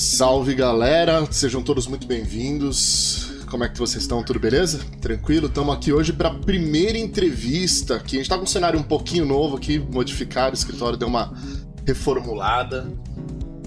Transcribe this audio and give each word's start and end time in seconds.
Salve 0.00 0.54
galera, 0.54 1.30
sejam 1.30 1.62
todos 1.62 1.86
muito 1.86 2.06
bem-vindos. 2.06 3.32
Como 3.50 3.64
é 3.64 3.68
que 3.68 3.78
vocês 3.78 4.02
estão? 4.02 4.24
Tudo 4.24 4.40
beleza? 4.40 4.80
Tranquilo? 4.98 5.46
Estamos 5.46 5.74
aqui 5.74 5.92
hoje 5.92 6.10
para 6.10 6.30
a 6.30 6.34
primeira 6.34 6.96
entrevista. 6.96 7.96
Aqui. 7.96 8.16
A 8.16 8.18
gente 8.20 8.22
está 8.22 8.38
com 8.38 8.44
um 8.44 8.46
cenário 8.46 8.80
um 8.80 8.82
pouquinho 8.82 9.26
novo 9.26 9.58
aqui, 9.58 9.78
modificado, 9.78 10.52
o 10.52 10.58
escritório 10.58 10.96
deu 10.96 11.06
uma 11.06 11.34
reformulada. 11.86 12.90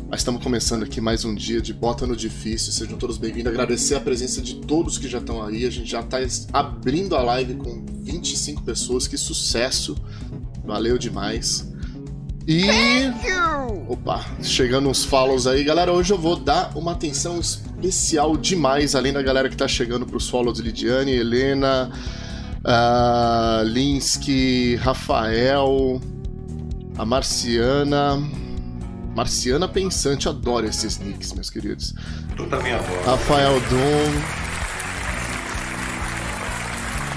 Mas 0.10 0.22
estamos 0.22 0.42
começando 0.42 0.82
aqui 0.82 1.00
mais 1.00 1.24
um 1.24 1.36
dia 1.36 1.62
de 1.62 1.72
Bota 1.72 2.08
no 2.08 2.16
Difícil. 2.16 2.74
Sejam 2.74 2.98
todos 2.98 3.20
bem-vindos. 3.20 3.54
Agradecer 3.54 3.94
a 3.94 4.00
presença 4.00 4.42
de 4.42 4.56
todos 4.56 4.98
que 4.98 5.08
já 5.08 5.20
estão 5.20 5.46
aí. 5.46 5.68
A 5.68 5.70
gente 5.70 5.92
já 5.92 6.00
está 6.00 6.18
abrindo 6.52 7.16
a 7.16 7.22
live 7.22 7.54
com 7.58 7.86
25 8.02 8.64
pessoas. 8.64 9.06
Que 9.06 9.20
sucesso! 9.20 9.96
Valeu 10.66 10.98
demais. 10.98 11.72
E. 12.48 12.66
Opa, 13.88 14.26
chegando 14.42 14.90
uns 14.90 15.06
follows 15.06 15.48
aí. 15.48 15.64
Galera, 15.64 15.92
hoje 15.94 16.12
eu 16.12 16.18
vou 16.18 16.36
dar 16.36 16.72
uma 16.76 16.92
atenção 16.92 17.40
especial 17.40 18.36
demais, 18.36 18.96
além 18.96 19.14
da 19.14 19.22
galera 19.22 19.50
que 19.50 19.56
tá 19.56 19.68
chegando 19.68 20.06
pros 20.06 20.30
follows 20.30 20.60
Lidiane, 20.60 21.12
Helena, 21.12 21.90
uh, 22.66 23.64
Linsky, 23.64 24.76
Rafael, 24.76 26.02
a 26.98 27.06
Marciana. 27.06 28.22
Marciana 29.16 29.68
Pensante, 29.68 30.28
adoro 30.28 30.66
esses 30.66 30.98
nicks, 30.98 31.34
meus 31.34 31.50
queridos. 31.50 31.94
Tu 32.36 32.46
também 32.48 32.74
adora. 32.74 33.04
Rafael 33.06 33.60
Dom. 33.60 34.44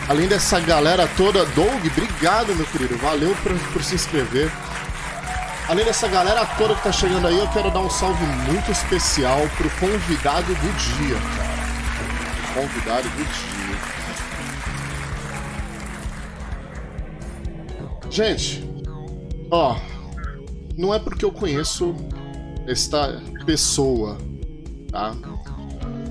Além 0.09 0.29
dessa 0.29 0.61
galera 0.61 1.09
toda, 1.17 1.45
Doug, 1.47 1.85
obrigado, 1.85 2.55
meu 2.55 2.67
querido. 2.67 2.97
Valeu 2.99 3.35
por, 3.43 3.53
por 3.73 3.83
se 3.83 3.95
inscrever. 3.97 4.53
Além 5.69 5.85
dessa 5.85 6.07
galera 6.07 6.47
toda 6.57 6.77
que 6.77 6.83
tá 6.85 6.93
chegando 6.93 7.27
aí, 7.27 7.37
eu 7.37 7.49
quero 7.49 7.73
dar 7.73 7.81
um 7.81 7.91
salve 7.91 8.25
muito 8.25 8.71
especial 8.71 9.41
pro 9.57 9.69
convidado 9.71 10.47
do 10.47 10.73
dia, 10.77 11.17
cara. 11.37 11.57
Convidado 12.55 13.09
do 13.09 13.25
dia. 13.25 13.57
Gente, 18.09 18.65
ó, 19.51 19.77
não 20.79 20.95
é 20.95 21.01
porque 21.01 21.25
eu 21.25 21.33
conheço 21.33 21.97
esta 22.69 23.21
pessoa, 23.45 24.19
tá? 24.93 25.17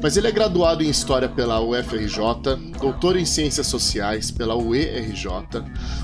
Mas 0.03 0.17
ele 0.17 0.27
é 0.27 0.31
graduado 0.31 0.83
em 0.83 0.89
História 0.89 1.29
pela 1.29 1.61
UFRJ, 1.61 2.17
doutor 2.77 3.16
em 3.16 3.23
Ciências 3.25 3.67
Sociais 3.67 4.31
pela 4.31 4.53
UERJ, 4.53 5.29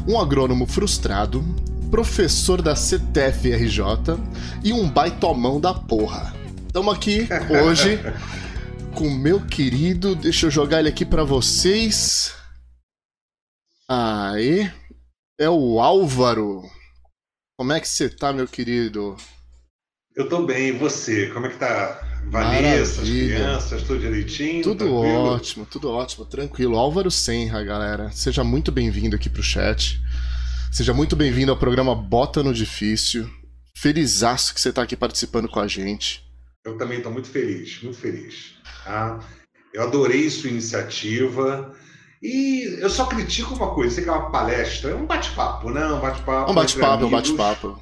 um 0.08 0.18
agrônomo 0.18 0.66
frustrado, 0.66 1.44
professor 1.92 2.61
da 2.61 2.73
CTF-RJ 2.73 4.17
e 4.64 4.72
um 4.72 4.89
baitomão 4.89 5.59
da 5.59 5.73
porra. 5.73 6.34
Estamos 6.66 6.95
aqui 6.95 7.28
hoje 7.50 8.00
com 8.95 9.09
o 9.09 9.17
meu 9.17 9.45
querido. 9.45 10.16
Deixa 10.16 10.45
eu 10.45 10.52
jogar 10.52 10.80
ele 10.80 10.88
aqui 10.88 11.06
para 11.06 11.25
vocês. 11.25 12.34
Aí. 13.89 14.72
É 15.38 15.50
o 15.50 15.81
Álvaro. 15.81 16.64
Como 17.58 17.73
é 17.73 17.80
que 17.80 17.88
você 17.88 18.08
tá, 18.08 18.31
meu 18.31 18.47
querido? 18.47 19.17
Eu 20.16 20.30
tô 20.30 20.45
bem, 20.45 20.67
e 20.67 20.72
você? 20.72 21.28
Como 21.28 21.47
é 21.47 21.50
que 21.50 21.58
tá? 21.58 22.08
Vanessa, 22.28 23.02
as 23.02 23.09
crianças, 23.09 23.84
tudo 23.84 24.00
direitinho? 24.00 24.64
Tudo 24.64 24.86
tranquilo? 24.86 25.23
ótimo, 25.25 25.66
tudo 25.66 25.89
ótimo, 25.89 26.25
tranquilo. 26.25 26.78
Álvaro 26.78 27.09
Senra, 27.09 27.64
galera. 27.64 28.12
Seja 28.12 28.44
muito 28.44 28.72
bem-vindo 28.72 29.16
aqui 29.16 29.30
pro 29.30 29.42
chat. 29.42 30.00
Seja 30.72 30.94
muito 30.94 31.17
bem-vindo 31.17 31.52
ao 31.52 31.58
programa 31.58 31.94
Bota 31.94 32.41
no 32.41 32.53
Difícil. 32.53 33.30
Felizaço 33.75 34.53
que 34.53 34.61
você 34.61 34.69
está 34.69 34.81
aqui 34.81 34.95
participando 34.95 35.50
com 35.50 35.59
a 35.59 35.67
gente. 35.67 36.23
Eu 36.63 36.78
também 36.78 37.00
estou 37.00 37.11
muito 37.11 37.28
feliz, 37.28 37.83
muito 37.83 37.97
feliz. 37.97 38.55
Tá? 38.86 39.19
Eu 39.73 39.83
adorei 39.83 40.30
sua 40.30 40.50
iniciativa. 40.50 41.75
E 42.23 42.78
eu 42.79 42.90
só 42.90 43.06
critico 43.06 43.53
uma 43.53 43.75
coisa, 43.75 43.96
você 43.96 44.01
quer 44.01 44.12
uma 44.12 44.31
palestra, 44.31 44.91
é 44.91 44.96
um 44.96 45.06
bate-papo, 45.06 45.69
né? 45.72 45.85
Um 45.88 46.00
bate-papo. 46.00 46.51
Um 46.51 46.56
bate-papo, 46.56 47.06
um 47.06 47.09
bate-papo. 47.09 47.81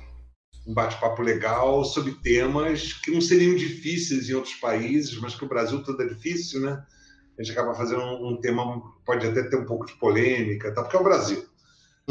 Um 0.65 0.73
bate-papo 0.73 1.21
legal 1.21 1.85
sobre 1.85 2.13
temas 2.13 2.93
que 2.93 3.11
não 3.11 3.21
seriam 3.21 3.55
difíceis 3.55 4.29
em 4.29 4.33
outros 4.33 4.55
países, 4.55 5.15
mas 5.19 5.35
que 5.35 5.45
o 5.45 5.49
Brasil 5.49 5.83
todo 5.83 6.01
é 6.01 6.07
difícil, 6.07 6.61
né? 6.61 6.83
A 7.37 7.43
gente 7.43 7.51
acaba 7.55 7.75
fazendo 7.75 8.01
um, 8.01 8.29
um 8.29 8.41
tema, 8.41 8.81
pode 9.05 9.27
até 9.27 9.43
ter 9.43 9.57
um 9.57 9.65
pouco 9.65 9.85
de 9.85 9.93
polêmica, 9.99 10.73
tá? 10.73 10.81
porque 10.81 10.97
é 10.97 10.99
o 10.99 11.03
Brasil. 11.03 11.47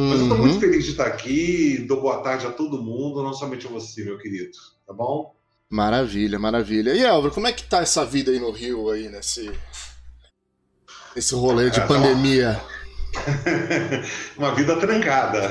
Mas 0.01 0.21
eu 0.21 0.23
estou 0.23 0.39
muito 0.39 0.55
uhum. 0.55 0.61
feliz 0.61 0.85
de 0.85 0.93
estar 0.93 1.07
aqui. 1.09 1.85
Dou 1.89 2.01
boa 2.01 2.23
tarde 2.23 2.47
a 2.47 2.53
todo 2.53 2.81
mundo, 2.81 3.21
não 3.21 3.33
somente 3.33 3.67
a 3.67 3.71
você, 3.71 4.05
meu 4.05 4.17
querido. 4.17 4.53
Tá 4.87 4.93
bom? 4.93 5.35
Maravilha, 5.69 6.39
maravilha. 6.39 6.95
E 6.95 7.05
Álvaro, 7.05 7.35
como 7.35 7.49
é 7.49 7.53
que 7.53 7.65
tá 7.65 7.81
essa 7.81 8.07
vida 8.07 8.31
aí 8.31 8.39
no 8.39 8.53
Rio, 8.53 8.91
aí, 8.91 9.09
nesse, 9.09 9.51
nesse 11.17 11.35
rolê 11.35 11.69
de 11.69 11.81
é, 11.81 11.87
pandemia? 11.87 12.63
Uma 14.39 14.55
vida 14.55 14.77
trancada. 14.77 15.51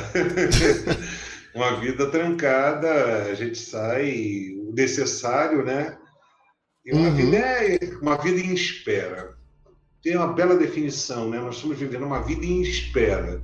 uma 1.53 1.79
vida 1.81 2.09
trancada, 2.09 3.23
a 3.23 3.33
gente 3.33 3.57
sai 3.57 4.55
o 4.59 4.71
necessário, 4.73 5.65
né? 5.65 5.97
E 6.85 6.93
uma, 6.93 7.09
uhum. 7.09 7.15
vida 7.15 7.35
é 7.35 7.79
uma 8.01 8.15
vida 8.15 8.39
em 8.39 8.53
espera. 8.53 9.35
Tem 10.01 10.15
uma 10.15 10.31
bela 10.31 10.55
definição, 10.55 11.29
né? 11.29 11.37
Nós 11.37 11.55
estamos 11.55 11.77
vivendo 11.77 12.05
uma 12.05 12.21
vida 12.21 12.45
em 12.45 12.61
espera 12.61 13.43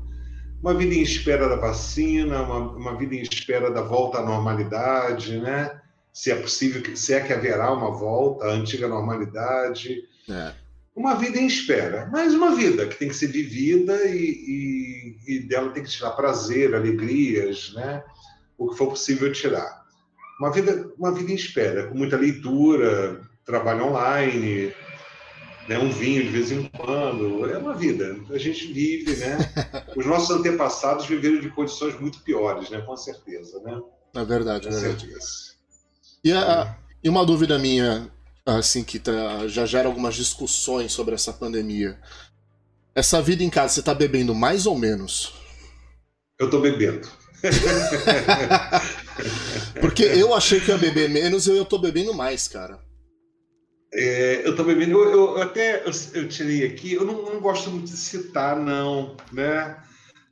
uma 0.63 0.73
vida 0.73 0.95
em 0.95 1.01
espera 1.01 1.49
da 1.49 1.57
vacina, 1.57 2.41
uma, 2.41 2.57
uma 2.71 2.97
vida 2.97 3.15
em 3.15 3.21
espera 3.21 3.69
da 3.69 3.81
volta 3.81 4.19
à 4.19 4.25
normalidade, 4.25 5.37
né? 5.37 5.81
Se 6.13 6.31
é 6.31 6.35
possível, 6.35 6.95
se 6.95 7.13
é 7.13 7.19
que 7.19 7.33
haverá 7.33 7.69
uma 7.73 7.91
volta 7.91 8.45
à 8.45 8.51
antiga 8.51 8.87
normalidade. 8.87 10.03
É. 10.29 10.53
Uma 10.95 11.15
vida 11.15 11.37
em 11.37 11.47
espera, 11.47 12.07
mas 12.13 12.33
uma 12.33 12.55
vida 12.55 12.87
que 12.87 12.95
tem 12.95 13.09
que 13.09 13.15
ser 13.15 13.27
vivida 13.27 14.05
e, 14.05 15.17
e, 15.27 15.35
e 15.35 15.39
dela 15.41 15.71
tem 15.71 15.83
que 15.83 15.89
tirar 15.89 16.11
prazer, 16.11 16.73
alegrias, 16.73 17.73
né? 17.75 18.01
O 18.57 18.69
que 18.69 18.77
for 18.77 18.87
possível 18.87 19.29
tirar. 19.33 19.83
Uma 20.39 20.49
vida, 20.49 20.89
uma 20.97 21.13
vida 21.13 21.29
em 21.29 21.35
espera, 21.35 21.87
com 21.87 21.97
muita 21.97 22.15
leitura, 22.15 23.19
trabalho 23.45 23.87
online, 23.87 24.73
né, 25.67 25.79
um 25.79 25.89
vinho 25.89 26.23
de 26.23 26.29
vez 26.29 26.51
em 26.51 26.67
quando. 26.67 27.49
É 27.49 27.57
uma 27.57 27.73
vida. 27.73 28.17
A 28.29 28.37
gente 28.37 28.71
vive, 28.71 29.15
né? 29.15 29.37
Os 29.95 30.05
nossos 30.05 30.29
antepassados 30.29 31.05
viveram 31.05 31.39
de 31.39 31.49
condições 31.49 31.99
muito 31.99 32.19
piores, 32.21 32.69
né? 32.69 32.81
Com 32.81 32.97
certeza, 32.97 33.59
né? 33.61 33.79
É 34.15 34.23
verdade, 34.23 34.67
é 34.67 34.71
verdade. 34.71 35.09
E, 36.23 36.31
a, 36.31 36.75
e 37.03 37.09
uma 37.09 37.25
dúvida 37.25 37.57
minha, 37.57 38.09
assim, 38.45 38.83
que 38.83 38.99
tá, 38.99 39.47
já 39.47 39.65
gera 39.65 39.87
algumas 39.87 40.15
discussões 40.15 40.91
sobre 40.91 41.15
essa 41.15 41.33
pandemia. 41.33 41.99
Essa 42.95 43.21
vida 43.21 43.43
em 43.43 43.49
casa, 43.49 43.73
você 43.73 43.79
está 43.79 43.93
bebendo 43.93 44.35
mais 44.35 44.65
ou 44.65 44.77
menos? 44.77 45.33
Eu 46.39 46.45
estou 46.45 46.61
bebendo. 46.61 47.07
Porque 49.81 50.03
eu 50.03 50.33
achei 50.33 50.59
que 50.59 50.71
ia 50.71 50.77
beber 50.77 51.09
menos 51.09 51.47
e 51.47 51.51
eu 51.51 51.63
estou 51.63 51.79
bebendo 51.79 52.13
mais, 52.13 52.47
cara. 52.47 52.79
É, 53.95 54.41
eu 54.43 54.51
estou 54.51 54.65
bebendo, 54.65 54.97
eu, 54.97 55.11
eu, 55.11 55.41
até 55.41 55.83
eu, 55.85 55.91
eu, 56.15 56.27
tirei 56.27 56.65
aqui, 56.65 56.93
eu 56.93 57.05
não, 57.05 57.21
não, 57.21 57.39
gosto 57.39 57.69
muito 57.69 57.85
de 57.85 57.97
citar, 57.97 58.59
não, 58.59 59.15
né? 59.31 59.77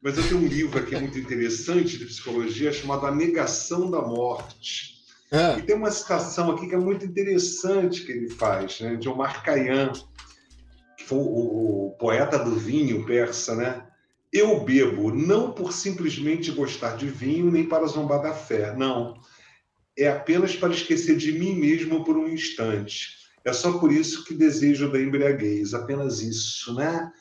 Mas 0.02 0.18
eu 0.18 0.28
tenho 0.28 0.40
um 0.40 0.48
livro 0.48 0.80
aqui 0.80 0.96
muito 0.96 1.20
interessante 1.20 2.00
de 2.00 2.08
psicologia 2.08 2.74
chamado 2.74 3.06
A 3.06 3.14
Negação 3.14 3.92
da 3.92 4.02
Morte. 4.02 4.96
É. 5.32 5.60
E 5.60 5.62
tem 5.62 5.76
uma 5.76 5.92
citação 5.92 6.50
aqui 6.50 6.68
que 6.68 6.74
é 6.74 6.78
muito 6.78 7.06
interessante 7.06 8.04
que 8.04 8.12
ele 8.12 8.30
faz, 8.30 8.80
né? 8.80 8.96
De 8.96 9.08
Omar 9.08 9.44
Khayyam, 9.44 9.94
que 10.98 11.04
foi 11.04 11.20
o, 11.20 11.90
o 11.90 11.96
poeta 12.00 12.40
do 12.40 12.56
vinho 12.56 13.06
persa, 13.06 13.56
né? 13.56 13.86
Eu 14.34 14.62
bebo 14.62 15.14
não 15.14 15.52
por 15.52 15.72
simplesmente 15.72 16.50
gostar 16.50 16.98
de 16.98 17.08
vinho, 17.08 17.52
nem 17.52 17.68
para 17.68 17.86
zombar 17.86 18.24
da 18.24 18.34
fé, 18.34 18.76
não. 18.76 19.14
É 19.96 20.08
apenas 20.08 20.56
para 20.56 20.74
esquecer 20.74 21.16
de 21.16 21.32
mim 21.32 21.54
mesmo 21.54 22.04
por 22.04 22.18
um 22.18 22.28
instante 22.28 23.21
é 23.46 23.54
só 23.54 23.78
por 23.78 23.92
isso 23.92 24.24
que 24.24 24.34
desejo 24.34 24.92
da 24.92 25.00
embriaguez, 25.00 25.74
apenas 25.74 26.22
isso, 26.22 26.74
né? 26.76 27.12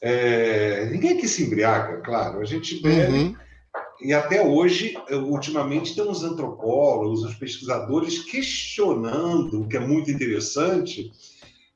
É, 0.00 0.86
ninguém 0.86 1.16
aqui 1.16 1.28
se 1.28 1.44
embriaga, 1.44 2.00
claro. 2.02 2.40
A 2.40 2.44
gente 2.44 2.80
bebe. 2.80 3.12
Uhum. 3.12 3.36
E 4.00 4.12
até 4.12 4.44
hoje, 4.44 4.96
ultimamente, 5.10 5.94
tem 5.94 6.04
uns 6.04 6.22
antropólogos, 6.22 7.24
uns 7.24 7.34
pesquisadores 7.34 8.20
questionando, 8.20 9.62
o 9.62 9.68
que 9.68 9.76
é 9.76 9.80
muito 9.80 10.10
interessante, 10.10 11.10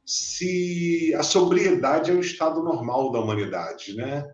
se 0.07 1.13
a 1.17 1.23
sobriedade 1.23 2.11
é 2.11 2.15
o 2.15 2.21
estado 2.21 2.63
normal 2.63 3.11
da 3.11 3.21
humanidade, 3.21 3.95
né? 3.97 4.25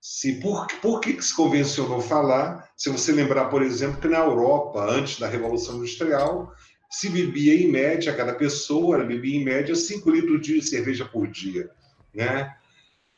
Se 0.00 0.40
por, 0.40 0.66
por 0.80 1.00
que 1.00 1.20
se 1.20 1.34
convencionou 1.34 2.00
falar? 2.00 2.70
Se 2.76 2.88
você 2.88 3.12
lembrar, 3.12 3.46
por 3.46 3.62
exemplo, 3.62 4.00
que 4.00 4.08
na 4.08 4.18
Europa, 4.18 4.84
antes 4.90 5.18
da 5.18 5.28
Revolução 5.28 5.76
Industrial, 5.76 6.50
se 6.90 7.08
bebia 7.08 7.54
em 7.54 7.70
média, 7.70 8.14
cada 8.14 8.34
pessoa 8.34 9.04
bebia 9.04 9.40
em 9.40 9.44
média 9.44 9.74
5 9.74 10.10
litros 10.10 10.40
de 10.42 10.60
cerveja 10.60 11.04
por 11.04 11.28
dia, 11.28 11.70
né? 12.12 12.52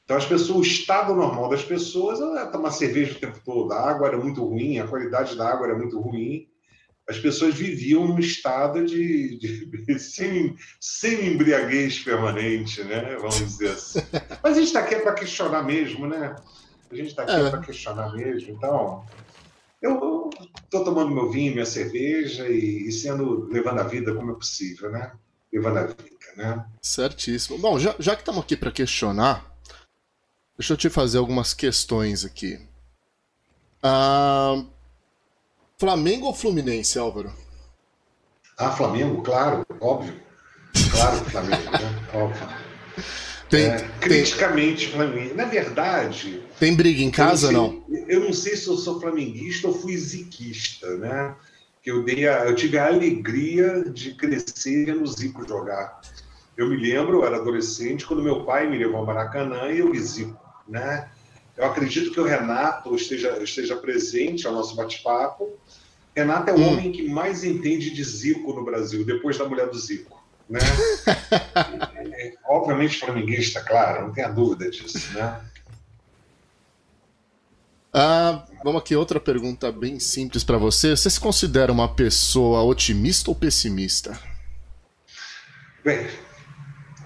Então 0.05 0.17
as 0.17 0.27
pessoas, 0.27 0.59
o 0.59 0.63
estado 0.63 1.15
normal 1.15 1.49
das 1.49 1.65
pessoas 1.65 2.21
era 2.21 2.47
tomar 2.47 2.71
cerveja 2.71 3.13
o 3.13 3.21
tempo 3.21 3.41
todo, 3.45 3.73
a 3.73 3.91
água 3.91 4.09
era 4.09 4.19
muito 4.19 4.45
ruim, 4.45 4.79
a 4.79 4.87
qualidade 4.87 5.37
da 5.37 5.49
água 5.49 5.69
era 5.69 5.79
muito 5.79 5.99
ruim, 5.99 6.47
as 7.09 7.19
pessoas 7.19 7.55
viviam 7.55 8.07
num 8.07 8.19
estado 8.19 8.85
de, 8.85 9.39
de 9.39 9.99
sem, 9.99 10.57
sem 10.79 11.29
embriaguez 11.29 11.99
permanente, 12.01 12.83
né? 12.85 13.17
Vamos 13.17 13.39
dizer 13.39 13.71
assim. 13.71 14.01
Mas 14.43 14.53
a 14.53 14.61
gente 14.61 14.67
está 14.67 14.81
aqui 14.81 14.97
para 14.97 15.15
questionar 15.15 15.63
mesmo, 15.63 16.07
né? 16.07 16.37
A 16.91 16.95
gente 16.95 17.09
está 17.09 17.23
aqui 17.23 17.33
é. 17.33 17.51
para 17.51 17.61
questionar 17.61 18.13
mesmo. 18.13 18.53
Então, 18.53 19.05
eu 19.83 20.31
estou 20.65 20.85
tomando 20.85 21.11
meu 21.11 21.31
vinho, 21.31 21.53
minha 21.53 21.67
cerveja 21.67 22.49
e, 22.49 22.89
e, 22.89 22.93
sendo 22.93 23.47
levando 23.47 23.81
a 23.81 23.85
vida 23.85 24.15
como 24.15 24.31
é 24.31 24.35
possível, 24.35 24.91
né? 24.91 25.13
Levando 25.53 25.79
a 25.79 25.87
vida, 25.87 26.27
né? 26.37 26.65
Certíssimo. 26.81 27.59
Bom, 27.59 27.79
já, 27.79 27.95
já 27.99 28.15
que 28.15 28.23
estamos 28.23 28.43
aqui 28.43 28.57
para 28.57 28.71
questionar, 28.71 29.45
deixa 30.57 30.73
eu 30.73 30.77
te 30.77 30.89
fazer 30.89 31.19
algumas 31.19 31.53
questões 31.53 32.25
aqui. 32.25 32.59
Ah, 33.83 34.65
Flamengo 35.77 36.27
ou 36.27 36.35
Fluminense, 36.35 36.99
Álvaro? 36.99 37.33
Ah, 38.57 38.71
Flamengo, 38.71 39.21
claro, 39.23 39.67
óbvio. 39.81 40.15
Claro, 40.93 41.17
Flamengo, 41.25 41.71
né? 41.73 42.09
Óbvio. 42.15 42.63
Tem, 43.53 43.67
é, 43.67 43.87
criticamente 44.01 44.87
tem... 44.87 44.97
Flamengo. 44.97 45.35
Na 45.35 45.45
verdade. 45.45 46.43
Tem 46.59 46.75
briga 46.75 47.03
em 47.03 47.11
casa 47.11 47.49
ou 47.49 47.53
não? 47.53 47.85
Eu 48.09 48.21
não 48.21 48.33
sei 48.33 48.57
se 48.57 48.67
eu 48.67 48.79
sou 48.79 48.99
flamenguista 48.99 49.69
ou 49.69 49.75
fui 49.75 49.95
ziquista, 49.95 50.97
né? 50.97 51.35
Que 51.83 51.91
eu, 51.91 52.03
dei 52.03 52.27
a, 52.27 52.47
eu 52.47 52.55
tive 52.55 52.79
a 52.79 52.87
alegria 52.87 53.85
de 53.85 54.15
crescer 54.15 54.95
no 54.95 55.07
Zico 55.07 55.47
jogar. 55.47 56.01
Eu 56.57 56.71
me 56.71 56.79
lembro, 56.79 57.19
eu 57.19 57.27
era 57.27 57.37
adolescente, 57.37 58.07
quando 58.07 58.23
meu 58.23 58.43
pai 58.47 58.71
me 58.71 58.79
levou 58.79 59.01
ao 59.01 59.07
Maracanã 59.07 59.71
e 59.71 59.81
eu 59.81 59.95
Zico, 59.97 60.41
né? 60.67 61.11
Eu 61.55 61.67
acredito 61.67 62.11
que 62.11 62.21
o 62.21 62.25
Renato 62.25 62.95
esteja, 62.95 63.39
esteja 63.43 63.77
presente 63.77 64.47
ao 64.47 64.55
nosso 64.55 64.75
bate-papo. 64.75 65.51
Renato 66.17 66.49
é 66.49 66.55
o 66.55 66.59
hum. 66.59 66.69
homem 66.73 66.91
que 66.91 67.07
mais 67.07 67.45
entende 67.45 67.91
de 67.91 68.03
Zico 68.03 68.55
no 68.55 68.65
Brasil, 68.65 69.05
depois 69.05 69.37
da 69.37 69.47
mulher 69.47 69.69
do 69.69 69.79
Zico. 69.79 70.22
Né? 70.53 70.61
é, 72.13 72.35
obviamente 72.47 72.99
flamenguista, 72.99 73.63
claro, 73.63 74.07
não 74.07 74.13
tenha 74.13 74.29
dúvida 74.29 74.71
disso. 74.71 75.13
Né? 75.15 75.41
Ah, 77.95 78.47
vamos 78.63 78.81
aqui, 78.81 78.95
outra 78.95 79.19
pergunta 79.19 79.73
bem 79.73 79.99
simples 79.99 80.45
para 80.45 80.59
você. 80.59 80.97
Você 80.97 81.11
se 81.11 81.21
considera 81.21 81.73
uma 81.73 81.95
pessoa 81.95 82.63
otimista 82.63 83.31
ou 83.31 83.35
pessimista? 83.35 84.19
Bem, 85.85 86.07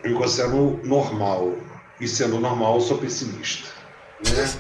eu 0.05 0.11
me 0.11 0.17
considero 0.17 0.81
normal. 0.85 1.57
E 2.01 2.07
sendo 2.07 2.39
normal, 2.39 2.81
sou 2.81 2.99
pessimista. 2.99 3.69
Né? 4.25 4.55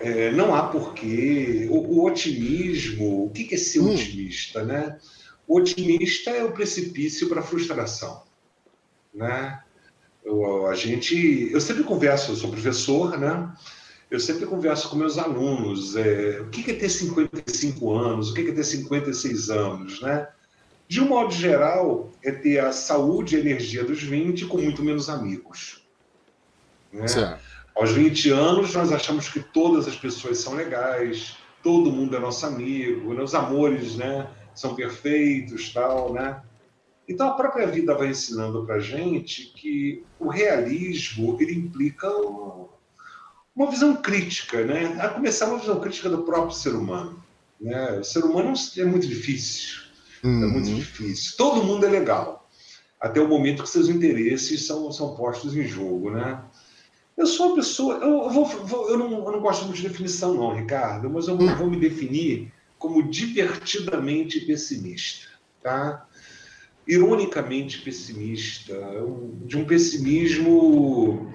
É, 0.00 0.30
não 0.32 0.54
há 0.54 0.68
porquê. 0.68 1.68
O, 1.70 1.98
o 1.98 2.06
otimismo, 2.06 3.26
o 3.26 3.30
que, 3.30 3.44
que 3.44 3.54
é 3.54 3.58
ser 3.58 3.80
hum. 3.80 3.92
otimista? 3.92 4.64
Né? 4.64 4.96
O 5.46 5.58
otimista 5.58 6.30
é 6.30 6.44
o 6.44 6.52
precipício 6.52 7.28
para 7.28 7.40
a 7.40 7.44
frustração. 7.44 8.22
Né? 9.14 9.60
Eu, 10.24 10.66
a 10.66 10.74
gente, 10.74 11.50
eu 11.52 11.60
sempre 11.60 11.84
converso, 11.84 12.32
eu 12.32 12.36
sou 12.36 12.50
professor, 12.50 13.18
né? 13.18 13.52
Eu 14.10 14.20
sempre 14.20 14.46
converso 14.46 14.88
com 14.88 14.96
meus 14.96 15.18
alunos. 15.18 15.96
É, 15.96 16.40
o 16.40 16.48
que 16.48 16.70
é 16.70 16.74
ter 16.74 16.88
55 16.88 17.92
anos? 17.92 18.30
O 18.30 18.34
que 18.34 18.42
é 18.42 18.52
ter 18.52 18.64
56 18.64 19.50
anos? 19.50 20.00
Né? 20.00 20.28
De 20.86 21.00
um 21.00 21.08
modo 21.08 21.32
geral, 21.32 22.10
é 22.22 22.30
ter 22.30 22.60
a 22.60 22.72
saúde 22.72 23.34
e 23.34 23.38
a 23.38 23.40
energia 23.40 23.84
dos 23.84 24.02
20 24.02 24.46
com 24.46 24.58
muito 24.58 24.82
menos 24.82 25.08
amigos. 25.08 25.82
Né? 26.92 27.38
Aos 27.74 27.90
20 27.90 28.30
anos, 28.30 28.74
nós 28.74 28.92
achamos 28.92 29.28
que 29.28 29.40
todas 29.40 29.88
as 29.88 29.96
pessoas 29.96 30.38
são 30.38 30.54
legais, 30.54 31.36
todo 31.62 31.90
mundo 31.90 32.16
é 32.16 32.20
nosso 32.20 32.46
amigo, 32.46 33.14
né? 33.14 33.22
os 33.22 33.34
amores 33.34 33.96
né, 33.96 34.28
são 34.54 34.74
perfeitos, 34.74 35.72
tal, 35.72 36.12
né? 36.12 36.40
Então, 37.08 37.28
a 37.28 37.34
própria 37.34 37.66
vida 37.66 37.94
vai 37.94 38.08
ensinando 38.08 38.64
para 38.64 38.78
gente 38.78 39.52
que 39.54 40.04
o 40.18 40.28
realismo 40.28 41.36
ele 41.40 41.54
implica 41.54 42.08
uma 43.54 43.70
visão 43.70 43.94
crítica, 43.96 44.64
né? 44.64 44.98
A 45.00 45.08
começar 45.08 45.46
uma 45.46 45.58
visão 45.58 45.78
crítica 45.80 46.08
do 46.08 46.22
próprio 46.22 46.56
ser 46.56 46.74
humano. 46.74 47.22
Né? 47.60 47.98
O 47.98 48.04
ser 48.04 48.24
humano 48.24 48.52
é 48.76 48.84
muito 48.84 49.06
difícil, 49.06 49.82
uhum. 50.22 50.44
é 50.44 50.46
muito 50.46 50.68
uhum. 50.68 50.76
difícil. 50.76 51.36
Todo 51.36 51.64
mundo 51.64 51.86
é 51.86 51.90
legal, 51.90 52.48
até 53.00 53.20
o 53.20 53.28
momento 53.28 53.62
que 53.62 53.68
seus 53.68 53.88
interesses 53.88 54.66
são, 54.66 54.90
são 54.90 55.14
postos 55.14 55.56
em 55.56 55.66
jogo, 55.66 56.10
né? 56.10 56.42
Eu 57.16 57.26
sou 57.26 57.48
uma 57.48 57.56
pessoa. 57.56 57.96
Eu, 57.96 58.28
vou, 58.28 58.44
vou, 58.44 58.90
eu, 58.90 58.98
não, 58.98 59.24
eu 59.24 59.32
não 59.32 59.40
gosto 59.40 59.64
muito 59.64 59.76
de 59.76 59.88
definição, 59.88 60.34
não, 60.34 60.54
Ricardo, 60.54 61.08
mas 61.08 61.28
eu 61.28 61.34
hum. 61.34 61.54
vou 61.54 61.70
me 61.70 61.78
definir 61.78 62.52
como 62.84 63.02
divertidamente 63.02 64.40
pessimista. 64.40 65.26
Tá? 65.62 66.06
Ironicamente 66.86 67.80
pessimista, 67.80 68.74
de 69.46 69.56
um 69.56 69.64
pessimismo. 69.64 71.32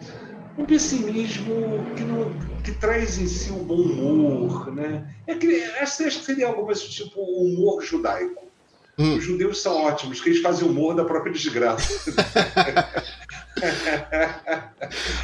Um 0.56 0.66
pessimismo 0.66 1.84
que, 1.96 2.04
não, 2.04 2.32
que 2.64 2.72
traz 2.74 3.18
em 3.18 3.26
si 3.26 3.50
o 3.50 3.56
bom 3.56 3.82
humor. 3.82 4.72
Né? 4.76 5.12
É 5.26 5.34
que, 5.34 5.64
acho 5.82 6.04
que 6.04 6.12
seria 6.24 6.46
algo 6.46 6.68
mais 6.68 6.84
tipo 6.84 7.20
humor 7.20 7.84
judaico. 7.84 8.48
Hum. 9.00 9.16
Os 9.16 9.24
judeus 9.24 9.60
são 9.60 9.76
ótimos, 9.76 10.22
que 10.22 10.30
eles 10.30 10.42
fazem 10.42 10.70
humor 10.70 10.94
da 10.94 11.04
própria 11.04 11.34
desgraça. 11.34 12.14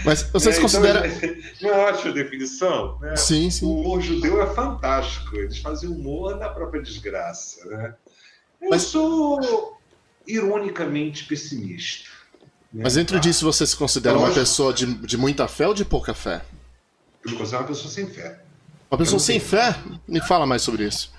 Mas 0.04 0.24
vocês 0.24 0.58
é, 0.58 0.62
consideram. 0.62 1.06
Então, 1.06 1.30
não 1.62 1.70
é 1.70 1.92
ótima 1.92 2.14
definição? 2.14 3.00
Né? 3.00 3.16
Sim, 3.16 3.50
sim. 3.50 3.66
O 3.66 3.80
humor 3.80 4.02
judeu 4.02 4.42
é 4.42 4.54
fantástico. 4.54 5.36
Eles 5.36 5.60
fazem 5.60 5.90
humor 5.90 6.38
da 6.38 6.50
própria 6.50 6.82
desgraça. 6.82 7.66
Né? 7.66 7.96
Eu 8.62 8.70
Mas... 8.70 8.84
sou 8.84 9.78
ironicamente 10.28 11.26
pessimista. 11.26 12.10
Né? 12.74 12.84
Mas 12.84 12.96
dentro 12.96 13.18
ah. 13.18 13.20
disso 13.20 13.46
você 13.46 13.66
se 13.66 13.76
considera 13.76 14.18
uma 14.18 14.32
pessoa 14.32 14.74
de, 14.74 14.86
de 14.86 15.18
muita 15.18 15.48
fé 15.48 15.68
ou 15.68 15.74
de 15.74 15.86
pouca 15.86 16.14
fé? 16.14 16.42
Eu 17.24 17.32
me 17.32 17.38
considero 17.38 17.64
uma 17.64 17.70
pessoa 17.70 17.92
sem 17.92 18.08
fé. 18.08 18.40
Uma 18.90 18.98
pessoa 18.98 19.20
sem 19.20 19.40
fé? 19.40 19.76
Me 20.08 20.22
fala 20.22 20.46
mais 20.46 20.62
sobre 20.62 20.86
isso. 20.86 21.14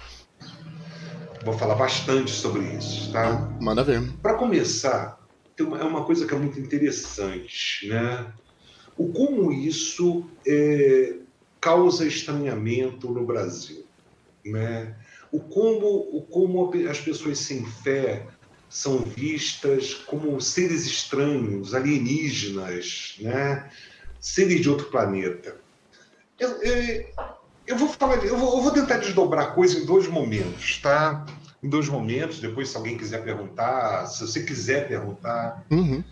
Vou 1.45 1.57
falar 1.57 1.77
bastante 1.77 2.31
sobre 2.31 2.63
isso, 2.77 3.13
tá? 3.13 3.49
Manda 3.61 3.85
ver. 3.85 4.03
Para 4.21 4.35
começar, 4.35 5.19
é 5.59 5.85
uma 5.85 6.05
coisa 6.05 6.27
que 6.27 6.35
é 6.35 6.39
muito 6.39 6.61
interessante, 6.61 7.89
né? 7.89 8.33
O 8.97 9.13
como 9.13 9.53
isso 9.53 10.29
é, 10.47 11.15
causa 11.61 12.07
estranhamento 12.07 13.11
no 13.11 13.25
Brasil, 13.25 13.85
né? 14.45 14.95
O 15.33 15.41
como, 15.41 15.87
o 16.17 16.23
como 16.23 16.73
as 16.89 17.01
pessoas 17.01 17.39
sem 17.39 17.65
fé 17.65 18.27
são 18.69 18.99
vistas 18.99 19.95
como 19.95 20.41
seres 20.41 20.87
estranhos, 20.87 21.75
alienígenas, 21.75 23.17
né? 23.21 23.71
Seres 24.21 24.61
de 24.61 24.69
outro 24.69 24.87
planeta. 24.87 25.57
Eu, 26.39 26.51
eu, 26.63 27.07
eu 27.67 27.77
vou 27.77 27.89
falar, 27.89 28.25
eu 28.25 28.37
vou, 28.37 28.57
eu 28.57 28.63
vou 28.63 28.71
tentar 28.71 28.99
desdobrar 28.99 29.47
a 29.47 29.51
coisa 29.53 29.79
em 29.79 29.87
dois 29.87 30.07
momentos, 30.07 30.79
tá? 30.79 31.25
Em 31.67 31.69
dois 31.69 31.89
momentos. 31.89 32.41
Depois, 32.41 32.69
se 32.69 32.77
alguém 32.77 32.97
quiser 32.97 33.23
perguntar, 33.25 34.07
se 34.07 34.27
você 34.27 34.43
quiser 34.43 34.89
perguntar. 34.89 35.67
Uhum. 35.71 36.03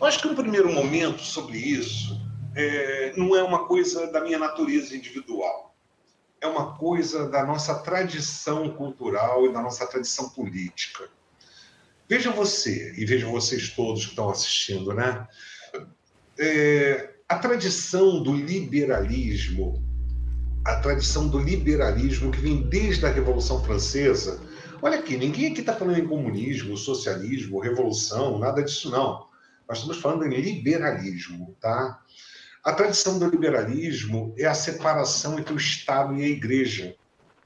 Eu 0.00 0.06
acho 0.06 0.20
que 0.20 0.28
um 0.28 0.34
primeiro 0.34 0.72
momento 0.72 1.22
sobre 1.22 1.58
isso 1.58 2.20
é, 2.54 3.12
não 3.16 3.36
é 3.36 3.42
uma 3.42 3.66
coisa 3.66 4.10
da 4.10 4.20
minha 4.20 4.38
natureza 4.38 4.96
individual. 4.96 5.74
É 6.40 6.46
uma 6.46 6.76
coisa 6.76 7.28
da 7.28 7.44
nossa 7.44 7.74
tradição 7.76 8.70
cultural 8.70 9.46
e 9.46 9.52
da 9.52 9.60
nossa 9.60 9.86
tradição 9.86 10.28
política. 10.30 11.08
Veja 12.08 12.30
você, 12.30 12.94
e 12.96 13.04
vejam 13.04 13.32
vocês 13.32 13.70
todos 13.70 14.04
que 14.04 14.10
estão 14.10 14.30
assistindo, 14.30 14.94
né? 14.94 15.26
É, 16.38 17.14
a 17.28 17.38
tradição 17.38 18.22
do 18.22 18.34
liberalismo 18.34 19.82
a 20.66 20.76
tradição 20.80 21.28
do 21.28 21.38
liberalismo 21.38 22.30
que 22.32 22.40
vem 22.40 22.62
desde 22.62 23.06
a 23.06 23.10
Revolução 23.10 23.62
Francesa. 23.62 24.40
Olha 24.82 24.98
aqui, 24.98 25.16
ninguém 25.16 25.50
aqui 25.50 25.60
está 25.60 25.72
falando 25.72 25.98
em 25.98 26.06
comunismo, 26.06 26.76
socialismo, 26.76 27.60
revolução, 27.60 28.38
nada 28.38 28.62
disso 28.62 28.90
não. 28.90 29.26
Nós 29.68 29.78
estamos 29.78 30.00
falando 30.00 30.24
em 30.24 30.40
liberalismo, 30.40 31.56
tá? 31.60 32.00
A 32.62 32.72
tradição 32.72 33.18
do 33.18 33.28
liberalismo 33.28 34.34
é 34.36 34.44
a 34.44 34.54
separação 34.54 35.38
entre 35.38 35.54
o 35.54 35.56
Estado 35.56 36.16
e 36.16 36.24
a 36.24 36.28
Igreja, 36.28 36.96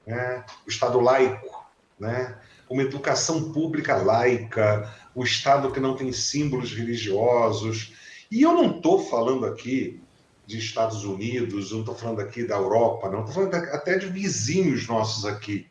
né? 0.05 0.43
o 0.65 0.69
Estado 0.69 0.99
laico, 0.99 1.63
né? 1.99 2.37
uma 2.69 2.81
educação 2.81 3.51
pública 3.51 3.95
laica, 3.97 4.91
o 5.13 5.23
Estado 5.23 5.71
que 5.71 5.79
não 5.79 5.95
tem 5.95 6.11
símbolos 6.11 6.73
religiosos. 6.73 7.93
E 8.31 8.41
eu 8.41 8.53
não 8.53 8.77
estou 8.77 9.07
falando 9.07 9.45
aqui 9.45 10.01
de 10.47 10.57
Estados 10.57 11.03
Unidos, 11.03 11.71
não 11.71 11.81
estou 11.81 11.95
falando 11.95 12.21
aqui 12.21 12.43
da 12.43 12.55
Europa, 12.55 13.09
não, 13.09 13.19
estou 13.19 13.35
falando 13.35 13.53
até 13.53 13.97
de 13.97 14.07
vizinhos 14.07 14.87
nossos 14.87 15.25
aqui, 15.25 15.67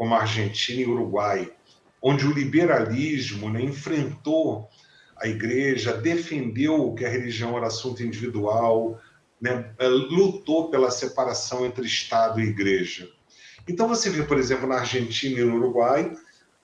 como 0.00 0.14
Argentina 0.14 0.80
e 0.80 0.86
Uruguai, 0.86 1.52
onde 2.00 2.26
o 2.26 2.32
liberalismo 2.32 3.50
né, 3.50 3.60
enfrentou 3.60 4.66
a 5.14 5.28
igreja, 5.28 5.92
defendeu 5.92 6.94
que 6.94 7.04
a 7.04 7.08
religião 7.10 7.54
era 7.54 7.66
assunto 7.66 8.02
individual, 8.02 8.98
né, 9.38 9.74
lutou 10.08 10.70
pela 10.70 10.90
separação 10.90 11.66
entre 11.66 11.84
Estado 11.84 12.40
e 12.40 12.44
igreja. 12.44 13.10
Então 13.68 13.86
você 13.86 14.08
vê, 14.08 14.22
por 14.22 14.38
exemplo, 14.38 14.66
na 14.66 14.76
Argentina 14.76 15.38
e 15.38 15.44
no 15.44 15.56
Uruguai, 15.56 16.16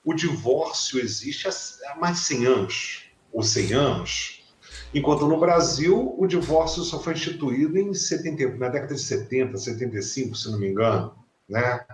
o 0.03 0.15
divórcio 0.15 0.99
existe 0.99 1.47
há 1.47 1.95
mais 1.95 2.17
de 2.17 2.23
100 2.23 2.45
anos, 2.47 3.11
ou 3.31 3.43
100 3.43 3.73
anos, 3.73 4.47
enquanto 4.95 5.27
no 5.27 5.39
Brasil 5.39 6.15
o 6.17 6.25
divórcio 6.25 6.81
só 6.81 6.99
foi 6.99 7.13
instituído 7.13 7.77
em 7.77 7.93
70, 7.93 8.57
na 8.57 8.69
década 8.69 8.95
de 8.95 9.01
70, 9.01 9.55
75, 9.55 10.35
se 10.35 10.49
não 10.49 10.57
me 10.57 10.69
engano. 10.69 11.13
Né? 11.47 11.85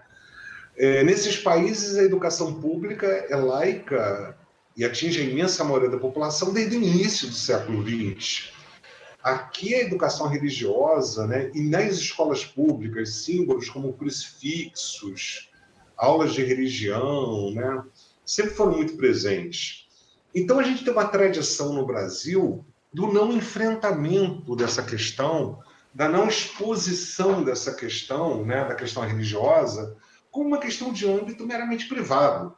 É, 0.75 1.03
nesses 1.03 1.37
países, 1.37 1.97
a 1.97 2.03
educação 2.03 2.59
pública 2.59 3.07
é 3.07 3.35
laica 3.35 4.37
e 4.75 4.83
atinge 4.83 5.21
a 5.21 5.23
imensa 5.23 5.63
maioria 5.63 5.89
da 5.89 5.97
população 5.97 6.51
desde 6.51 6.75
o 6.75 6.81
início 6.81 7.27
do 7.27 7.35
século 7.35 7.83
XX. 7.83 8.51
Aqui 9.21 9.75
a 9.75 9.81
educação 9.81 10.27
religiosa, 10.27 11.27
né, 11.27 11.51
e 11.53 11.61
nas 11.61 11.95
escolas 11.95 12.43
públicas, 12.43 13.23
símbolos 13.23 13.69
como 13.69 13.93
crucifixos, 13.93 15.49
aulas 15.95 16.33
de 16.33 16.43
religião, 16.43 17.51
né, 17.51 17.83
sempre 18.25 18.53
foram 18.53 18.73
muito 18.73 18.97
presentes. 18.97 19.87
Então 20.33 20.59
a 20.59 20.63
gente 20.63 20.83
tem 20.83 20.91
uma 20.91 21.07
tradição 21.07 21.71
no 21.71 21.85
Brasil 21.85 22.65
do 22.91 23.07
não 23.13 23.31
enfrentamento 23.31 24.55
dessa 24.55 24.81
questão, 24.81 25.59
da 25.93 26.09
não 26.09 26.27
exposição 26.27 27.43
dessa 27.43 27.73
questão, 27.73 28.43
né, 28.43 28.67
da 28.67 28.75
questão 28.75 29.03
religiosa, 29.03 29.95
como 30.33 30.47
uma 30.47 30.57
questão 30.57 30.91
de 30.91 31.07
âmbito 31.07 31.45
meramente 31.45 31.87
privado. 31.87 32.57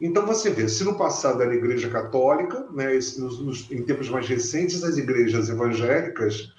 Então 0.00 0.24
você 0.24 0.48
vê, 0.48 0.68
se 0.68 0.84
no 0.84 0.96
passado 0.96 1.42
era 1.42 1.50
a 1.50 1.56
Igreja 1.56 1.90
Católica, 1.90 2.68
né, 2.70 2.94
nos, 2.94 3.40
nos, 3.40 3.70
em 3.70 3.82
tempos 3.82 4.08
mais 4.08 4.28
recentes, 4.28 4.84
as 4.84 4.96
igrejas 4.96 5.48
evangélicas 5.48 6.54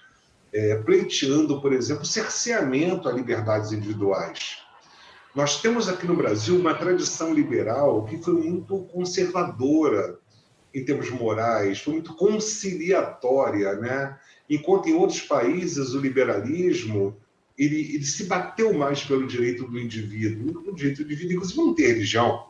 é, 0.52 0.76
pleiteando, 0.76 1.62
por 1.62 1.72
exemplo, 1.72 2.06
cerceamento 2.06 3.08
a 3.08 3.14
liberdades 3.14 3.72
individuais. 3.72 4.58
Nós 5.34 5.62
temos 5.62 5.88
aqui 5.88 6.06
no 6.06 6.18
Brasil 6.18 6.60
uma 6.60 6.74
tradição 6.74 7.34
liberal 7.34 8.04
que 8.06 8.22
foi 8.22 8.34
muito 8.34 8.80
conservadora 8.92 10.20
em 10.74 10.84
termos 10.84 11.10
morais, 11.12 11.80
foi 11.80 11.94
muito 11.94 12.14
conciliatória, 12.16 13.76
né? 13.76 14.20
Enquanto 14.50 14.90
em 14.90 14.94
outros 14.94 15.22
países 15.22 15.94
o 15.94 16.02
liberalismo 16.02 17.16
ele, 17.58 17.96
ele 17.96 18.06
se 18.06 18.26
bateu 18.26 18.72
mais 18.74 19.04
pelo 19.04 19.26
direito 19.26 19.68
do 19.68 19.80
indivíduo, 19.80 20.64
o 20.68 20.76
direito 20.76 20.98
do 20.98 21.06
indivíduo, 21.06 21.36
inclusive 21.36 21.60
não 21.60 21.74
ter 21.74 21.88
religião. 21.88 22.50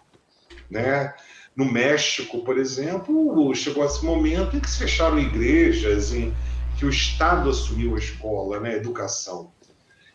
Né? 0.70 1.14
No 1.56 1.72
México, 1.72 2.44
por 2.44 2.58
exemplo, 2.58 3.54
chegou 3.56 3.86
esse 3.86 4.04
momento 4.04 4.58
em 4.58 4.60
que 4.60 4.70
se 4.70 4.80
fecharam 4.80 5.18
igrejas, 5.18 6.14
em 6.14 6.34
que 6.78 6.86
o 6.86 6.90
Estado 6.90 7.50
assumiu 7.50 7.96
a 7.96 8.00
escola, 8.00 8.60
né, 8.60 8.72
a 8.74 8.78
educação. 8.78 9.52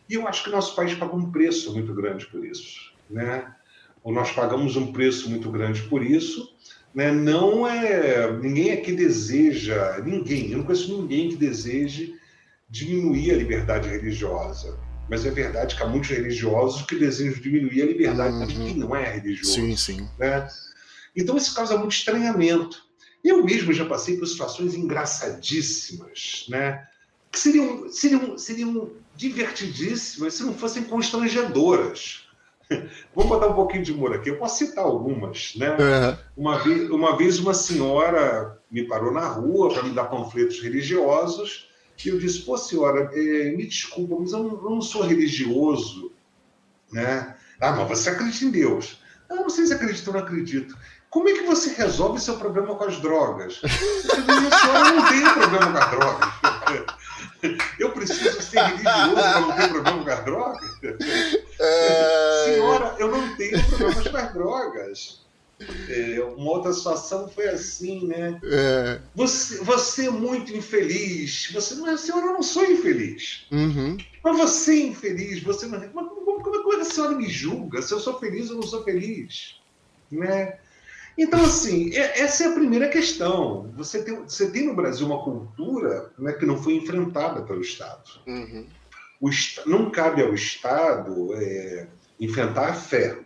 E 0.09 0.13
eu 0.13 0.27
acho 0.27 0.43
que 0.43 0.49
o 0.49 0.51
nosso 0.51 0.75
país 0.75 0.93
pagou 0.93 1.19
um 1.19 1.31
preço 1.31 1.73
muito 1.73 1.93
grande 1.93 2.25
por 2.27 2.45
isso. 2.45 2.93
Né? 3.09 3.51
Ou 4.03 4.13
nós 4.13 4.31
pagamos 4.31 4.75
um 4.75 4.93
preço 4.93 5.29
muito 5.29 5.49
grande 5.49 5.81
por 5.83 6.03
isso. 6.03 6.55
Né? 6.93 7.11
Não 7.11 7.67
é. 7.67 8.31
Ninguém 8.37 8.71
aqui 8.71 8.93
deseja, 8.93 10.01
ninguém, 10.05 10.51
eu 10.51 10.59
não 10.59 10.65
conheço 10.65 10.95
ninguém 10.95 11.29
que 11.29 11.35
deseje 11.35 12.15
diminuir 12.73 13.31
a 13.31 13.37
liberdade 13.37 13.87
religiosa. 13.87 14.79
Mas 15.07 15.25
é 15.25 15.29
verdade 15.29 15.75
que 15.75 15.83
há 15.83 15.87
muitos 15.87 16.09
religiosos 16.09 16.81
que 16.81 16.95
desejam 16.95 17.39
diminuir 17.39 17.83
a 17.83 17.85
liberdade 17.85 18.35
uhum. 18.35 18.47
de 18.47 18.55
quem 18.55 18.75
não 18.75 18.95
é 18.95 19.13
religioso. 19.13 19.53
Sim, 19.53 19.75
sim. 19.75 20.09
Né? 20.17 20.47
Então 21.15 21.37
isso 21.37 21.53
causa 21.53 21.77
muito 21.77 21.91
estranhamento. 21.91 22.81
Eu 23.23 23.43
mesmo 23.43 23.71
já 23.71 23.85
passei 23.85 24.17
por 24.17 24.25
situações 24.25 24.73
engraçadíssimas, 24.73 26.45
né? 26.49 26.83
que 27.31 27.39
seriam, 27.39 27.89
seriam, 27.89 28.37
seriam 28.37 28.91
divertidíssimas 29.15 30.33
se 30.33 30.43
não 30.43 30.53
fossem 30.55 30.83
constrangedoras. 30.83 32.23
Vamos 33.13 33.29
botar 33.29 33.47
um 33.47 33.53
pouquinho 33.53 33.83
de 33.83 33.91
humor 33.91 34.15
aqui. 34.15 34.29
Eu 34.29 34.39
posso 34.39 34.65
citar 34.65 34.83
algumas. 34.83 35.53
Né? 35.55 35.69
Uhum. 35.69 36.17
Uma, 36.37 36.63
vez, 36.63 36.89
uma 36.89 37.17
vez 37.17 37.39
uma 37.39 37.53
senhora 37.53 38.59
me 38.71 38.87
parou 38.87 39.13
na 39.13 39.27
rua 39.27 39.71
para 39.71 39.83
me 39.83 39.91
dar 39.91 40.05
panfletos 40.05 40.59
religiosos 40.59 41.71
e 42.05 42.09
eu 42.09 42.19
disse, 42.19 42.41
pô, 42.41 42.57
senhora, 42.57 43.11
é, 43.13 43.51
me 43.51 43.65
desculpa, 43.65 44.15
mas 44.19 44.31
eu 44.31 44.43
não, 44.43 44.63
eu 44.63 44.69
não, 44.69 44.81
sou 44.81 45.03
religioso, 45.03 46.11
né? 46.91 47.35
Ah, 47.59 47.71
mas 47.71 47.87
você 47.87 48.09
acredita 48.09 48.45
em 48.45 48.51
Deus. 48.51 49.01
Ah, 49.29 49.35
não 49.35 49.49
sei 49.49 49.65
se 49.65 49.73
acredito 49.73 50.07
ou 50.07 50.13
não 50.13 50.21
acredito. 50.21 50.77
Como 51.09 51.29
é 51.29 51.33
que 51.33 51.43
você 51.43 51.73
resolve 51.73 52.19
seu 52.19 52.37
problema 52.37 52.75
com 52.75 52.83
as 52.85 52.99
drogas? 52.99 53.61
Eu 53.63 53.69
disse, 53.69 54.59
senhora, 54.61 54.89
eu 54.89 54.95
não 54.95 55.09
tenho 55.09 55.33
problema 55.33 55.71
com 55.71 55.77
as 55.77 55.91
drogas. 55.91 57.03
Eu 57.77 57.91
preciso 57.91 58.41
ser 58.41 58.61
religioso 58.61 59.15
para 59.15 59.39
não 59.41 59.51
ter 59.55 59.69
problema 59.69 60.03
com 60.03 60.09
as 60.09 60.25
drogas? 60.25 60.71
É... 61.59 62.45
Senhora, 62.45 62.95
eu 62.99 63.11
não 63.11 63.35
tenho 63.35 63.63
problemas 63.65 64.07
com 64.07 64.17
as 64.17 64.33
drogas. 64.33 65.22
É, 65.89 66.21
uma 66.21 66.51
outra 66.51 66.73
situação 66.73 67.27
foi 67.27 67.47
assim, 67.47 68.07
né? 68.07 68.39
É. 68.43 68.99
Você, 69.15 69.57
você 69.63 70.07
é 70.07 70.11
muito 70.11 70.55
infeliz. 70.55 71.49
Você 71.51 71.75
não 71.75 71.87
é, 71.87 71.97
senhora, 71.97 72.27
eu 72.27 72.33
não 72.33 72.43
sou 72.43 72.65
infeliz. 72.65 73.45
Uhum. 73.51 73.97
Mas 74.23 74.37
você 74.37 74.73
é 74.73 74.87
infeliz. 74.87 75.43
Você 75.43 75.65
não. 75.65 75.77
É, 75.77 75.89
mas 75.93 76.07
como, 76.07 76.41
como, 76.41 76.63
como 76.63 76.81
a 76.81 76.85
senhora 76.85 77.15
me 77.15 77.29
julga? 77.29 77.81
Se 77.81 77.93
eu 77.93 77.99
sou 77.99 78.19
feliz 78.19 78.49
ou 78.49 78.57
não 78.57 78.63
sou 78.63 78.83
feliz, 78.83 79.59
né? 80.11 80.57
Então, 81.17 81.43
assim, 81.43 81.95
é, 81.95 82.21
essa 82.21 82.43
é 82.43 82.47
a 82.47 82.53
primeira 82.53 82.89
questão. 82.89 83.71
Você 83.75 84.03
tem, 84.03 84.15
você 84.15 84.49
tem 84.49 84.65
no 84.65 84.75
Brasil 84.75 85.05
uma 85.05 85.23
cultura 85.23 86.11
né, 86.17 86.33
que 86.33 86.45
não 86.45 86.57
foi 86.57 86.75
enfrentada 86.75 87.43
pelo 87.43 87.61
Estado. 87.61 88.19
Uhum. 88.25 88.65
O, 89.21 89.29
não 89.65 89.89
cabe 89.91 90.21
ao 90.21 90.33
Estado 90.33 91.33
é, 91.35 91.87
enfrentar 92.19 92.69
a 92.69 92.73
fé 92.73 93.19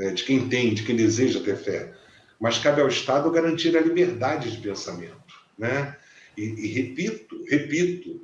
né, 0.00 0.12
de 0.12 0.24
quem 0.24 0.48
tem, 0.48 0.72
de 0.72 0.82
quem 0.82 0.96
deseja 0.96 1.40
ter 1.40 1.58
fé. 1.58 1.92
Mas 2.40 2.58
cabe 2.58 2.80
ao 2.80 2.88
Estado 2.88 3.30
garantir 3.30 3.76
a 3.76 3.82
liberdade 3.82 4.50
de 4.50 4.56
pensamento. 4.56 5.14
Né? 5.58 5.94
E, 6.38 6.42
e 6.42 6.66
repito, 6.68 7.44
repito, 7.46 8.22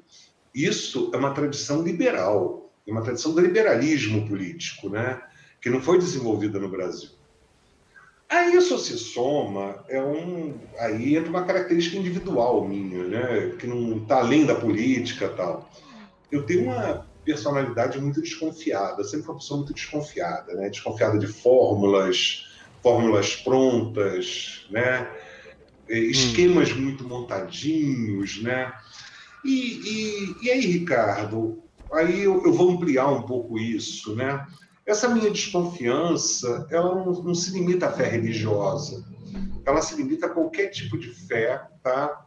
isso 0.54 1.10
é 1.12 1.18
uma 1.18 1.34
tradição 1.34 1.82
liberal, 1.82 2.72
é 2.86 2.90
uma 2.90 3.02
tradição 3.02 3.34
do 3.34 3.42
liberalismo 3.42 4.26
político, 4.26 4.88
né? 4.88 5.20
que 5.60 5.68
não 5.68 5.82
foi 5.82 5.98
desenvolvida 5.98 6.58
no 6.58 6.70
Brasil. 6.70 7.10
Aí 8.26 8.56
isso 8.56 8.78
se 8.78 8.96
soma, 8.96 9.84
é 9.86 10.02
um, 10.02 10.54
aí 10.78 11.14
entra 11.14 11.28
uma 11.28 11.44
característica 11.44 11.98
individual 11.98 12.66
minha, 12.66 13.04
né? 13.04 13.54
que 13.58 13.66
não 13.66 13.98
está 13.98 14.20
além 14.20 14.46
da 14.46 14.54
política 14.54 15.28
tal. 15.28 15.70
Eu 16.32 16.44
tenho 16.44 16.64
uma 16.64 17.05
personalidade 17.26 18.00
muito 18.00 18.22
desconfiada, 18.22 19.02
sempre 19.02 19.28
uma 19.28 19.36
pessoa 19.36 19.58
muito 19.58 19.74
desconfiada, 19.74 20.54
né? 20.54 20.70
Desconfiada 20.70 21.18
de 21.18 21.26
fórmulas, 21.26 22.46
fórmulas 22.80 23.34
prontas, 23.34 24.64
né? 24.70 25.10
Esquemas 25.88 26.70
hum. 26.70 26.80
muito 26.80 27.06
montadinhos, 27.06 28.40
né? 28.42 28.72
E, 29.44 29.50
e, 29.50 30.36
e 30.46 30.50
aí, 30.50 30.60
Ricardo, 30.66 31.62
aí 31.92 32.22
eu, 32.22 32.44
eu, 32.44 32.52
vou 32.52 32.70
ampliar 32.70 33.08
um 33.08 33.22
pouco 33.22 33.58
isso, 33.58 34.14
né? 34.14 34.46
Essa 34.86 35.08
minha 35.08 35.30
desconfiança, 35.30 36.66
ela 36.70 36.94
não, 36.94 37.12
não 37.12 37.34
se 37.34 37.50
limita 37.52 37.88
à 37.88 37.92
fé 37.92 38.08
religiosa, 38.08 39.04
ela 39.64 39.82
se 39.82 39.96
limita 39.96 40.26
a 40.26 40.30
qualquer 40.30 40.68
tipo 40.68 40.96
de 40.96 41.10
fé, 41.10 41.60
tá? 41.82 42.25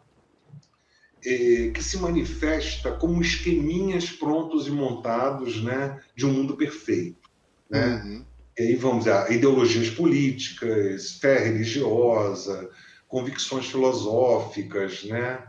É, 1.25 1.71
que 1.73 1.83
se 1.83 1.97
manifesta 1.97 2.91
como 2.91 3.21
esqueminhas 3.21 4.09
prontos 4.09 4.67
e 4.67 4.71
montados 4.71 5.61
né, 5.63 5.99
de 6.15 6.25
um 6.25 6.31
mundo 6.31 6.55
perfeito. 6.55 7.29
Né? 7.69 8.01
Uhum. 8.03 8.25
E 8.57 8.63
aí 8.63 8.75
vamos 8.75 9.07
a 9.07 9.29
ideologias 9.29 9.89
políticas, 9.89 11.13
fé 11.13 11.39
religiosa, 11.39 12.69
convicções 13.07 13.65
filosóficas, 13.67 15.03
né? 15.05 15.43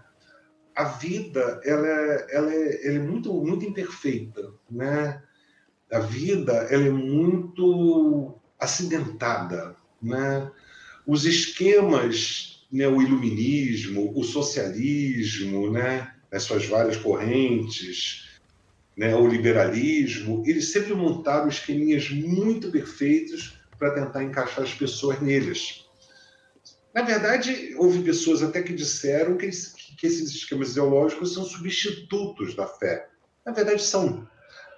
A 0.74 0.84
vida 0.84 1.60
ela 1.64 1.86
é, 1.86 2.26
ela 2.30 2.54
é, 2.54 2.86
ela 2.86 2.96
é 2.96 3.00
muito 3.00 3.32
muito 3.32 3.64
imperfeita, 3.64 4.52
né? 4.70 5.22
A 5.92 5.98
vida 5.98 6.52
ela 6.70 6.86
é 6.86 6.90
muito 6.90 8.38
acidentada, 8.58 9.76
né? 10.00 10.50
Os 11.06 11.24
esquemas 11.24 12.49
né, 12.70 12.86
o 12.86 13.02
iluminismo, 13.02 14.12
o 14.14 14.22
socialismo, 14.22 15.70
né, 15.70 16.12
as 16.30 16.44
suas 16.44 16.66
várias 16.66 16.96
correntes, 16.96 18.28
né, 18.96 19.14
o 19.16 19.26
liberalismo, 19.26 20.42
eles 20.46 20.70
sempre 20.70 20.94
montaram 20.94 21.48
esqueminhas 21.48 22.10
muito 22.10 22.70
perfeitos 22.70 23.58
para 23.78 23.94
tentar 23.94 24.22
encaixar 24.22 24.62
as 24.62 24.74
pessoas 24.74 25.20
neles. 25.20 25.86
Na 26.94 27.02
verdade, 27.02 27.74
houve 27.76 28.02
pessoas 28.02 28.42
até 28.42 28.62
que 28.62 28.72
disseram 28.72 29.36
que, 29.36 29.48
que 29.96 30.06
esses 30.06 30.30
esquemas 30.30 30.72
ideológicos 30.72 31.34
são 31.34 31.44
substitutos 31.44 32.54
da 32.54 32.66
fé. 32.66 33.08
Na 33.46 33.52
verdade, 33.52 33.82
são. 33.82 34.28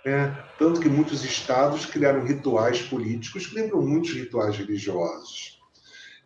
Né? 0.04 0.36
Tanto 0.58 0.80
que 0.80 0.88
muitos 0.88 1.24
estados 1.24 1.86
criaram 1.86 2.24
rituais 2.24 2.82
políticos 2.82 3.46
que 3.46 3.54
lembram 3.54 3.82
muitos 3.82 4.12
rituais 4.12 4.56
religiosos 4.56 5.61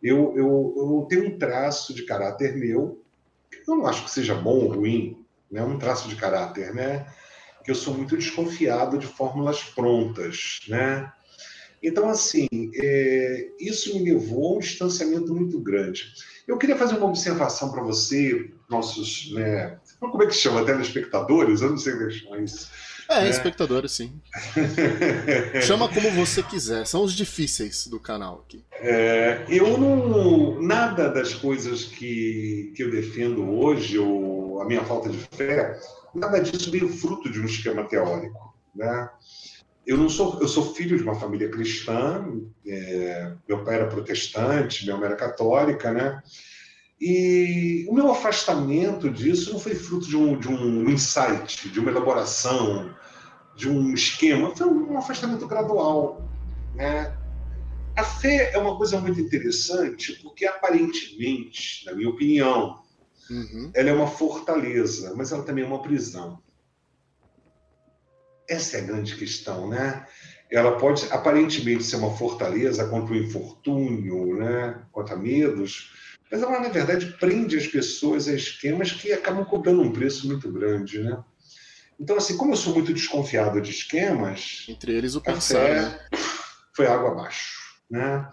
eu, 0.02 0.34
eu, 0.36 0.74
eu 0.76 1.06
tenho 1.08 1.26
um 1.26 1.38
traço 1.38 1.94
de 1.94 2.04
caráter 2.04 2.56
meu, 2.56 3.02
que 3.50 3.70
eu 3.70 3.76
não 3.76 3.86
acho 3.86 4.04
que 4.04 4.10
seja 4.10 4.34
bom 4.34 4.58
ou 4.64 4.72
ruim, 4.72 5.24
né? 5.50 5.62
um 5.62 5.78
traço 5.78 6.08
de 6.08 6.16
caráter, 6.16 6.74
né? 6.74 7.06
que 7.66 7.70
eu 7.72 7.74
sou 7.74 7.94
muito 7.94 8.16
desconfiado 8.16 8.96
de 8.96 9.08
fórmulas 9.08 9.64
prontas, 9.64 10.60
né? 10.68 11.12
Então, 11.82 12.08
assim, 12.08 12.46
é, 12.74 13.48
isso 13.58 13.92
me 13.92 14.12
levou 14.12 14.54
a 14.54 14.56
um 14.56 14.60
distanciamento 14.60 15.34
muito 15.34 15.60
grande. 15.60 16.12
Eu 16.46 16.58
queria 16.58 16.76
fazer 16.76 16.96
uma 16.96 17.08
observação 17.08 17.72
para 17.72 17.82
você, 17.82 18.50
nossos, 18.70 19.32
né, 19.32 19.78
como 19.98 20.22
é 20.22 20.26
que 20.26 20.34
chama? 20.34 20.64
Telespectadores? 20.64 21.60
Eu 21.60 21.70
não 21.70 21.76
sei 21.76 21.94
como 21.94 22.04
é 22.04 22.08
que 22.08 22.14
chama 22.14 22.38
isso. 22.38 22.70
É, 23.08 23.26
é. 23.26 23.28
espectadores, 23.28 23.92
sim. 23.92 24.20
Chama 25.62 25.88
como 25.88 26.10
você 26.10 26.42
quiser, 26.42 26.86
são 26.86 27.02
os 27.02 27.12
difíceis 27.12 27.86
do 27.86 28.00
canal 28.00 28.44
aqui. 28.44 28.64
É, 28.72 29.44
eu 29.48 29.78
não. 29.78 30.60
Nada 30.60 31.08
das 31.08 31.34
coisas 31.34 31.84
que, 31.84 32.72
que 32.74 32.82
eu 32.82 32.90
defendo 32.90 33.48
hoje, 33.48 33.98
ou 33.98 34.60
a 34.60 34.64
minha 34.64 34.84
falta 34.84 35.08
de 35.08 35.18
fé, 35.18 35.78
nada 36.14 36.40
disso 36.40 36.70
veio 36.70 36.88
fruto 36.88 37.30
de 37.30 37.40
um 37.40 37.44
esquema 37.44 37.84
teórico. 37.84 38.54
Né? 38.74 39.08
Eu 39.86 39.96
não 39.96 40.08
sou, 40.08 40.40
eu 40.40 40.48
sou 40.48 40.74
filho 40.74 40.96
de 40.96 41.02
uma 41.04 41.14
família 41.14 41.48
cristã, 41.48 42.26
é, 42.66 43.32
meu 43.48 43.62
pai 43.62 43.76
era 43.76 43.86
protestante, 43.86 44.84
minha 44.84 44.96
mãe 44.96 45.06
era 45.06 45.16
católica, 45.16 45.92
né? 45.92 46.20
E 47.00 47.86
o 47.88 47.94
meu 47.94 48.10
afastamento 48.10 49.10
disso 49.10 49.52
não 49.52 49.60
foi 49.60 49.74
fruto 49.74 50.08
de 50.08 50.16
um, 50.16 50.38
de 50.38 50.48
um 50.48 50.88
insight, 50.88 51.68
de 51.68 51.78
uma 51.78 51.90
elaboração, 51.90 52.94
de 53.54 53.68
um 53.68 53.92
esquema, 53.92 54.54
foi 54.56 54.66
um 54.66 54.96
afastamento 54.96 55.46
gradual. 55.46 56.26
Né? 56.74 57.14
A 57.96 58.04
fé 58.04 58.50
é 58.52 58.58
uma 58.58 58.76
coisa 58.76 59.00
muito 59.00 59.20
interessante 59.20 60.14
porque, 60.22 60.46
aparentemente, 60.46 61.84
na 61.86 61.92
minha 61.92 62.08
opinião, 62.08 62.82
uhum. 63.30 63.70
ela 63.74 63.90
é 63.90 63.92
uma 63.92 64.06
fortaleza, 64.06 65.14
mas 65.16 65.32
ela 65.32 65.42
também 65.42 65.64
é 65.64 65.66
uma 65.66 65.82
prisão. 65.82 66.38
Essa 68.48 68.76
é 68.76 68.80
a 68.80 68.84
grande 68.84 69.16
questão, 69.16 69.68
né? 69.68 70.06
Ela 70.50 70.78
pode 70.78 71.06
aparentemente 71.10 71.82
ser 71.82 71.96
uma 71.96 72.14
fortaleza 72.14 72.86
contra 72.86 73.12
o 73.12 73.16
infortúnio, 73.16 74.36
né? 74.36 74.82
contra 74.92 75.16
medos, 75.16 75.90
mas 76.30 76.42
ela, 76.42 76.60
na 76.60 76.68
verdade, 76.68 77.06
prende 77.18 77.56
as 77.56 77.66
pessoas 77.66 78.28
a 78.28 78.34
esquemas 78.34 78.92
que 78.92 79.12
acabam 79.12 79.44
cobrando 79.44 79.82
um 79.82 79.92
preço 79.92 80.26
muito 80.26 80.50
grande, 80.50 81.00
né? 81.00 81.22
Então, 81.98 82.16
assim, 82.16 82.36
como 82.36 82.52
eu 82.52 82.56
sou 82.56 82.74
muito 82.74 82.92
desconfiado 82.92 83.60
de 83.60 83.70
esquemas... 83.70 84.66
Entre 84.68 84.92
eles 84.92 85.14
o 85.14 85.20
pensar, 85.20 85.68
né? 85.68 85.98
Foi 86.74 86.86
água 86.86 87.12
abaixo, 87.12 87.58
né? 87.90 88.28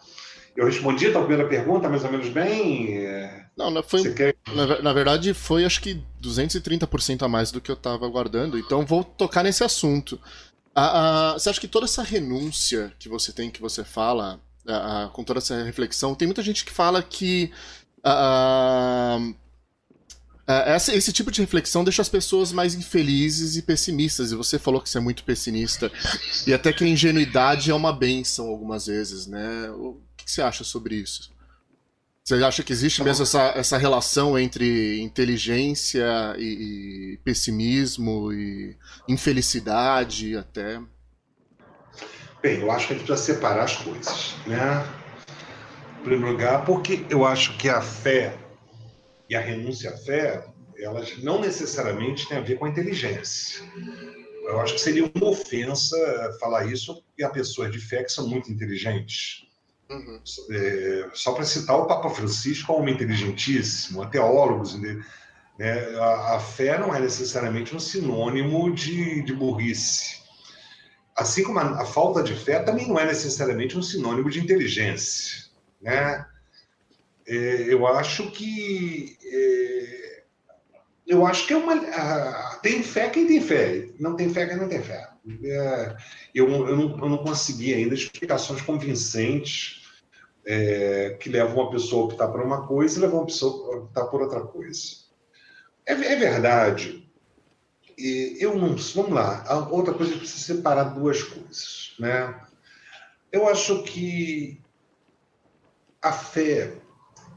Eu 0.55 0.65
respondi 0.65 1.07
a 1.07 1.11
tua 1.11 1.25
primeira 1.25 1.47
pergunta 1.47 1.87
mais 1.87 2.03
ou 2.03 2.11
menos 2.11 2.29
bem... 2.29 2.97
É, 2.97 3.43
não, 3.55 3.69
não 3.69 3.83
foi, 3.83 4.13
quer... 4.13 4.35
na, 4.47 4.81
na, 4.81 4.93
verdade 4.93 5.33
foi 5.33 5.63
acho 5.63 5.79
que 5.79 6.03
230% 6.21 7.21
a 7.21 7.27
mais 7.27 7.51
do 7.51 7.61
que 7.61 7.69
eu 7.69 7.75
estava 7.75 8.05
aguardando, 8.05 8.57
então 8.57 8.85
vou 8.85 9.03
tocar 9.03 9.43
nesse 9.43 9.63
assunto. 9.63 10.19
você 11.33 11.49
acha 11.49 11.61
que 11.61 11.67
toda 11.67 11.85
essa 11.85 12.01
renúncia 12.01 12.91
que 12.97 13.07
você 13.07 13.31
tem, 13.31 13.51
que 13.51 13.61
você 13.61 13.83
fala, 13.83 14.41
com 15.13 15.23
toda 15.23 15.39
essa 15.39 15.61
reflexão, 15.63 16.15
tem 16.15 16.27
muita 16.27 16.41
gente 16.41 16.65
que 16.65 16.71
fala 16.71 17.03
que 17.03 17.51
Uh, 18.05 19.33
essa, 20.45 20.93
esse 20.93 21.13
tipo 21.13 21.31
de 21.31 21.39
reflexão 21.39 21.85
deixa 21.85 22.01
as 22.01 22.09
pessoas 22.09 22.51
mais 22.51 22.75
infelizes 22.75 23.55
e 23.55 23.61
pessimistas. 23.61 24.31
E 24.31 24.35
você 24.35 24.59
falou 24.59 24.81
que 24.81 24.89
você 24.89 24.97
é 24.97 25.01
muito 25.01 25.23
pessimista. 25.23 25.91
E 26.45 26.53
até 26.53 26.73
que 26.73 26.83
a 26.83 26.87
ingenuidade 26.87 27.71
é 27.71 27.73
uma 27.73 27.93
benção 27.93 28.47
algumas 28.47 28.87
vezes, 28.87 29.25
né? 29.25 29.69
O 29.71 30.01
que 30.17 30.29
você 30.29 30.41
acha 30.41 30.63
sobre 30.63 30.95
isso? 30.95 31.31
Você 32.23 32.35
acha 32.35 32.63
que 32.63 32.71
existe 32.71 33.03
mesmo 33.03 33.23
essa, 33.23 33.51
essa 33.55 33.77
relação 33.77 34.39
entre 34.39 35.01
inteligência 35.01 36.05
e, 36.37 37.13
e 37.13 37.19
pessimismo 37.23 38.31
e 38.31 38.77
infelicidade 39.09 40.37
até? 40.37 40.81
Bem, 42.41 42.61
eu 42.61 42.71
acho 42.71 42.87
que 42.87 42.93
a 42.93 42.97
gente 42.97 43.05
precisa 43.05 43.33
separar 43.33 43.63
as 43.63 43.75
coisas, 43.75 44.35
né? 44.45 44.85
Em 46.03 46.05
primeiro 46.05 46.33
lugar, 46.33 46.65
porque 46.65 47.05
eu 47.09 47.25
acho 47.25 47.57
que 47.57 47.69
a 47.69 47.81
fé 47.81 48.37
e 49.29 49.35
a 49.37 49.39
renúncia 49.39 49.91
à 49.91 49.95
fé, 49.95 50.45
elas 50.77 51.17
não 51.23 51.39
necessariamente 51.39 52.27
têm 52.27 52.39
a 52.39 52.41
ver 52.41 52.59
com 52.59 52.65
a 52.65 52.69
inteligência. 52.69 53.63
Eu 54.43 54.59
acho 54.59 54.73
que 54.73 54.81
seria 54.81 55.09
uma 55.15 55.29
ofensa 55.29 55.95
falar 56.41 56.65
isso 56.65 57.01
e 57.17 57.23
a 57.23 57.29
pessoas 57.29 57.71
de 57.71 57.79
fé 57.79 58.03
que 58.03 58.11
são 58.11 58.27
muito 58.27 58.51
inteligentes. 58.51 59.47
Uhum. 59.89 60.19
É, 60.51 61.09
só 61.13 61.31
para 61.31 61.45
citar 61.45 61.77
o 61.77 61.85
Papa 61.85 62.09
Francisco, 62.09 62.73
é 62.73 62.75
um 62.75 62.79
homem 62.79 62.95
inteligentíssimo, 62.95 64.05
teólogos. 64.09 64.75
Né? 64.77 65.01
A, 66.01 66.35
a, 66.35 66.39
fé 66.41 66.77
não 66.77 66.93
é 66.93 66.99
necessariamente 66.99 67.73
um 67.73 67.79
sinônimo 67.79 68.73
de, 68.73 69.21
de 69.21 69.33
burrice. 69.33 70.21
Assim 71.15 71.43
como 71.45 71.59
a, 71.59 71.81
a 71.81 71.85
falta 71.85 72.21
de 72.21 72.35
fé 72.35 72.59
também 72.59 72.89
não 72.89 72.99
é 72.99 73.05
necessariamente 73.05 73.77
um 73.77 73.81
sinônimo 73.81 74.29
de 74.29 74.41
inteligência 74.41 75.42
né? 75.83 76.25
É, 77.27 77.73
eu 77.73 77.85
acho 77.85 78.31
que 78.31 79.17
é, 79.23 80.23
eu 81.05 81.25
acho 81.25 81.45
que 81.45 81.53
é 81.53 81.57
uma 81.57 81.75
tem 82.61 82.81
fé 82.81 83.09
quem 83.09 83.27
tem 83.27 83.41
fé, 83.41 83.89
não 83.99 84.15
tem 84.15 84.33
fé 84.33 84.47
quem 84.47 84.57
não 84.57 84.67
tem 84.67 84.81
fé. 84.81 85.09
É, 85.43 85.95
eu, 86.33 86.49
eu, 86.49 86.75
não, 86.75 86.99
eu 86.99 87.09
não 87.09 87.17
consegui 87.17 87.73
ainda 87.73 87.93
explicações 87.93 88.61
convincentes 88.61 89.83
é, 90.45 91.17
que 91.19 91.29
levam 91.29 91.55
uma 91.55 91.71
pessoa 91.71 92.03
a 92.03 92.05
optar 92.05 92.27
por 92.27 92.41
uma 92.41 92.67
coisa 92.67 92.97
e 92.97 93.01
levam 93.01 93.19
uma 93.19 93.25
pessoa 93.25 93.75
a 93.75 93.77
optar 93.79 94.05
por 94.05 94.21
outra 94.21 94.41
coisa. 94.41 95.03
É, 95.85 95.93
é 95.93 96.15
verdade. 96.15 97.09
Eu 97.97 98.57
não. 98.57 98.75
Vamos 98.75 99.13
lá. 99.13 99.43
A 99.47 99.69
outra 99.69 99.93
coisa 99.93 100.15
é 100.15 100.17
precisa 100.17 100.55
separar 100.55 100.95
duas 100.95 101.21
coisas, 101.21 101.95
né? 101.99 102.41
Eu 103.31 103.47
acho 103.47 103.83
que 103.83 104.62
a 106.03 106.11
fé, 106.11 106.73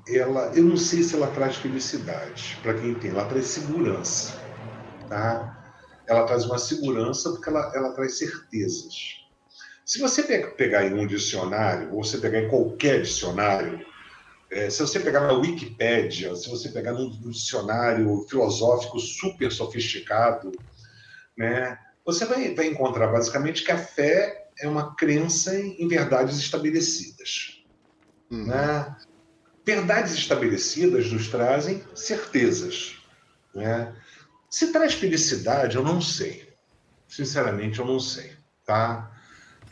ela, 0.09 0.52
eu 0.55 0.64
não 0.64 0.76
sei 0.76 1.02
se 1.02 1.14
ela 1.14 1.29
traz 1.29 1.57
felicidade 1.57 2.59
para 2.62 2.74
quem 2.74 2.94
tem, 2.94 3.11
ela 3.11 3.24
traz 3.26 3.46
segurança, 3.46 4.35
tá? 5.09 5.52
Ela 6.09 6.24
traz 6.24 6.44
uma 6.44 6.59
segurança 6.59 7.31
porque 7.31 7.48
ela, 7.48 7.72
ela 7.74 7.92
traz 7.94 8.18
certezas. 8.18 8.94
Se 9.85 10.00
você 10.00 10.22
pegar 10.57 10.85
em 10.85 10.94
um 10.94 11.07
dicionário, 11.07 11.94
ou 11.94 12.02
você 12.05 12.18
pegar 12.18 12.40
em 12.40 12.48
qualquer 12.48 13.02
dicionário, 13.02 13.87
é, 14.50 14.68
se 14.68 14.81
você 14.81 14.98
pegar 14.98 15.20
na 15.20 15.33
Wikipédia, 15.33 16.35
se 16.35 16.48
você 16.48 16.68
pegar 16.68 16.92
num 16.92 17.11
dicionário 17.11 18.26
filosófico 18.29 18.98
super 18.98 19.50
sofisticado, 19.50 20.50
né, 21.37 21.79
você 22.05 22.24
vai, 22.24 22.55
vai 22.55 22.66
encontrar 22.66 23.09
basicamente 23.09 23.64
que 23.64 23.72
a 23.72 23.79
fé 23.79 24.50
é 24.61 24.68
uma 24.68 24.94
crença 24.96 25.57
em, 25.57 25.83
em 25.83 25.88
verdades 25.88 26.38
estabelecidas. 26.38 27.56
Uhum. 28.30 28.46
Né? 28.46 28.96
Verdades 29.64 30.14
estabelecidas 30.14 31.10
nos 31.10 31.28
trazem 31.28 31.82
certezas. 31.94 32.96
Né? 33.54 33.94
Se 34.50 34.72
traz 34.72 34.94
felicidade, 34.94 35.76
eu 35.76 35.82
não 35.82 36.00
sei. 36.00 36.52
Sinceramente, 37.08 37.78
eu 37.78 37.84
não 37.84 38.00
sei. 38.00 38.32
Tá? 38.64 39.10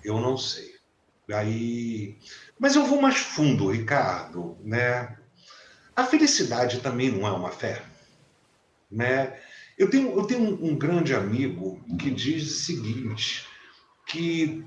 Eu 0.02 0.20
não 0.20 0.36
sei. 0.36 0.74
Aí... 1.32 2.18
Mas 2.58 2.76
eu 2.76 2.86
vou 2.86 3.00
mais 3.00 3.16
fundo, 3.16 3.70
Ricardo. 3.70 4.56
Né? 4.62 5.16
A 5.94 6.04
felicidade 6.04 6.80
também 6.80 7.10
não 7.10 7.26
é 7.26 7.30
uma 7.30 7.50
fé. 7.50 7.84
Né? 8.90 9.38
Eu 9.76 9.90
tenho, 9.90 10.16
eu 10.16 10.24
tenho 10.24 10.40
um, 10.40 10.70
um 10.70 10.78
grande 10.78 11.14
amigo 11.14 11.82
que 11.98 12.10
diz 12.10 12.44
o 12.44 12.54
seguinte, 12.64 13.46
que 14.06 14.64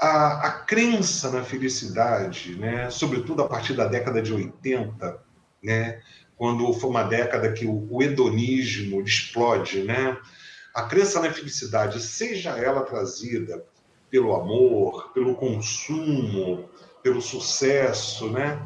a, 0.00 0.46
a 0.46 0.50
crença 0.50 1.30
na 1.30 1.44
felicidade, 1.44 2.56
né, 2.56 2.88
sobretudo 2.90 3.42
a 3.42 3.48
partir 3.48 3.74
da 3.74 3.86
década 3.86 4.22
de 4.22 4.32
80, 4.32 5.22
né, 5.62 6.00
quando 6.36 6.72
foi 6.72 6.88
uma 6.88 7.02
década 7.02 7.52
que 7.52 7.66
o, 7.66 7.86
o 7.90 8.02
hedonismo 8.02 9.02
explode, 9.02 9.82
né, 9.82 10.16
a 10.74 10.82
crença 10.84 11.20
na 11.20 11.30
felicidade, 11.30 12.00
seja 12.00 12.50
ela 12.50 12.82
trazida 12.82 13.64
pelo 14.10 14.34
amor, 14.34 15.12
pelo 15.12 15.34
consumo, 15.34 16.68
pelo 17.02 17.20
sucesso, 17.20 18.30
né? 18.30 18.60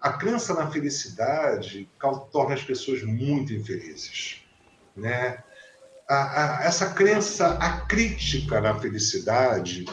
A 0.00 0.12
crença 0.12 0.54
na 0.54 0.70
felicidade 0.70 1.88
torna 2.32 2.54
as 2.54 2.62
pessoas 2.62 3.02
muito 3.02 3.52
infelizes, 3.52 4.42
né? 4.96 5.42
A, 6.08 6.62
a, 6.62 6.64
essa 6.64 6.90
crença 6.90 7.54
acrítica 7.58 8.60
na 8.60 8.74
felicidade 8.78 9.84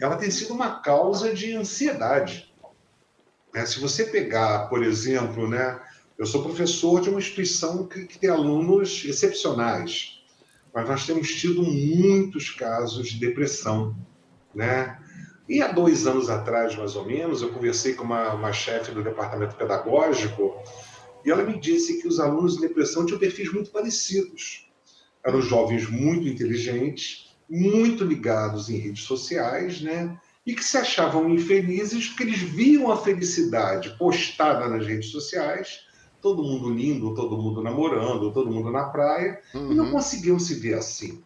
ela 0.00 0.16
tem 0.16 0.30
sido 0.30 0.52
uma 0.52 0.80
causa 0.80 1.34
de 1.34 1.54
ansiedade. 1.54 2.52
É, 3.54 3.64
se 3.64 3.80
você 3.80 4.04
pegar, 4.04 4.68
por 4.68 4.82
exemplo, 4.82 5.48
né, 5.48 5.80
eu 6.18 6.26
sou 6.26 6.42
professor 6.42 7.00
de 7.00 7.08
uma 7.08 7.18
instituição 7.18 7.86
que, 7.86 8.04
que 8.06 8.18
tem 8.18 8.28
alunos 8.28 9.04
excepcionais, 9.04 10.22
mas 10.74 10.88
nós 10.88 11.06
temos 11.06 11.28
tido 11.28 11.62
muitos 11.62 12.50
casos 12.50 13.08
de 13.08 13.18
depressão, 13.18 13.96
né? 14.54 14.98
E 15.48 15.62
há 15.62 15.72
dois 15.72 16.06
anos 16.06 16.28
atrás, 16.28 16.76
mais 16.76 16.94
ou 16.94 17.06
menos, 17.06 17.40
eu 17.40 17.50
conversei 17.50 17.94
com 17.94 18.04
uma, 18.04 18.34
uma 18.34 18.52
chefe 18.52 18.92
do 18.92 19.02
departamento 19.02 19.56
pedagógico 19.56 20.62
e 21.24 21.30
ela 21.30 21.42
me 21.42 21.58
disse 21.58 22.00
que 22.00 22.06
os 22.06 22.20
alunos 22.20 22.56
de 22.56 22.60
depressão 22.60 23.06
tinham 23.06 23.18
perfis 23.18 23.50
muito 23.52 23.70
parecidos. 23.70 24.68
Eram 25.24 25.40
jovens 25.40 25.88
muito 25.88 26.28
inteligentes, 26.28 27.27
muito 27.48 28.04
ligados 28.04 28.68
em 28.68 28.76
redes 28.76 29.04
sociais, 29.04 29.80
né? 29.80 30.18
E 30.46 30.54
que 30.54 30.64
se 30.64 30.76
achavam 30.76 31.28
infelizes 31.30 32.08
porque 32.08 32.22
eles 32.22 32.38
viam 32.38 32.90
a 32.90 32.96
felicidade 32.96 33.90
postada 33.98 34.68
nas 34.68 34.86
redes 34.86 35.10
sociais, 35.10 35.80
todo 36.20 36.42
mundo 36.42 36.70
lindo, 36.70 37.14
todo 37.14 37.36
mundo 37.36 37.62
namorando, 37.62 38.32
todo 38.32 38.50
mundo 38.50 38.70
na 38.70 38.84
praia, 38.84 39.40
uhum. 39.54 39.72
e 39.72 39.74
não 39.74 39.86
uhum. 39.86 39.92
conseguiam 39.92 40.38
se 40.38 40.54
ver 40.54 40.74
assim, 40.74 41.22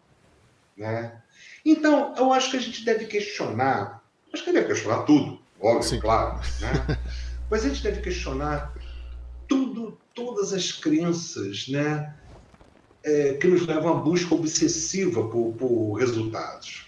né? 0.77 1.21
Então, 1.65 2.13
eu 2.17 2.33
acho 2.33 2.51
que 2.51 2.57
a 2.57 2.61
gente 2.61 2.83
deve 2.83 3.05
questionar, 3.05 4.03
acho 4.33 4.43
que 4.43 4.51
deve 4.51 4.67
questionar 4.67 5.03
tudo, 5.03 5.39
óbvio, 5.59 5.83
Sim. 5.83 5.99
claro, 5.99 6.39
né? 6.59 6.99
Mas 7.49 7.65
a 7.65 7.69
gente 7.69 7.83
deve 7.83 8.01
questionar 8.01 8.73
tudo, 9.47 9.97
todas 10.13 10.53
as 10.53 10.71
crenças, 10.71 11.67
né? 11.69 12.13
É, 13.03 13.33
que 13.33 13.47
nos 13.47 13.67
levam 13.67 13.97
à 13.97 14.01
busca 14.01 14.33
obsessiva 14.33 15.27
por, 15.27 15.53
por 15.53 15.93
resultados. 15.95 16.87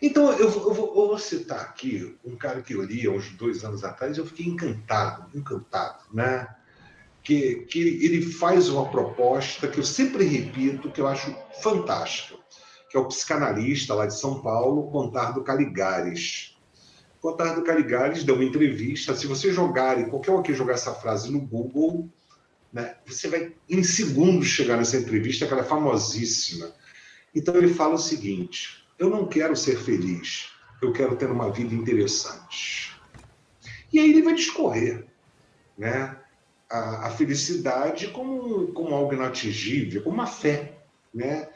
Então, 0.00 0.32
eu, 0.32 0.48
eu, 0.48 0.50
vou, 0.50 0.66
eu, 0.66 0.74
vou, 0.74 1.18
citar 1.18 1.60
aqui 1.60 2.16
um 2.24 2.34
cara 2.34 2.60
que 2.60 2.74
eu 2.74 2.82
li 2.82 3.06
há 3.06 3.10
uns 3.10 3.30
dois 3.30 3.62
anos 3.64 3.84
atrás, 3.84 4.18
eu 4.18 4.26
fiquei 4.26 4.46
encantado, 4.46 5.26
encantado, 5.32 6.04
né? 6.12 6.48
Que, 7.22 7.66
que 7.66 7.78
ele 8.04 8.20
faz 8.20 8.68
uma 8.68 8.90
proposta 8.90 9.68
que 9.68 9.78
eu 9.78 9.84
sempre 9.84 10.24
repito, 10.24 10.90
que 10.90 11.00
eu 11.00 11.06
acho 11.06 11.32
fantástica, 11.62 12.36
que 12.90 12.96
é 12.96 13.00
o 13.00 13.06
psicanalista 13.06 13.94
lá 13.94 14.06
de 14.06 14.18
São 14.18 14.42
Paulo, 14.42 14.90
Contardo 14.90 15.44
Caligares. 15.44 16.56
Contardo 17.20 17.62
Caligares 17.62 18.24
deu 18.24 18.34
uma 18.34 18.44
entrevista, 18.44 19.14
se 19.14 19.28
você 19.28 19.52
jogar, 19.52 20.04
qualquer 20.10 20.32
um 20.32 20.42
que 20.42 20.52
jogar 20.52 20.74
essa 20.74 20.92
frase 20.92 21.30
no 21.30 21.40
Google, 21.40 22.10
né? 22.72 22.96
Você 23.06 23.28
vai, 23.28 23.52
em 23.68 23.82
segundos, 23.82 24.48
chegar 24.48 24.76
nessa 24.76 24.96
entrevista, 24.96 25.46
que 25.46 25.52
ela 25.52 25.62
é 25.62 25.66
famosíssima. 25.66 26.72
Então, 27.34 27.54
ele 27.56 27.72
fala 27.72 27.94
o 27.94 27.98
seguinte: 27.98 28.84
eu 28.98 29.10
não 29.10 29.26
quero 29.26 29.54
ser 29.54 29.76
feliz, 29.76 30.48
eu 30.80 30.92
quero 30.92 31.16
ter 31.16 31.30
uma 31.30 31.50
vida 31.50 31.74
interessante. 31.74 32.92
E 33.92 33.98
aí 33.98 34.10
ele 34.10 34.22
vai 34.22 34.34
discorrer 34.34 35.06
né? 35.76 36.16
a, 36.70 37.08
a 37.08 37.10
felicidade 37.10 38.08
como, 38.08 38.68
como 38.68 38.94
algo 38.94 39.12
inatingível, 39.12 40.02
como 40.02 40.14
uma 40.14 40.26
fé. 40.26 40.78
Né? 41.14 41.48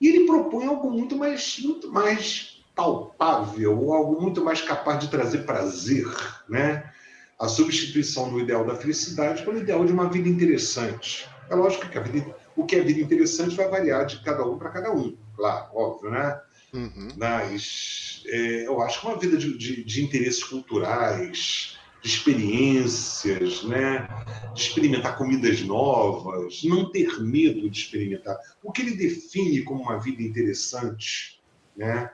E 0.00 0.08
ele 0.08 0.26
propõe 0.26 0.66
algo 0.66 0.90
muito 0.90 1.16
mais, 1.16 1.58
muito 1.60 1.92
mais 1.92 2.64
palpável, 2.74 3.92
algo 3.92 4.20
muito 4.20 4.44
mais 4.44 4.60
capaz 4.60 4.98
de 4.98 5.08
trazer 5.08 5.44
prazer, 5.44 6.06
né? 6.48 6.92
A 7.38 7.48
substituição 7.48 8.30
do 8.30 8.40
ideal 8.40 8.64
da 8.64 8.76
felicidade 8.76 9.42
pelo 9.42 9.58
ideal 9.58 9.84
de 9.84 9.92
uma 9.92 10.08
vida 10.08 10.28
interessante. 10.28 11.28
É 11.50 11.54
lógico 11.54 11.88
que 11.88 12.00
vida, 12.00 12.36
o 12.56 12.64
que 12.64 12.76
é 12.76 12.80
vida 12.80 13.00
interessante 13.00 13.56
vai 13.56 13.68
variar 13.68 14.06
de 14.06 14.22
cada 14.22 14.46
um 14.46 14.58
para 14.58 14.70
cada 14.70 14.92
um, 14.92 15.16
claro, 15.36 15.66
óbvio, 15.74 16.10
né? 16.10 16.40
Uhum. 16.72 17.08
Mas 17.16 18.22
é, 18.26 18.66
eu 18.66 18.80
acho 18.82 19.00
que 19.00 19.06
uma 19.06 19.18
vida 19.18 19.36
de, 19.36 19.56
de, 19.56 19.84
de, 19.84 20.04
interesses 20.04 20.42
culturais, 20.42 21.78
de 22.02 22.08
experiências, 22.08 23.62
né? 23.62 24.08
de 24.54 24.60
experimentar 24.60 25.16
comidas 25.16 25.60
novas, 25.62 26.64
não 26.64 26.90
ter 26.90 27.20
medo 27.20 27.70
de 27.70 27.80
experimentar. 27.80 28.36
O 28.62 28.72
que 28.72 28.82
ele 28.82 28.96
define 28.96 29.62
como 29.62 29.82
uma 29.82 29.98
vida 29.98 30.22
interessante 30.22 31.40
né? 31.76 32.10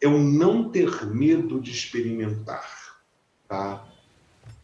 é 0.00 0.08
o 0.08 0.18
não 0.18 0.70
ter 0.70 1.04
medo 1.06 1.60
de 1.60 1.70
experimentar. 1.70 3.00
Tá? 3.46 3.86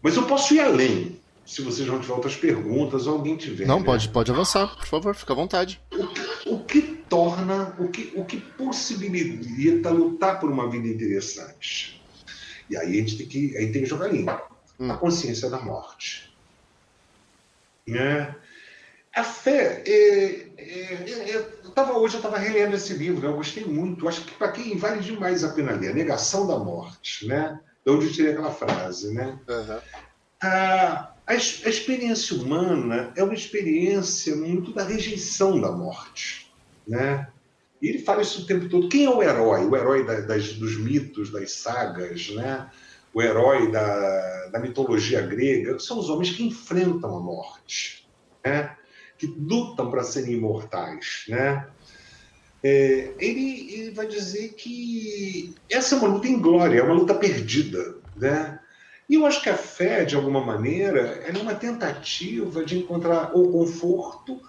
Mas 0.03 0.17
eu 0.17 0.25
posso 0.25 0.55
ir 0.55 0.61
além, 0.61 1.19
se 1.45 1.63
vocês 1.63 1.87
não 1.87 2.01
tiverem 2.01 2.17
outras 2.17 2.37
perguntas 2.37 3.07
ou 3.07 3.15
alguém 3.15 3.37
tiver. 3.37 3.67
Não, 3.67 3.79
né? 3.79 3.85
pode, 3.85 4.09
pode 4.09 4.31
avançar, 4.31 4.77
por 4.77 4.87
favor, 4.87 5.15
fica 5.15 5.33
à 5.33 5.37
vontade. 5.37 5.81
O 5.93 6.07
que, 6.09 6.49
o 6.49 6.59
que 6.65 6.83
torna, 7.09 7.75
o 7.79 7.89
que, 7.89 8.13
o 8.17 8.25
que 8.25 8.39
possibilita 8.39 9.91
lutar 9.91 10.41
por 10.41 10.51
uma 10.51 10.69
vida 10.69 10.89
interessante? 10.89 12.03
E 12.69 12.77
aí 12.77 12.99
a 12.99 13.01
gente 13.01 13.17
tem 13.17 13.27
que, 13.27 13.57
aí 13.57 13.71
tem 13.71 13.83
que 13.83 13.89
jogar 13.89 14.09
limpo. 14.09 14.41
Hum. 14.79 14.91
A 14.91 14.97
consciência 14.97 15.49
da 15.49 15.61
morte. 15.61 16.35
Né? 17.87 18.35
A 19.15 19.23
fé. 19.23 19.83
É, 19.87 20.49
é, 20.59 20.95
é, 20.95 21.37
eu 21.65 21.71
tava, 21.71 21.97
hoje 21.97 22.15
eu 22.15 22.19
estava 22.19 22.39
relendo 22.39 22.75
esse 22.75 22.93
livro, 22.93 23.27
eu 23.27 23.37
gostei 23.37 23.65
muito. 23.65 24.09
Acho 24.09 24.23
que 24.23 24.35
para 24.35 24.53
quem 24.53 24.77
vale 24.77 25.01
demais 25.01 25.45
a 25.45 25.53
pena 25.53 25.73
ler, 25.73 25.91
A 25.91 25.95
Negação 25.95 26.47
da 26.47 26.59
Morte. 26.59 27.27
Né? 27.27 27.59
De 27.87 27.93
onde 27.93 28.07
eu 28.07 28.13
tirei 28.13 28.33
aquela 28.33 28.51
frase, 28.51 29.15
né? 29.15 29.39
Uhum. 29.49 29.79
A, 30.43 30.49
a, 30.49 31.13
a, 31.29 31.35
experiência 31.35 32.37
humana 32.37 33.13
é 33.17 33.23
uma 33.23 33.33
experiência 33.33 34.35
muito 34.35 34.73
da 34.73 34.83
rejeição 34.83 35.61
da 35.61 35.71
morte, 35.71 36.53
né? 36.87 37.29
E 37.81 37.89
ele 37.89 38.01
fala 38.01 38.23
isso 38.23 38.43
o 38.43 38.47
tempo 38.47 38.69
todo. 38.69 38.89
Quem 38.89 39.05
é 39.05 39.11
o 39.11 39.23
herói? 39.23 39.65
O 39.65 39.77
herói 39.77 40.05
da, 40.05 40.21
das, 40.21 40.55
dos 40.55 40.77
mitos, 40.77 41.31
das 41.31 41.53
sagas, 41.53 42.31
né? 42.31 42.69
O 43.15 43.23
herói 43.23 43.71
da, 43.71 44.49
da 44.49 44.59
mitologia 44.59 45.23
grega 45.23 45.79
são 45.79 45.99
os 45.99 46.11
homens 46.11 46.33
que 46.33 46.43
enfrentam 46.43 47.17
a 47.17 47.21
morte, 47.21 48.09
né? 48.45 48.77
Que 49.17 49.27
lutam 49.27 49.91
para 49.91 50.03
serem 50.03 50.35
imortais, 50.35 51.25
né? 51.29 51.69
É, 52.69 53.15
ele, 53.21 53.73
ele, 53.73 53.91
vai 53.93 54.09
dizer 54.09 54.55
que 54.55 55.55
essa 55.71 55.95
é 55.95 55.99
uma 55.99 56.09
luta 56.09 56.27
em 56.27 56.41
glória, 56.41 56.81
é 56.81 56.83
uma 56.83 56.95
luta 56.95 57.15
perdida, 57.15 57.95
né? 58.17 58.59
E 59.09 59.15
eu 59.15 59.25
acho 59.25 59.41
que 59.41 59.49
a 59.49 59.57
fé, 59.57 60.05
de 60.05 60.17
alguma 60.17 60.45
maneira, 60.45 61.01
é 61.01 61.31
uma 61.39 61.55
tentativa 61.55 62.65
de 62.65 62.77
encontrar 62.77 63.31
ou 63.37 63.53
conforto 63.53 64.41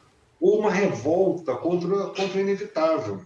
ou 0.41 0.59
uma 0.59 0.71
revolta 0.71 1.55
contra, 1.57 2.07
contra 2.07 2.37
o 2.37 2.39
inevitável. 2.39 3.23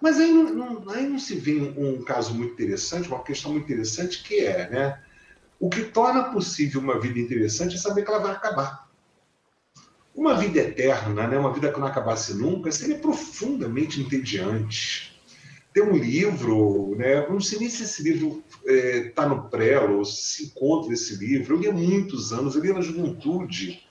Mas 0.00 0.18
aí 0.18 0.32
não, 0.32 0.52
não, 0.52 0.90
aí 0.90 1.08
não 1.08 1.20
se 1.20 1.36
vê 1.36 1.60
um, 1.60 2.00
um 2.00 2.04
caso 2.04 2.34
muito 2.34 2.54
interessante, 2.54 3.06
uma 3.06 3.22
questão 3.22 3.52
muito 3.52 3.66
interessante, 3.66 4.24
que 4.24 4.40
é, 4.40 4.68
né? 4.68 5.00
O 5.60 5.70
que 5.70 5.84
torna 5.84 6.32
possível 6.32 6.80
uma 6.80 6.98
vida 6.98 7.20
interessante 7.20 7.76
é 7.76 7.78
saber 7.78 8.02
que 8.02 8.10
ela 8.10 8.18
vai 8.18 8.32
acabar. 8.32 8.88
Uma 10.14 10.34
vida 10.34 10.60
eterna, 10.60 11.26
né, 11.26 11.38
uma 11.38 11.52
vida 11.52 11.72
que 11.72 11.80
não 11.80 11.86
acabasse 11.86 12.34
nunca, 12.34 12.70
seria 12.70 12.98
profundamente 12.98 13.98
entediante. 13.98 15.10
Tem 15.72 15.82
um 15.82 15.96
livro, 15.96 16.94
né, 16.96 17.26
não 17.28 17.40
sei 17.40 17.60
nem 17.60 17.70
se 17.70 17.84
esse 17.84 18.02
livro 18.02 18.44
está 18.62 19.22
é, 19.22 19.26
no 19.26 19.48
Prelo, 19.48 20.04
se 20.04 20.46
encontra 20.46 20.92
esse 20.92 21.16
livro, 21.16 21.54
eu 21.54 21.60
li 21.60 21.68
há 21.68 21.72
muitos 21.72 22.30
anos, 22.30 22.54
eu 22.54 22.62
li 22.62 22.72
na 22.72 22.82
juventude. 22.82 23.82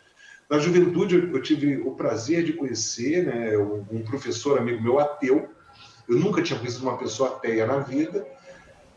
Na 0.47 0.59
juventude 0.59 1.15
eu 1.15 1.41
tive 1.41 1.77
o 1.77 1.95
prazer 1.95 2.43
de 2.43 2.53
conhecer 2.53 3.25
né, 3.25 3.57
um 3.57 4.03
professor 4.03 4.59
amigo 4.59 4.83
meu 4.83 4.99
ateu, 4.99 5.49
eu 6.07 6.19
nunca 6.19 6.43
tinha 6.43 6.59
conhecido 6.59 6.83
uma 6.83 6.97
pessoa 6.99 7.29
ateia 7.29 7.65
na 7.65 7.79
vida, 7.79 8.27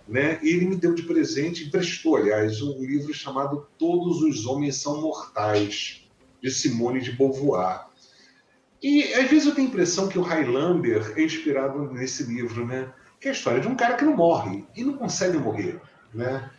né? 0.06 0.38
E 0.42 0.50
ele 0.50 0.66
me 0.66 0.76
deu 0.76 0.94
de 0.94 1.04
presente, 1.04 1.64
emprestou, 1.64 2.16
aliás, 2.16 2.60
um 2.60 2.84
livro 2.84 3.14
chamado 3.14 3.66
Todos 3.78 4.20
os 4.20 4.44
Homens 4.44 4.76
São 4.76 5.00
Mortais 5.00 6.03
de 6.44 6.50
Simone 6.50 7.00
de 7.00 7.12
Beauvoir. 7.12 7.86
E 8.82 9.02
às 9.14 9.30
vezes 9.30 9.46
eu 9.46 9.54
tenho 9.54 9.66
a 9.66 9.70
impressão 9.70 10.08
que 10.08 10.18
o 10.18 10.22
Highlander 10.22 11.14
é 11.16 11.22
inspirado 11.22 11.90
nesse 11.90 12.24
livro, 12.24 12.66
né? 12.66 12.92
Que 13.18 13.28
é 13.28 13.30
a 13.30 13.34
história 13.34 13.60
de 13.60 13.66
um 13.66 13.74
cara 13.74 13.94
que 13.96 14.04
não 14.04 14.14
morre 14.14 14.62
e 14.76 14.84
não 14.84 14.92
consegue 14.92 15.38
morrer, 15.38 15.80
né? 16.12 16.50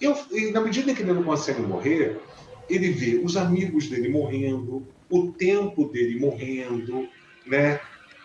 Eu, 0.00 0.16
e 0.32 0.50
na 0.50 0.60
medida 0.60 0.92
que 0.92 1.02
ele 1.02 1.12
não 1.12 1.22
consegue 1.22 1.62
morrer, 1.62 2.20
ele 2.68 2.90
vê 2.90 3.20
os 3.22 3.36
amigos 3.36 3.88
dele 3.88 4.08
morrendo, 4.08 4.84
o 5.08 5.30
tempo 5.30 5.84
dele 5.84 6.18
morrendo, 6.18 7.08
né? 7.46 7.78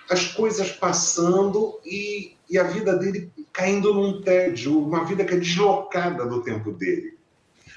As 0.10 0.34
coisas 0.34 0.72
passando 0.72 1.80
e, 1.86 2.36
e 2.50 2.58
a 2.58 2.64
vida 2.64 2.96
dele 2.96 3.32
caindo 3.54 3.94
num 3.94 4.24
tédio, 4.24 4.80
uma 4.80 5.06
vida 5.06 5.24
que 5.24 5.36
é 5.36 5.38
deslocada 5.38 6.26
do 6.26 6.42
tempo 6.42 6.72
dele. 6.72 7.16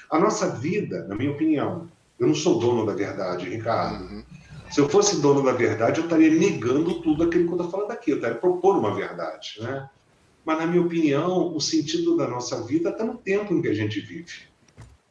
A 0.09 0.17
nossa 0.17 0.49
vida, 0.49 1.05
na 1.07 1.15
minha 1.15 1.31
opinião, 1.31 1.87
eu 2.19 2.27
não 2.27 2.35
sou 2.35 2.59
dono 2.59 2.85
da 2.85 2.93
verdade, 2.93 3.49
Ricardo. 3.49 4.03
Uhum. 4.03 4.23
Se 4.69 4.79
eu 4.79 4.89
fosse 4.89 5.19
dono 5.21 5.43
da 5.43 5.53
verdade, 5.53 5.99
eu 5.99 6.03
estaria 6.03 6.29
negando 6.29 7.01
tudo 7.01 7.23
aquilo 7.23 7.45
que 7.45 7.53
eu 7.53 7.55
estou 7.55 7.71
falando 7.71 7.91
aqui. 7.91 8.11
Eu 8.11 8.17
estaria 8.17 8.37
propondo 8.37 8.79
uma 8.79 8.93
verdade, 8.93 9.55
né? 9.61 9.89
Mas, 10.45 10.59
na 10.59 10.67
minha 10.67 10.81
opinião, 10.81 11.55
o 11.55 11.59
sentido 11.59 12.15
da 12.17 12.27
nossa 12.27 12.63
vida 12.65 12.89
está 12.89 13.03
no 13.03 13.17
tempo 13.17 13.53
em 13.53 13.61
que 13.61 13.67
a 13.67 13.73
gente 13.73 13.99
vive, 13.99 14.47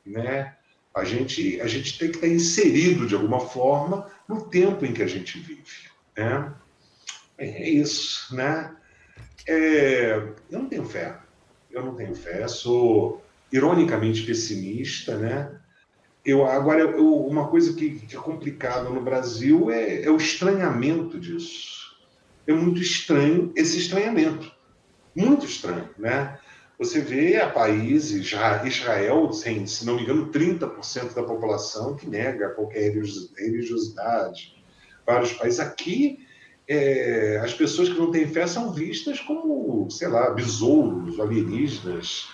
né? 0.05 0.55
A 0.95 1.05
gente, 1.05 1.61
a 1.61 1.67
gente 1.67 1.99
tem 1.99 2.09
que 2.11 2.17
estar 2.17 2.29
inserido, 2.29 3.07
de 3.07 3.15
alguma 3.15 3.41
forma, 3.41 4.09
no 4.29 4.43
tempo 4.43 4.85
em 4.85 4.93
que 4.93 5.03
a 5.03 5.07
gente 5.07 5.39
vive, 5.39 5.89
né? 6.17 6.53
É 7.37 7.71
isso, 7.71 8.35
né? 8.35 8.75
É, 9.47 10.17
eu 10.51 10.59
não 10.59 10.69
tenho 10.69 10.85
fé. 10.85 11.19
Eu 11.71 11.85
não 11.85 11.95
tenho 11.95 12.15
fé. 12.15 12.47
Sou 12.49 13.25
ironicamente 13.53 14.23
pessimista, 14.23 15.17
né? 15.17 15.59
Eu, 16.25 16.45
agora, 16.47 16.81
eu, 16.81 17.27
uma 17.27 17.49
coisa 17.49 17.73
que, 17.73 18.01
que, 18.01 18.17
é 18.17 18.19
complicada 18.19 18.89
no 18.91 19.01
Brasil 19.01 19.71
é, 19.71 20.03
é, 20.03 20.11
o 20.11 20.17
estranhamento 20.17 21.19
disso. 21.19 21.97
É 22.47 22.53
muito 22.53 22.81
estranho 22.81 23.53
esse 23.57 23.79
estranhamento. 23.79 24.51
Muito 25.15 25.47
estranho, 25.47 25.89
né? 25.99 26.39
Você 26.79 27.01
vê 27.01 27.37
a 27.37 27.51
países, 27.51 28.33
Israel, 28.65 29.33
sem, 29.33 29.67
se 29.67 29.85
não 29.85 29.97
me 29.97 30.03
engano, 30.03 30.31
30% 30.31 31.13
da 31.13 31.25
população 31.25 31.97
que 31.97 32.09
nega 32.09 32.51
qualquer 32.51 32.93
religiosidade. 33.37 34.57
Vários 35.05 35.33
países. 35.33 35.59
Aqui, 35.59 36.21
é, 36.69 37.41
as 37.43 37.53
pessoas 37.53 37.89
que 37.89 37.99
não 37.99 38.13
têm 38.13 38.29
fé 38.29 38.47
são 38.47 38.73
vistas 38.73 39.19
como, 39.21 39.91
sei 39.91 40.07
lá, 40.07 40.31
besouros, 40.31 41.19
alienígenas, 41.19 42.29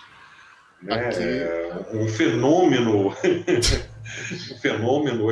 né? 0.85 1.09
Aqui... 1.09 1.97
um 1.97 2.09
fenômeno. 2.09 3.09
um 4.53 4.59
fenômeno. 4.61 5.27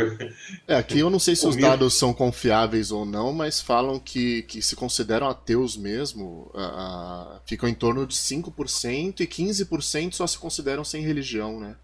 É, 0.66 0.76
aqui 0.76 0.98
eu 0.98 1.10
não 1.10 1.18
sei 1.18 1.36
se 1.36 1.46
os 1.46 1.56
dados 1.56 1.94
são 1.94 2.12
confiáveis 2.12 2.90
ou 2.90 3.04
não, 3.04 3.32
mas 3.32 3.60
falam 3.60 3.98
que, 3.98 4.42
que 4.42 4.62
se 4.62 4.74
consideram 4.74 5.28
ateus 5.28 5.76
mesmo, 5.76 6.50
uh, 6.54 7.38
ficam 7.46 7.68
em 7.68 7.74
torno 7.74 8.06
de 8.06 8.14
5% 8.14 9.20
e 9.20 9.26
15% 9.26 10.14
só 10.14 10.26
se 10.26 10.38
consideram 10.38 10.84
sem 10.84 11.02
religião, 11.02 11.60
né? 11.60 11.76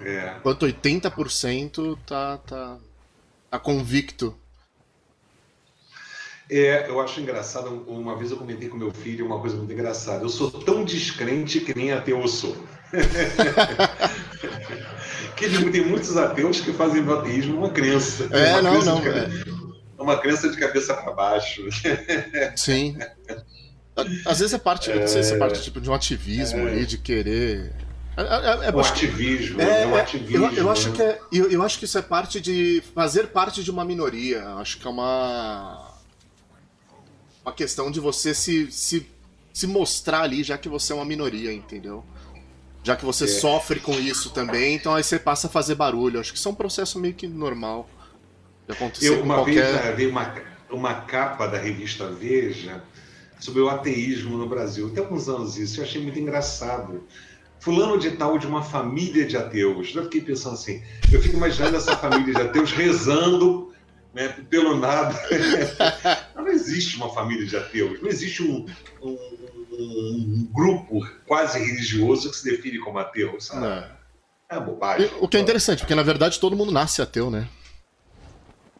É. 0.00 0.36
Enquanto 0.38 0.64
80% 0.64 1.98
tá, 2.06 2.38
tá, 2.38 2.78
tá 3.50 3.58
convicto 3.58 4.34
é, 6.50 6.88
eu 6.88 6.98
acho 7.00 7.20
engraçado. 7.20 7.84
Uma 7.86 8.16
vez 8.16 8.30
eu 8.30 8.36
comentei 8.36 8.68
com 8.68 8.76
meu 8.76 8.90
filho 8.90 9.26
uma 9.26 9.40
coisa 9.40 9.56
muito 9.56 9.72
engraçada. 9.72 10.24
Eu 10.24 10.30
sou 10.30 10.50
tão 10.50 10.82
descrente 10.82 11.60
que 11.60 11.76
nem 11.76 11.92
ateu 11.92 12.20
eu 12.20 12.28
sou. 12.28 12.56
Que 15.36 15.70
tem 15.70 15.84
muitos 15.84 16.16
ateus 16.16 16.60
que 16.60 16.72
fazem 16.72 17.02
do 17.04 17.12
ateísmo 17.14 17.58
uma 17.58 17.70
crença. 17.70 18.28
É, 18.30 18.52
uma 18.52 18.62
não, 18.62 18.72
crença 18.72 18.94
não. 18.94 19.06
É. 19.06 19.28
Uma 19.98 20.16
crença 20.18 20.48
de 20.48 20.56
cabeça 20.56 20.94
para 20.94 21.12
baixo. 21.12 21.62
Sim. 22.56 22.96
Às 24.24 24.38
vezes 24.38 24.54
é 24.54 24.58
parte, 24.58 24.92
não 24.92 25.08
sei 25.08 25.22
se 25.22 25.34
é 25.34 25.38
parte 25.38 25.60
tipo, 25.60 25.80
de 25.80 25.90
um 25.90 25.94
ativismo 25.94 26.60
é. 26.60 26.70
ali, 26.70 26.86
de 26.86 26.98
querer. 26.98 27.72
É, 28.16 28.22
é, 28.22 28.68
é, 28.68 28.74
o 28.74 28.80
ativismo, 28.80 29.60
é, 29.60 29.82
é 29.82 29.86
um 29.86 29.96
ativismo. 29.96 30.46
Eu, 30.46 30.52
eu 30.52 30.70
acho 30.70 30.90
né? 30.90 30.96
que 30.96 31.02
é, 31.02 31.20
eu, 31.32 31.50
eu 31.50 31.62
acho 31.62 31.78
que 31.78 31.84
isso 31.84 31.98
é 31.98 32.02
parte 32.02 32.40
de 32.40 32.82
fazer 32.94 33.28
parte 33.28 33.62
de 33.62 33.70
uma 33.70 33.84
minoria. 33.84 34.44
Acho 34.54 34.78
que 34.78 34.86
é 34.86 34.90
uma 34.90 35.88
uma 37.48 37.52
questão 37.52 37.90
de 37.90 37.98
você 37.98 38.34
se, 38.34 38.70
se, 38.70 39.06
se 39.52 39.66
mostrar 39.66 40.22
ali, 40.22 40.42
já 40.42 40.58
que 40.58 40.68
você 40.68 40.92
é 40.92 40.96
uma 40.96 41.04
minoria, 41.04 41.52
entendeu? 41.52 42.04
Já 42.88 42.96
que 42.96 43.04
você 43.04 43.24
é. 43.24 43.28
sofre 43.28 43.80
com 43.80 43.92
isso 44.00 44.30
também, 44.30 44.74
então 44.74 44.94
aí 44.94 45.04
você 45.04 45.18
passa 45.18 45.46
a 45.46 45.50
fazer 45.50 45.74
barulho. 45.74 46.18
Acho 46.18 46.32
que 46.32 46.38
isso 46.38 46.48
é 46.48 46.52
um 46.52 46.54
processo 46.54 46.98
meio 46.98 47.12
que 47.12 47.28
normal 47.28 47.86
de 48.66 48.72
acontecer 48.72 49.08
Eu, 49.08 49.22
uma 49.22 49.34
qualquer... 49.34 49.82
vez 49.82 49.94
vi 49.94 50.06
uma, 50.06 50.34
uma 50.70 50.94
capa 51.02 51.46
da 51.46 51.58
revista 51.58 52.08
Veja 52.08 52.82
sobre 53.38 53.60
o 53.60 53.68
ateísmo 53.68 54.38
no 54.38 54.48
Brasil. 54.48 54.88
Tem 54.88 55.04
alguns 55.04 55.28
anos 55.28 55.58
isso, 55.58 55.80
eu 55.80 55.84
achei 55.84 56.00
muito 56.00 56.18
engraçado. 56.18 57.04
Fulano 57.60 57.98
de 57.98 58.12
tal 58.12 58.38
de 58.38 58.46
uma 58.46 58.62
família 58.62 59.26
de 59.26 59.36
ateus. 59.36 59.94
Eu 59.94 60.04
fiquei 60.04 60.22
pensando 60.22 60.54
assim, 60.54 60.82
eu 61.12 61.20
fico 61.20 61.36
imaginando 61.36 61.76
essa 61.76 61.94
família 61.94 62.32
de 62.32 62.40
ateus 62.40 62.72
rezando 62.72 63.70
né, 64.14 64.28
pelo 64.48 64.78
nada. 64.78 65.14
não 66.34 66.48
existe 66.48 66.96
uma 66.96 67.12
família 67.12 67.44
de 67.44 67.54
ateus, 67.54 68.00
não 68.00 68.08
existe 68.08 68.42
um, 68.42 68.64
um, 69.02 69.37
um 69.78 70.48
grupo 70.52 71.06
quase 71.26 71.58
religioso 71.58 72.30
que 72.30 72.36
se 72.36 72.44
define 72.44 72.78
como 72.78 72.98
ateu, 72.98 73.40
sabe? 73.40 73.62
Não. 73.62 73.98
É 74.50 74.60
bobagem. 74.60 75.10
O 75.20 75.28
que 75.28 75.36
é 75.36 75.40
interessante, 75.40 75.80
porque 75.80 75.94
na 75.94 76.02
verdade 76.02 76.40
todo 76.40 76.56
mundo 76.56 76.72
nasce 76.72 77.02
ateu, 77.02 77.30
né? 77.30 77.48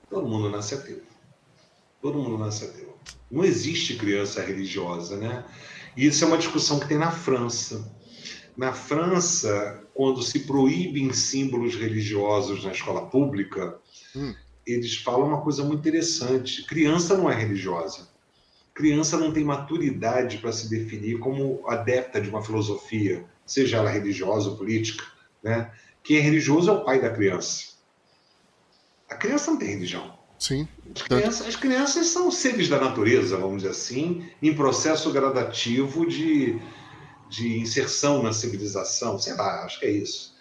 Todo 0.09 0.27
mundo 0.27 0.49
nasce 0.49 0.75
ateu. 0.75 1.03
Todo 2.01 2.19
mundo 2.19 2.39
nasce 2.39 2.65
ateu. 2.65 2.97
Não 3.31 3.45
existe 3.45 3.97
criança 3.97 4.43
religiosa, 4.43 5.17
né? 5.17 5.45
E 5.97 6.07
isso 6.07 6.25
é 6.25 6.27
uma 6.27 6.39
discussão 6.39 6.81
que 6.81 6.89
tem 6.89 6.99
na 6.99 7.11
França. 7.11 7.93
Na 8.57 8.73
França, 8.73 9.85
quando 9.95 10.23
se 10.23 10.41
proíbem 10.41 11.13
símbolos 11.13 11.75
religiosos 11.75 12.65
na 12.65 12.73
escola 12.73 13.07
pública, 13.07 13.79
hum 14.17 14.35
eles 14.69 14.97
falam 14.97 15.29
uma 15.29 15.41
coisa 15.41 15.65
muito 15.65 15.81
interessante. 15.81 16.63
Criança 16.65 17.17
não 17.17 17.31
é 17.31 17.35
religiosa. 17.35 18.07
Criança 18.79 19.19
não 19.19 19.33
tem 19.33 19.43
maturidade 19.43 20.39
para 20.39 20.53
se 20.53 20.71
definir 20.71 21.19
como 21.19 21.65
adepta 21.67 22.21
de 22.21 22.31
uma 22.31 22.41
filosofia, 22.41 23.25
seja 23.45 23.79
ela 23.79 23.91
religiosa 23.91 24.51
ou 24.51 24.57
política. 24.57 25.05
Né? 25.43 25.69
Quem 26.01 26.19
é 26.19 26.21
religioso 26.21 26.71
é 26.71 26.75
o 26.75 26.85
pai 26.85 27.03
da 27.03 27.11
criança. 27.11 27.73
A 29.11 29.17
criança 29.17 29.51
não 29.51 29.59
tem 29.59 29.71
religião. 29.71 30.17
Sim. 30.39 30.69
As 30.95 31.03
crianças, 31.03 31.47
as 31.49 31.57
crianças 31.57 32.07
são 32.07 32.31
seres 32.31 32.69
da 32.69 32.79
natureza, 32.79 33.37
vamos 33.37 33.63
dizer 33.63 33.71
assim, 33.71 34.31
em 34.41 34.55
processo 34.55 35.11
gradativo 35.11 36.07
de, 36.07 36.57
de 37.29 37.59
inserção 37.59 38.23
na 38.23 38.33
civilização. 38.33 39.19
Sei 39.19 39.35
lá, 39.35 39.65
acho 39.65 39.81
que 39.81 39.87
é 39.87 39.91
isso. 39.91 40.37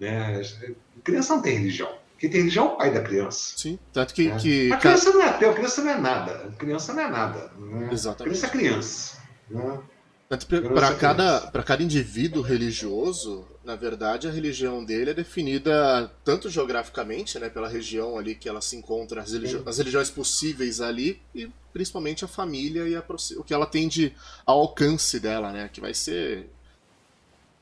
Né? 0.00 0.40
A 0.40 1.00
criança 1.04 1.36
não 1.36 1.40
tem 1.40 1.56
religião. 1.58 1.96
Quem 2.18 2.30
tem 2.30 2.40
religião 2.40 2.68
é 2.68 2.72
o 2.72 2.76
pai 2.76 2.92
da 2.92 3.02
criança. 3.02 3.54
Sim, 3.56 3.78
tanto 3.92 4.14
que. 4.14 4.28
É. 4.28 4.36
que... 4.36 4.72
A 4.72 4.78
criança 4.78 5.12
não 5.12 5.22
é 5.22 5.28
ateu, 5.28 5.50
a 5.50 5.54
criança 5.54 5.82
não 5.82 5.90
é 5.90 5.98
nada. 5.98 6.32
A 6.32 6.52
criança 6.52 6.94
não 6.94 7.02
é 7.02 7.08
nada. 7.08 7.52
Né? 7.58 7.88
Exatamente. 7.92 8.20
A 8.20 8.24
criança 8.24 8.46
é 8.46 8.50
criança. 8.50 9.16
Né? 9.50 9.80
Para 10.28 10.94
cada, 10.96 11.40
para 11.52 11.62
cada 11.62 11.82
indivíduo 11.84 12.42
religioso, 12.42 13.46
na 13.64 13.76
verdade, 13.76 14.26
a 14.26 14.30
religião 14.30 14.84
dele 14.84 15.10
é 15.10 15.14
definida 15.14 16.10
tanto 16.24 16.50
geograficamente, 16.50 17.38
né, 17.38 17.48
pela 17.48 17.68
região 17.68 18.18
ali 18.18 18.34
que 18.34 18.48
ela 18.48 18.60
se 18.60 18.74
encontra, 18.74 19.22
as, 19.22 19.32
religi 19.32 19.62
as 19.64 19.78
religiões 19.78 20.10
possíveis 20.10 20.80
ali, 20.80 21.22
e 21.32 21.48
principalmente 21.72 22.24
a 22.24 22.28
família 22.28 22.88
e 22.88 22.96
a, 22.96 23.04
o 23.36 23.44
que 23.44 23.54
ela 23.54 23.66
tem 23.66 23.86
de 23.86 24.12
alcance 24.44 25.20
dela, 25.20 25.52
né, 25.52 25.70
que 25.72 25.80
vai 25.80 25.94
ser 25.94 26.50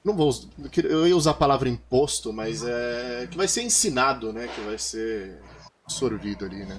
não 0.05 0.15
vou. 0.15 0.31
Eu 0.77 1.07
ia 1.07 1.17
usar 1.17 1.31
a 1.31 1.35
palavra 1.35 1.69
imposto, 1.69 2.33
mas 2.33 2.63
é. 2.63 3.27
Que 3.31 3.37
vai 3.37 3.49
ser 3.49 3.63
ensinado, 3.63 4.33
né? 4.33 4.49
Que 4.55 4.61
vai 4.61 4.79
ser 4.79 5.41
absorvido 5.85 6.45
ali, 6.45 6.65
né? 6.67 6.79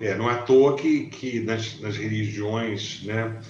É, 0.00 0.16
não 0.16 0.30
é 0.30 0.34
à 0.34 0.42
toa 0.42 0.76
que, 0.76 1.06
que 1.06 1.40
nas, 1.40 1.78
nas 1.80 1.96
religiões 1.96 3.02
né, 3.04 3.40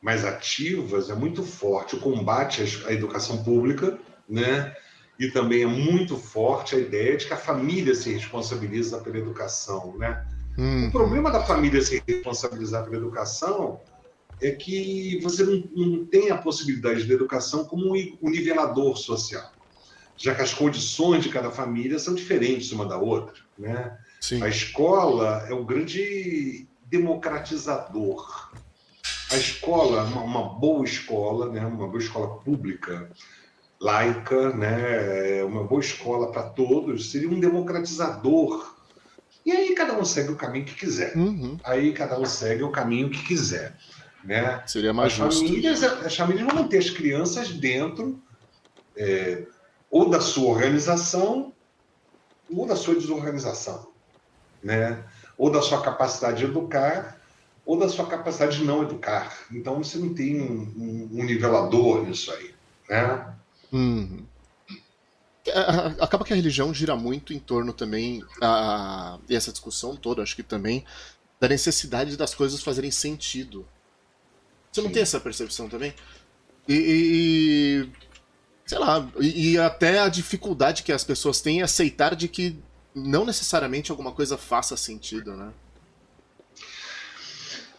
mais 0.00 0.24
ativas 0.24 1.10
é 1.10 1.14
muito 1.14 1.42
forte 1.42 1.94
o 1.94 2.00
combate 2.00 2.62
à 2.86 2.92
educação 2.92 3.44
pública, 3.44 3.98
né? 4.28 4.74
E 5.18 5.28
também 5.28 5.62
é 5.62 5.66
muito 5.66 6.16
forte 6.16 6.74
a 6.74 6.78
ideia 6.78 7.16
de 7.16 7.26
que 7.26 7.32
a 7.32 7.36
família 7.36 7.94
se 7.94 8.12
responsabiliza 8.12 8.98
pela 8.98 9.18
educação, 9.18 9.96
né? 9.96 10.24
Uhum. 10.58 10.88
O 10.88 10.90
problema 10.90 11.30
da 11.30 11.42
família 11.42 11.80
se 11.82 12.02
responsabilizar 12.06 12.84
pela 12.84 12.96
educação 12.96 13.80
é 14.44 14.50
que 14.50 15.18
você 15.22 15.42
não, 15.42 15.64
não 15.74 16.04
tem 16.04 16.30
a 16.30 16.36
possibilidade 16.36 17.04
da 17.04 17.14
educação 17.14 17.64
como 17.64 17.94
um 17.94 18.30
nivelador 18.30 18.96
social, 18.96 19.50
já 20.16 20.34
que 20.34 20.42
as 20.42 20.52
condições 20.52 21.22
de 21.22 21.30
cada 21.30 21.50
família 21.50 21.98
são 21.98 22.14
diferentes 22.14 22.70
uma 22.70 22.84
da 22.84 22.98
outra. 22.98 23.34
Né? 23.58 23.96
Sim. 24.20 24.42
A 24.42 24.48
escola 24.48 25.46
é 25.48 25.54
o 25.54 25.64
grande 25.64 26.66
democratizador. 26.84 28.52
A 29.30 29.36
escola, 29.36 30.04
uma, 30.04 30.22
uma 30.22 30.48
boa 30.58 30.84
escola, 30.84 31.50
né? 31.50 31.64
uma 31.64 31.88
boa 31.88 32.02
escola 32.02 32.36
pública, 32.40 33.10
laica, 33.80 34.50
né? 34.50 35.42
uma 35.42 35.64
boa 35.64 35.80
escola 35.80 36.30
para 36.30 36.42
todos, 36.42 37.10
seria 37.10 37.30
um 37.30 37.40
democratizador. 37.40 38.74
E 39.44 39.52
aí 39.52 39.74
cada 39.74 39.98
um 39.98 40.04
segue 40.04 40.32
o 40.32 40.36
caminho 40.36 40.66
que 40.66 40.74
quiser. 40.74 41.16
Uhum. 41.16 41.58
Aí 41.64 41.92
cada 41.94 42.18
um 42.18 42.26
segue 42.26 42.62
o 42.62 42.70
caminho 42.70 43.08
que 43.08 43.22
quiser. 43.24 43.74
Né? 44.24 44.62
Seria 44.66 44.92
mais 44.92 45.12
as 45.12 45.18
justo. 45.18 45.46
Famílias, 45.46 45.82
as 45.82 46.16
famílias 46.16 46.46
vão 46.46 46.54
manter 46.62 46.78
as 46.78 46.90
crianças 46.90 47.50
dentro 47.50 48.20
é, 48.96 49.44
ou 49.90 50.08
da 50.08 50.20
sua 50.20 50.50
organização 50.50 51.52
ou 52.50 52.66
da 52.66 52.76
sua 52.76 52.94
desorganização, 52.94 53.88
né? 54.62 55.04
ou 55.36 55.50
da 55.50 55.60
sua 55.60 55.82
capacidade 55.82 56.38
de 56.38 56.44
educar 56.44 57.20
ou 57.66 57.78
da 57.78 57.88
sua 57.88 58.06
capacidade 58.06 58.58
de 58.58 58.64
não 58.64 58.82
educar. 58.82 59.46
Então 59.50 59.82
você 59.82 59.98
não 59.98 60.14
tem 60.14 60.40
um, 60.40 60.62
um, 60.76 61.20
um 61.20 61.24
nivelador 61.24 62.06
nisso 62.06 62.32
aí. 62.32 62.54
Né? 62.88 63.34
Hum. 63.72 64.24
Acaba 66.00 66.24
que 66.24 66.32
a 66.32 66.36
religião 66.36 66.72
gira 66.72 66.96
muito 66.96 67.32
em 67.32 67.38
torno 67.38 67.72
também, 67.72 68.24
a, 68.40 69.18
e 69.28 69.36
essa 69.36 69.52
discussão 69.52 69.94
toda, 69.94 70.22
acho 70.22 70.36
que 70.36 70.42
também, 70.42 70.84
da 71.38 71.48
necessidade 71.48 72.16
das 72.16 72.34
coisas 72.34 72.62
fazerem 72.62 72.90
sentido. 72.90 73.66
Você 74.74 74.80
não 74.80 74.88
Sim. 74.88 74.94
tem 74.94 75.02
essa 75.04 75.20
percepção 75.20 75.68
também? 75.68 75.94
E, 76.66 76.74
e 76.74 77.90
sei 78.66 78.76
lá, 78.76 79.08
e, 79.20 79.52
e, 79.52 79.58
até 79.58 80.00
a 80.00 80.08
dificuldade 80.08 80.82
que 80.82 80.90
as 80.90 81.04
pessoas 81.04 81.40
têm 81.40 81.58
em 81.58 81.62
aceitar 81.62 82.16
de 82.16 82.26
que 82.26 82.60
não 82.92 83.24
necessariamente 83.24 83.92
alguma 83.92 84.10
coisa 84.10 84.36
faça 84.36 84.76
sentido, 84.76 85.36
né? 85.36 85.52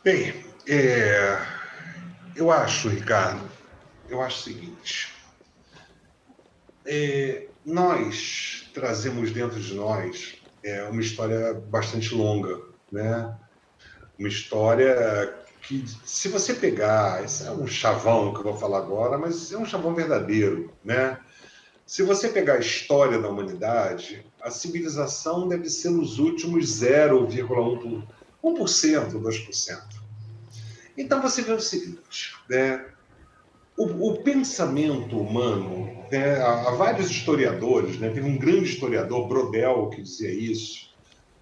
Bem, 0.02 0.46
é, 0.66 1.38
eu 2.34 2.50
acho, 2.50 2.88
Ricardo, 2.88 3.44
eu 4.08 4.22
acho 4.22 4.40
o 4.40 4.44
seguinte. 4.44 5.14
É, 6.86 7.48
nós 7.66 8.70
trazemos 8.74 9.32
dentro 9.32 9.60
de 9.60 9.74
nós 9.74 10.36
é, 10.64 10.84
uma 10.84 11.02
história 11.02 11.56
bastante 11.56 12.16
longa, 12.16 12.62
né? 12.90 13.38
Uma 14.18 14.30
história 14.30 15.44
que 15.68 15.84
se 16.06 16.28
você 16.28 16.54
pegar, 16.54 17.24
esse 17.24 17.46
é 17.46 17.52
um 17.52 17.68
chavão 17.68 18.34
que 18.34 18.40
eu 18.40 18.44
vou 18.44 18.58
falar 18.58 18.80
agora, 18.80 19.18
mas 19.18 19.52
é 19.52 19.58
um 19.58 19.66
chavão 19.66 19.94
verdadeiro, 19.94 20.72
né? 20.84 21.20
Se 21.86 22.02
você 22.02 22.30
pegar 22.30 22.56
a 22.56 22.60
história 22.60 23.20
da 23.20 23.30
humanidade, 23.30 24.26
a 24.42 24.50
civilização 24.50 25.48
deve 25.48 25.70
ser 25.70 25.90
nos 25.90 26.18
últimos 26.18 26.82
0,1 26.82 28.04
1%, 28.46 29.12
2%. 29.12 29.82
Então 30.98 31.22
você 31.22 31.42
vê 31.42 31.52
o 31.52 31.60
seguinte, 31.60 32.36
né? 32.48 32.86
o, 33.78 34.12
o 34.12 34.24
pensamento 34.24 35.20
humano, 35.20 36.06
né? 36.12 36.42
há, 36.42 36.72
vários 36.72 37.10
historiadores, 37.10 38.00
né? 38.00 38.10
teve 38.10 38.28
um 38.28 38.38
grande 38.38 38.70
historiador, 38.70 39.28
Brodel, 39.28 39.90
que 39.90 40.02
dizia 40.02 40.32
isso? 40.32 40.95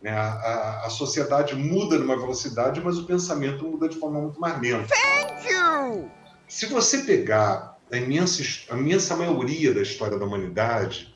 A, 0.10 0.34
a, 0.34 0.86
a, 0.86 0.90
sociedade 0.90 1.56
muda 1.56 1.98
numa 1.98 2.18
velocidade, 2.18 2.82
mas 2.82 2.98
o 2.98 3.06
pensamento 3.06 3.66
muda 3.66 3.88
de 3.88 3.98
forma 3.98 4.20
muito 4.20 4.40
mais 4.40 4.60
lenta. 4.60 4.90
Thank 4.90 5.48
you! 5.48 6.12
Se 6.48 6.66
você 6.66 7.00
pegar 7.00 7.78
a 7.92 7.98
imensa, 7.98 8.44
a 8.70 8.78
imensa 8.78 9.16
maioria 9.16 9.74
da 9.74 9.82
história 9.82 10.18
da 10.18 10.26
humanidade, 10.26 11.14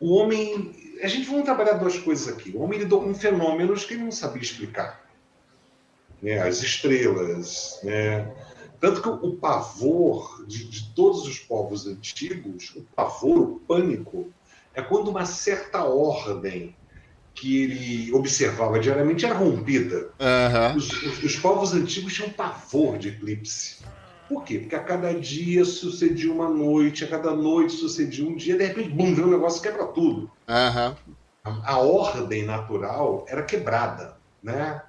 o 0.00 0.14
homem. 0.14 0.82
A 1.02 1.08
gente 1.08 1.28
vai 1.28 1.42
trabalhar 1.42 1.74
duas 1.74 1.98
coisas 1.98 2.28
aqui. 2.28 2.50
O 2.56 2.62
homem 2.62 2.78
lidou 2.78 3.02
com 3.02 3.14
fenômenos 3.14 3.84
que 3.84 3.94
ele 3.94 4.04
não 4.04 4.12
sabia 4.12 4.40
explicar. 4.40 5.04
Né? 6.22 6.38
As 6.38 6.62
estrelas, 6.62 7.80
né? 7.82 8.32
Tanto 8.80 9.02
que 9.02 9.08
o 9.08 9.36
pavor 9.36 10.44
de, 10.46 10.64
de, 10.64 10.92
todos 10.94 11.26
os 11.26 11.38
povos 11.38 11.86
antigos, 11.86 12.74
o 12.76 12.82
pavor, 12.94 13.40
o 13.40 13.60
pânico, 13.60 14.32
é 14.74 14.82
quando 14.82 15.08
uma 15.08 15.24
certa 15.26 15.84
ordem 15.84 16.76
que 17.34 17.62
ele 17.62 18.12
observava 18.12 18.78
diariamente 18.78 19.26
era 19.26 19.34
rompida. 19.34 20.10
Uhum. 20.20 20.76
Os, 20.76 20.90
os, 21.02 21.22
os, 21.24 21.36
povos 21.36 21.74
antigos 21.74 22.14
tinham 22.14 22.30
pavor 22.30 22.96
de 22.96 23.08
eclipse. 23.08 23.78
Por 24.28 24.44
quê? 24.44 24.60
Porque 24.60 24.76
a 24.76 24.82
cada 24.82 25.12
dia 25.12 25.64
sucedia 25.64 26.32
uma 26.32 26.48
noite, 26.48 27.04
a 27.04 27.08
cada 27.08 27.34
noite 27.34 27.72
sucedia 27.72 28.26
um 28.26 28.36
dia, 28.36 28.56
de 28.56 28.64
repente, 28.64 28.90
bum, 28.90 29.14
vem 29.14 29.24
um 29.24 29.30
negócio 29.30 29.60
que 29.60 29.68
quebra 29.68 29.86
tudo. 29.88 30.30
Uhum. 30.48 31.14
A, 31.44 31.72
a, 31.72 31.78
ordem 31.78 32.44
natural 32.44 33.26
era 33.28 33.42
quebrada. 33.42 34.16
Né? 34.42 34.80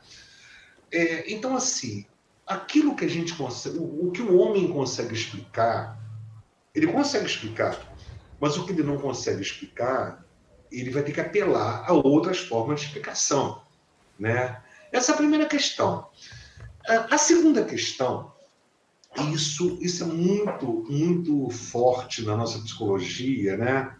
É, 0.91 1.33
então, 1.33 1.55
assim, 1.55 2.05
aquilo 2.45 2.95
que 2.95 3.05
a 3.05 3.09
gente 3.09 3.33
consegue, 3.33 3.77
o, 3.77 4.07
o 4.07 4.11
que 4.11 4.21
o 4.21 4.37
homem 4.37 4.71
consegue 4.71 5.13
explicar, 5.13 5.99
ele 6.73 6.87
consegue 6.87 7.25
explicar, 7.25 7.77
mas 8.39 8.55
o 8.55 8.65
que 8.65 8.71
ele 8.71 8.83
não 8.83 8.97
consegue 8.97 9.41
explicar, 9.41 10.24
ele 10.71 10.89
vai 10.89 11.03
ter 11.03 11.11
que 11.11 11.21
apelar 11.21 11.83
a 11.87 11.93
outras 11.93 12.39
formas 12.39 12.79
de 12.79 12.87
explicação, 12.87 13.61
né? 14.19 14.61
Essa 14.91 15.11
é 15.11 15.13
a 15.13 15.17
primeira 15.17 15.45
questão. 15.45 16.07
A, 16.87 17.17
segunda 17.17 17.63
questão, 17.65 18.31
isso, 19.33 19.77
isso 19.81 20.03
é 20.03 20.07
muito, 20.07 20.85
muito 20.87 21.49
forte 21.49 22.23
na 22.23 22.37
nossa 22.37 22.59
psicologia, 22.59 23.57
né? 23.57 23.95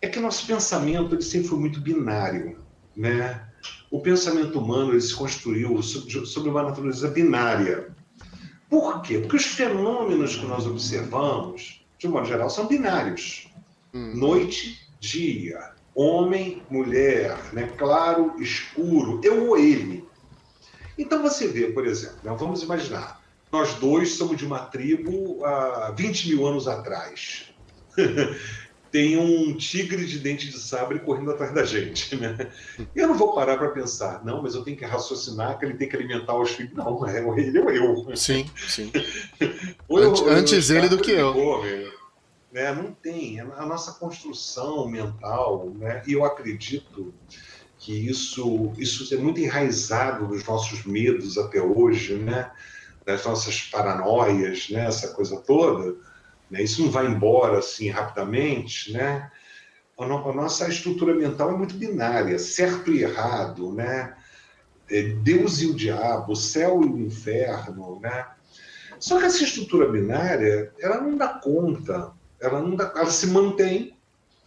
É 0.00 0.08
que 0.08 0.20
nosso 0.20 0.46
pensamento 0.46 1.14
ele 1.14 1.22
sempre 1.22 1.48
foi 1.48 1.58
muito 1.58 1.80
binário, 1.80 2.62
né? 2.94 3.48
o 3.90 4.00
pensamento 4.00 4.58
humano 4.58 4.92
ele 4.92 5.00
se 5.00 5.14
construiu 5.14 5.82
sobre 5.82 6.50
uma 6.50 6.62
natureza 6.62 7.08
binária. 7.08 7.94
Por 8.68 9.00
quê? 9.00 9.18
Porque 9.18 9.36
os 9.36 9.44
fenômenos 9.44 10.36
que 10.36 10.44
nós 10.44 10.66
observamos, 10.66 11.84
de 11.98 12.06
um 12.06 12.10
modo 12.10 12.26
geral, 12.26 12.50
são 12.50 12.66
binários. 12.66 13.48
Hum. 13.94 14.12
Noite, 14.14 14.78
dia, 15.00 15.72
homem, 15.94 16.62
mulher, 16.70 17.36
né? 17.52 17.70
claro, 17.76 18.34
escuro, 18.40 19.20
eu 19.22 19.48
ou 19.48 19.58
ele. 19.58 20.04
Então 20.96 21.22
você 21.22 21.46
vê, 21.46 21.68
por 21.68 21.86
exemplo, 21.86 22.18
né? 22.24 22.34
vamos 22.38 22.62
imaginar, 22.62 23.22
nós 23.52 23.74
dois 23.74 24.14
somos 24.14 24.36
de 24.36 24.44
uma 24.44 24.60
tribo 24.60 25.44
há 25.44 25.92
20 25.96 26.28
mil 26.28 26.46
anos 26.46 26.68
atrás. 26.68 27.52
tem 28.90 29.18
um 29.18 29.54
tigre 29.56 30.06
de 30.06 30.18
dente 30.18 30.48
de 30.48 30.58
sabre 30.58 30.98
correndo 31.00 31.30
atrás 31.30 31.52
da 31.52 31.64
gente, 31.64 32.16
né? 32.16 32.36
Eu 32.94 33.08
não 33.08 33.14
vou 33.14 33.34
parar 33.34 33.58
para 33.58 33.68
pensar, 33.68 34.24
não, 34.24 34.42
mas 34.42 34.54
eu 34.54 34.62
tenho 34.62 34.76
que 34.76 34.84
raciocinar 34.84 35.58
que 35.58 35.64
ele 35.64 35.74
tem 35.74 35.88
que 35.88 35.96
alimentar 35.96 36.34
os 36.38 36.50
filhos. 36.50 36.72
Não, 36.74 37.06
é 37.06 37.18
ele 37.18 37.58
ou 37.58 37.70
eu. 37.70 38.16
Sim, 38.16 38.48
sim. 38.68 38.90
eu, 39.88 40.28
antes, 40.28 40.70
ele 40.70 40.88
do 40.88 40.98
que 40.98 41.10
eu. 41.10 41.34
Né? 42.52 42.72
Não 42.72 42.92
tem. 42.92 43.40
A 43.40 43.66
nossa 43.66 43.92
construção 43.92 44.88
mental, 44.88 45.70
né? 45.76 46.02
E 46.06 46.12
eu 46.12 46.24
acredito 46.24 47.14
que 47.78 47.92
isso, 47.92 48.72
isso 48.78 49.12
é 49.14 49.16
muito 49.16 49.40
enraizado 49.40 50.26
nos 50.26 50.44
nossos 50.44 50.84
medos 50.84 51.38
até 51.38 51.60
hoje, 51.60 52.14
né? 52.14 52.50
Das 53.04 53.24
nossas 53.24 53.62
paranoias, 53.62 54.68
né? 54.70 54.86
Essa 54.86 55.14
coisa 55.14 55.40
toda 55.40 55.96
né? 56.50 56.62
Isso 56.62 56.82
não 56.82 56.90
vai 56.90 57.06
embora 57.06 57.58
assim 57.58 57.90
rapidamente, 57.90 58.92
né? 58.92 59.30
A, 59.98 60.06
nossa 60.06 60.68
estrutura 60.68 61.14
mental 61.14 61.50
é 61.50 61.56
muito 61.56 61.74
binária, 61.74 62.38
certo 62.38 62.92
e 62.92 63.02
errado, 63.02 63.72
né? 63.72 64.16
É 64.90 65.02
Deus 65.02 65.60
e 65.60 65.66
o 65.66 65.74
diabo, 65.74 66.34
céu 66.36 66.82
e 66.82 66.86
o 66.86 66.98
inferno, 66.98 67.98
né? 68.00 68.26
Só 68.98 69.18
que 69.18 69.26
essa 69.26 69.44
estrutura 69.44 69.90
binária, 69.90 70.72
ela 70.80 71.00
não 71.00 71.16
dá 71.16 71.28
conta, 71.28 72.12
ela 72.40 72.60
não 72.60 72.74
dá, 72.74 72.92
ela 72.94 73.10
se 73.10 73.26
mantém, 73.26 73.96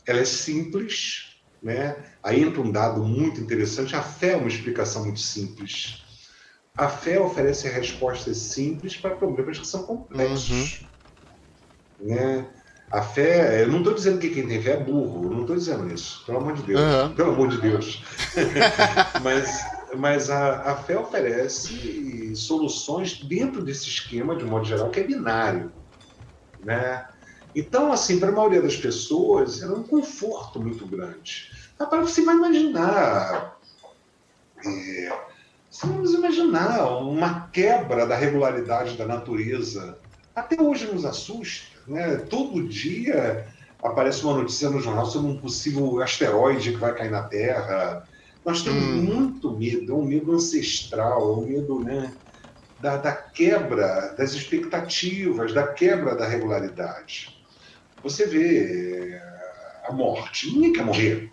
ela 0.05 0.19
é 0.19 0.25
simples, 0.25 1.37
né? 1.61 1.95
Aí 2.23 2.41
entra 2.41 2.61
um 2.61 2.71
dado 2.71 3.03
muito 3.03 3.39
interessante, 3.39 3.95
a 3.95 4.01
fé 4.01 4.31
é 4.31 4.35
uma 4.35 4.47
explicação 4.47 5.03
muito 5.03 5.19
simples. 5.19 6.03
A 6.77 6.87
fé 6.87 7.19
oferece 7.19 7.67
respostas 7.67 8.37
simples 8.37 8.95
para 8.95 9.15
problemas 9.15 9.59
que 9.59 9.67
são 9.67 9.83
complexos. 9.83 10.85
Uhum. 11.99 12.07
Né? 12.07 12.47
A 12.89 13.01
fé, 13.01 13.63
eu 13.63 13.67
não 13.67 13.79
estou 13.79 13.93
dizendo 13.93 14.19
que 14.19 14.29
quem 14.29 14.47
tem 14.47 14.61
fé 14.61 14.71
é 14.71 14.77
burro, 14.77 15.25
eu 15.25 15.29
não 15.29 15.41
estou 15.41 15.55
dizendo 15.55 15.93
isso, 15.93 16.25
pelo 16.25 16.39
amor 16.39 16.53
de 16.53 16.63
Deus. 16.63 16.79
Uhum. 16.79 17.13
Pelo 17.13 17.31
amor 17.31 17.47
de 17.49 17.61
Deus. 17.61 18.03
mas 19.21 19.81
mas 19.95 20.29
a, 20.29 20.71
a 20.71 20.75
fé 20.75 20.97
oferece 20.97 22.35
soluções 22.35 23.21
dentro 23.23 23.63
desse 23.63 23.87
esquema, 23.87 24.35
de 24.35 24.45
modo 24.45 24.65
geral, 24.65 24.89
que 24.89 24.99
é 24.99 25.03
binário. 25.03 25.71
Né? 26.63 27.05
Então, 27.55 27.91
assim, 27.91 28.19
para 28.19 28.29
a 28.29 28.31
maioria 28.31 28.61
das 28.61 28.77
pessoas, 28.77 29.61
é 29.61 29.67
um 29.67 29.83
conforto 29.83 30.59
muito 30.59 30.85
grande. 30.85 31.51
Agora 31.77 32.03
você 32.03 32.23
vai 32.23 32.35
imaginar. 32.35 33.57
É, 34.65 35.19
você 35.69 35.87
vai 35.87 36.15
imaginar 36.15 36.87
uma 36.97 37.47
quebra 37.47 38.05
da 38.05 38.15
regularidade 38.15 38.95
da 38.97 39.05
natureza. 39.05 39.97
Até 40.35 40.61
hoje 40.61 40.85
nos 40.85 41.05
assusta. 41.05 41.79
Né? 41.87 42.17
Todo 42.17 42.67
dia 42.67 43.47
aparece 43.81 44.23
uma 44.23 44.35
notícia 44.35 44.69
no 44.69 44.79
jornal 44.79 45.05
sobre 45.05 45.31
um 45.31 45.37
possível 45.37 46.01
asteroide 46.01 46.71
que 46.71 46.77
vai 46.77 46.93
cair 46.93 47.11
na 47.11 47.23
Terra. 47.23 48.07
Nós 48.45 48.61
temos 48.61 48.83
hum. 48.83 49.01
muito 49.01 49.51
medo, 49.51 49.91
é 49.91 49.95
um 49.95 50.05
medo 50.05 50.33
ancestral, 50.33 51.21
é 51.21 51.37
um 51.37 51.45
medo 51.45 51.79
né, 51.79 52.11
da, 52.79 52.97
da 52.97 53.11
quebra 53.11 54.13
das 54.17 54.33
expectativas, 54.33 55.53
da 55.53 55.67
quebra 55.67 56.15
da 56.15 56.27
regularidade. 56.27 57.40
Você 58.03 58.25
vê 58.25 59.13
eh, 59.13 59.21
a 59.87 59.93
morte, 59.93 60.51
ninguém 60.51 60.73
quer 60.73 60.85
morrer. 60.85 61.29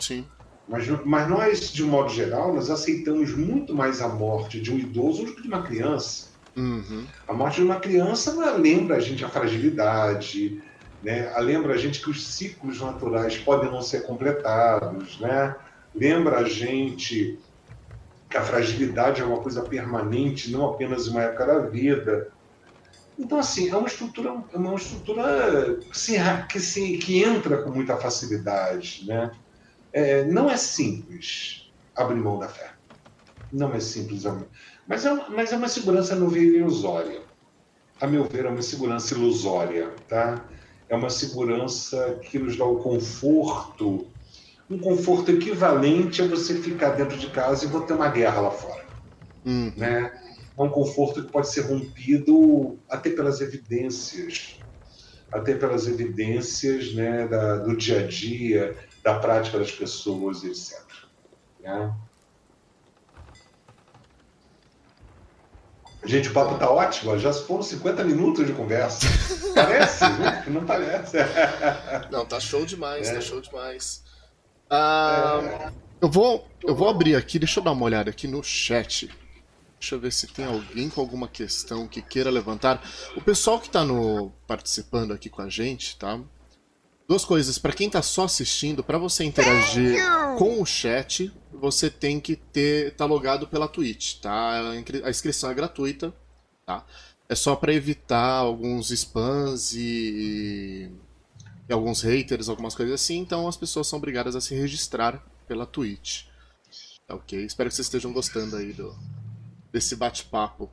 Sim. 0.00 0.26
Mas, 0.68 0.88
mas 1.04 1.28
nós, 1.28 1.72
de 1.72 1.84
um 1.84 1.88
modo 1.88 2.08
geral, 2.08 2.54
nós 2.54 2.70
aceitamos 2.70 3.36
muito 3.36 3.74
mais 3.74 4.00
a 4.00 4.08
morte 4.08 4.60
de 4.60 4.72
um 4.72 4.78
idoso 4.78 5.24
do 5.24 5.34
que 5.34 5.42
de 5.42 5.48
uma 5.48 5.62
criança. 5.62 6.28
Uhum. 6.56 7.04
A 7.28 7.32
morte 7.32 7.56
de 7.56 7.62
uma 7.62 7.80
criança 7.80 8.32
lembra 8.56 8.96
a 8.96 9.00
gente 9.00 9.24
a 9.24 9.28
fragilidade, 9.28 10.62
né? 11.02 11.32
lembra 11.38 11.74
a 11.74 11.76
gente 11.76 12.00
que 12.00 12.10
os 12.10 12.26
ciclos 12.26 12.80
naturais 12.80 13.36
podem 13.36 13.70
não 13.70 13.82
ser 13.82 14.04
completados, 14.04 15.18
né? 15.20 15.54
lembra 15.94 16.38
a 16.38 16.44
gente 16.44 17.38
que 18.30 18.36
a 18.36 18.42
fragilidade 18.42 19.20
é 19.20 19.24
uma 19.24 19.38
coisa 19.38 19.62
permanente, 19.62 20.50
não 20.50 20.70
apenas 20.70 21.06
uma 21.08 21.22
época 21.22 21.46
da 21.46 21.58
vida. 21.58 22.28
Então, 23.18 23.38
assim, 23.38 23.70
é 23.70 23.76
uma 23.76 23.86
estrutura, 23.86 24.42
é 24.52 24.56
uma 24.56 24.74
estrutura 24.74 25.78
que, 25.90 25.98
se, 25.98 26.16
que, 26.48 26.60
se, 26.60 26.98
que 26.98 27.22
entra 27.22 27.62
com 27.62 27.70
muita 27.70 27.96
facilidade. 27.96 29.04
Né? 29.06 29.30
É, 29.92 30.24
não 30.24 30.50
é 30.50 30.56
simples 30.56 31.72
abrir 31.94 32.20
mão 32.20 32.38
da 32.38 32.48
fé. 32.48 32.72
Não 33.52 33.72
é 33.72 33.78
simples 33.78 34.24
mas 34.86 35.06
é, 35.06 35.14
mas 35.30 35.52
é 35.52 35.56
uma 35.56 35.68
segurança 35.68 36.14
no 36.14 36.28
ver 36.28 36.42
ilusória. 36.42 37.22
A 38.00 38.06
meu 38.06 38.24
ver, 38.24 38.44
é 38.44 38.48
uma 38.48 38.62
segurança 38.62 39.14
ilusória, 39.14 39.90
tá? 40.08 40.44
É 40.88 40.96
uma 40.96 41.08
segurança 41.08 42.18
que 42.22 42.38
nos 42.38 42.56
dá 42.56 42.64
o 42.64 42.76
conforto, 42.76 44.06
um 44.68 44.78
conforto 44.78 45.30
equivalente 45.30 46.20
a 46.20 46.26
você 46.26 46.54
ficar 46.54 46.90
dentro 46.90 47.16
de 47.16 47.30
casa 47.30 47.64
e 47.64 47.68
vou 47.68 47.82
ter 47.82 47.94
uma 47.94 48.08
guerra 48.08 48.42
lá 48.42 48.50
fora, 48.50 48.84
hum. 49.46 49.72
né? 49.76 50.12
É 50.56 50.62
um 50.62 50.68
conforto 50.68 51.24
que 51.24 51.32
pode 51.32 51.48
ser 51.48 51.62
rompido 51.62 52.78
até 52.88 53.10
pelas 53.10 53.40
evidências, 53.40 54.56
até 55.32 55.54
pelas 55.54 55.88
evidências, 55.88 56.94
né, 56.94 57.26
da, 57.26 57.56
do 57.56 57.76
dia 57.76 58.00
a 58.00 58.06
dia, 58.06 58.76
da 59.02 59.18
prática 59.18 59.58
das 59.58 59.72
pessoas, 59.72 60.44
etc. 60.44 60.80
Né? 61.60 61.92
Gente, 66.04 66.28
o 66.28 66.32
papo 66.32 66.58
tá 66.58 66.70
ótimo, 66.70 67.18
já 67.18 67.32
foram 67.32 67.62
50 67.62 68.04
minutos 68.04 68.46
de 68.46 68.52
conversa. 68.52 69.06
Parece, 69.54 70.04
né? 70.18 70.44
Não 70.48 70.66
parece. 70.66 71.16
Não, 72.10 72.26
tá 72.26 72.40
show 72.40 72.66
demais, 72.66 73.06
tá 73.06 73.12
é. 73.12 73.16
tá 73.16 73.20
show 73.20 73.40
demais. 73.40 74.02
Ah, 74.68 75.40
é. 75.42 75.72
Eu 76.00 76.10
vou, 76.10 76.46
eu 76.62 76.74
vou 76.74 76.88
abrir 76.88 77.14
aqui, 77.14 77.38
deixa 77.38 77.60
eu 77.60 77.64
dar 77.64 77.72
uma 77.72 77.84
olhada 77.84 78.10
aqui 78.10 78.26
no 78.26 78.42
chat. 78.42 79.08
Deixa 79.84 79.96
eu 79.96 80.00
ver 80.00 80.12
se 80.14 80.26
tem 80.28 80.46
alguém 80.46 80.88
com 80.88 80.98
alguma 80.98 81.28
questão 81.28 81.86
que 81.86 82.00
queira 82.00 82.30
levantar. 82.30 82.82
O 83.14 83.20
pessoal 83.20 83.60
que 83.60 83.66
está 83.66 83.84
no 83.84 84.32
participando 84.46 85.12
aqui 85.12 85.28
com 85.28 85.42
a 85.42 85.48
gente, 85.50 85.98
tá? 85.98 86.18
Duas 87.06 87.22
coisas, 87.22 87.58
para 87.58 87.74
quem 87.74 87.88
está 87.88 88.00
só 88.00 88.24
assistindo, 88.24 88.82
para 88.82 88.96
você 88.96 89.24
interagir 89.24 90.02
com 90.38 90.62
o 90.62 90.64
chat, 90.64 91.30
você 91.52 91.90
tem 91.90 92.18
que 92.18 92.34
ter 92.34 92.94
tá 92.94 93.04
logado 93.04 93.46
pela 93.46 93.68
Twitch, 93.68 94.20
tá? 94.20 94.72
A 95.04 95.10
inscrição 95.10 95.50
é 95.50 95.54
gratuita, 95.54 96.14
tá? 96.64 96.86
É 97.28 97.34
só 97.34 97.54
para 97.54 97.74
evitar 97.74 98.36
alguns 98.38 98.90
spams 98.90 99.74
e... 99.74 100.90
e 101.68 101.72
alguns 101.74 102.00
haters, 102.00 102.48
algumas 102.48 102.74
coisas 102.74 102.94
assim, 102.94 103.18
então 103.18 103.46
as 103.46 103.56
pessoas 103.58 103.86
são 103.86 103.98
obrigadas 103.98 104.34
a 104.34 104.40
se 104.40 104.54
registrar 104.54 105.22
pela 105.46 105.66
Twitch. 105.66 106.22
Tá 107.06 107.16
ok? 107.16 107.44
Espero 107.44 107.68
que 107.68 107.76
vocês 107.76 107.86
estejam 107.86 108.14
gostando 108.14 108.56
aí 108.56 108.72
do, 108.72 108.96
desse 109.74 109.96
bate-papo. 109.96 110.70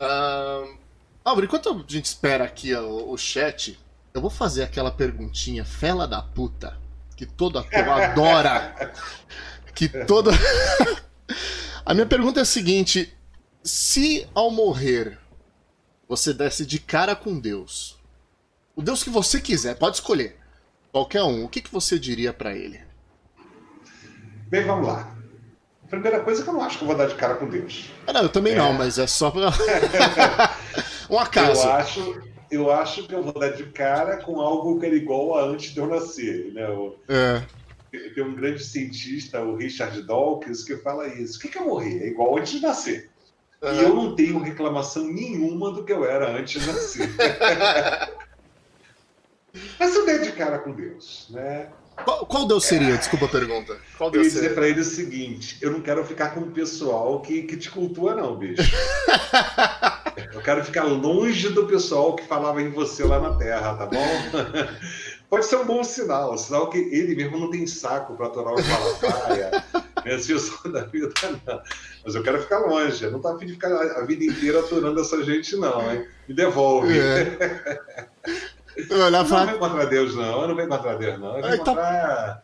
Uh, 0.00 0.76
Álvaro, 1.24 1.46
enquanto 1.46 1.70
a 1.70 1.84
gente 1.86 2.06
espera 2.06 2.42
aqui 2.42 2.74
o, 2.74 3.12
o 3.12 3.16
chat, 3.16 3.78
eu 4.12 4.20
vou 4.20 4.28
fazer 4.28 4.64
aquela 4.64 4.90
perguntinha 4.90 5.64
fela 5.64 6.08
da 6.08 6.20
puta 6.20 6.76
que 7.16 7.24
todo 7.24 7.60
ator 7.60 7.78
adora. 7.88 8.92
que 9.72 9.88
toda. 9.88 10.32
a 11.86 11.94
minha 11.94 12.06
pergunta 12.06 12.40
é 12.40 12.42
a 12.42 12.46
seguinte: 12.46 13.16
se 13.62 14.28
ao 14.34 14.50
morrer 14.50 15.16
você 16.08 16.34
desse 16.34 16.66
de 16.66 16.80
cara 16.80 17.14
com 17.14 17.38
Deus, 17.38 18.00
o 18.74 18.82
Deus 18.82 19.04
que 19.04 19.10
você 19.10 19.40
quiser, 19.40 19.76
pode 19.76 19.96
escolher, 19.96 20.36
qualquer 20.90 21.22
um, 21.22 21.44
o 21.44 21.48
que, 21.48 21.60
que 21.60 21.70
você 21.70 22.00
diria 22.00 22.32
para 22.32 22.52
ele? 22.52 22.80
Bem, 24.48 24.64
vamos 24.64 24.88
lá. 24.88 25.17
Primeira 25.88 26.20
coisa 26.20 26.42
que 26.42 26.48
eu 26.48 26.54
não 26.54 26.62
acho 26.62 26.78
que 26.78 26.84
eu 26.84 26.88
vou 26.88 26.96
dar 26.96 27.06
de 27.06 27.14
cara 27.14 27.36
com 27.36 27.46
Deus. 27.46 27.90
Ah, 28.06 28.12
não, 28.12 28.22
eu 28.22 28.28
também 28.28 28.52
é... 28.52 28.56
não, 28.56 28.72
mas 28.72 28.98
é 28.98 29.06
só 29.06 29.30
pra... 29.30 29.50
um 31.08 31.18
acaso. 31.18 31.62
Eu 31.62 31.72
acho, 31.72 32.22
eu 32.50 32.72
acho 32.72 33.02
que 33.04 33.14
eu 33.14 33.22
vou 33.22 33.32
dar 33.32 33.50
de 33.50 33.64
cara 33.64 34.18
com 34.18 34.40
algo 34.40 34.78
que 34.78 34.86
era 34.86 34.94
igual 34.94 35.38
a 35.38 35.44
antes 35.44 35.72
de 35.72 35.78
eu 35.80 35.86
nascer. 35.86 36.52
Né? 36.52 36.62
Eu, 36.62 36.98
é. 37.08 37.42
Tem 38.14 38.22
um 38.22 38.34
grande 38.34 38.62
cientista, 38.62 39.40
o 39.40 39.56
Richard 39.56 40.02
Dawkins, 40.02 40.62
que 40.62 40.76
fala 40.76 41.08
isso. 41.08 41.38
O 41.38 41.40
que, 41.40 41.48
que 41.48 41.58
é 41.58 41.62
morrer? 41.62 42.02
É 42.02 42.08
igual 42.08 42.36
antes 42.36 42.52
de 42.52 42.60
nascer. 42.60 43.10
Uhum. 43.62 43.72
E 43.72 43.82
eu 43.82 43.94
não 43.94 44.14
tenho 44.14 44.38
reclamação 44.38 45.04
nenhuma 45.04 45.72
do 45.72 45.84
que 45.84 45.92
eu 45.92 46.04
era 46.04 46.30
antes 46.30 46.60
de 46.60 46.66
nascer. 46.70 47.08
Mas 49.78 49.94
eu 49.94 50.06
dei 50.06 50.18
de 50.18 50.32
cara 50.32 50.58
com 50.58 50.72
Deus, 50.72 51.28
né? 51.30 51.68
Qual, 52.04 52.26
qual 52.26 52.46
Deus 52.46 52.64
seria? 52.64 52.96
Desculpa 52.96 53.26
a 53.26 53.28
pergunta. 53.28 53.76
Qual 53.96 54.10
Deus 54.10 54.26
eu 54.26 54.32
ia 54.32 54.34
dizer 54.34 54.54
para 54.54 54.68
ele 54.68 54.80
o 54.80 54.84
seguinte: 54.84 55.58
eu 55.60 55.70
não 55.70 55.80
quero 55.80 56.04
ficar 56.04 56.34
com 56.34 56.40
o 56.40 56.50
pessoal 56.50 57.20
que, 57.20 57.42
que 57.42 57.56
te 57.56 57.70
cultua, 57.70 58.14
não, 58.14 58.36
bicho. 58.36 58.62
eu 60.32 60.40
quero 60.40 60.64
ficar 60.64 60.84
longe 60.84 61.48
do 61.50 61.66
pessoal 61.66 62.14
que 62.14 62.26
falava 62.26 62.62
em 62.62 62.70
você 62.70 63.04
lá 63.04 63.20
na 63.20 63.34
Terra, 63.36 63.74
tá 63.74 63.86
bom? 63.86 63.98
Pode 65.28 65.44
ser 65.44 65.56
um 65.56 65.66
bom 65.66 65.84
sinal, 65.84 66.38
sinal 66.38 66.70
que 66.70 66.78
ele 66.78 67.14
mesmo 67.14 67.38
não 67.38 67.50
tem 67.50 67.66
saco 67.66 68.16
para 68.16 68.28
atorar 68.28 68.54
o 68.54 68.66
Malafaia, 68.66 69.62
né? 70.02 70.18
Se 70.18 70.32
eu 70.32 70.38
sou 70.38 70.72
da 70.72 70.84
vida, 70.84 71.10
não. 71.46 71.60
Mas 72.02 72.14
eu 72.14 72.22
quero 72.22 72.40
ficar 72.40 72.60
longe, 72.60 73.04
eu 73.04 73.10
não 73.10 73.20
tô 73.20 73.28
afim 73.28 73.44
de 73.44 73.52
ficar 73.52 73.70
a 73.70 74.06
vida 74.06 74.24
inteira 74.24 74.60
aturando 74.60 74.98
essa 74.98 75.22
gente, 75.22 75.54
não, 75.56 75.92
hein? 75.92 76.06
Me 76.26 76.34
devolve. 76.34 76.98
É. 76.98 78.08
Eu 78.90 79.10
não 79.10 79.26
fala... 79.26 79.46
venho 79.46 79.58
contra 79.58 79.86
Deus, 79.86 80.14
não. 80.14 80.42
Eu 80.42 80.48
não 80.48 80.56
venho 80.56 80.68
contra 80.68 80.96
Deus, 80.96 81.18
não. 81.18 81.36
Eu 81.36 81.42
venho 81.42 81.54
então... 81.54 81.74
contra 81.74 82.42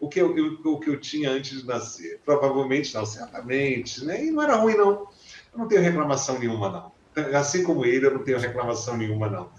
o 0.00 0.08
que 0.08 0.20
eu, 0.20 0.30
o 0.64 0.80
que 0.80 0.90
eu 0.90 1.00
tinha 1.00 1.30
antes 1.30 1.60
de 1.60 1.66
nascer. 1.66 2.20
Provavelmente 2.24 2.94
não, 2.94 3.06
certamente. 3.06 4.04
Né? 4.04 4.24
E 4.24 4.30
não 4.30 4.42
era 4.42 4.56
ruim, 4.56 4.76
não. 4.76 5.08
Eu 5.52 5.58
não 5.58 5.68
tenho 5.68 5.82
reclamação 5.82 6.38
nenhuma, 6.38 6.68
não. 6.68 6.92
Assim 7.38 7.62
como 7.62 7.84
ele, 7.84 8.06
eu 8.06 8.14
não 8.14 8.24
tenho 8.24 8.38
reclamação 8.38 8.96
nenhuma, 8.96 9.28
não. 9.28 9.50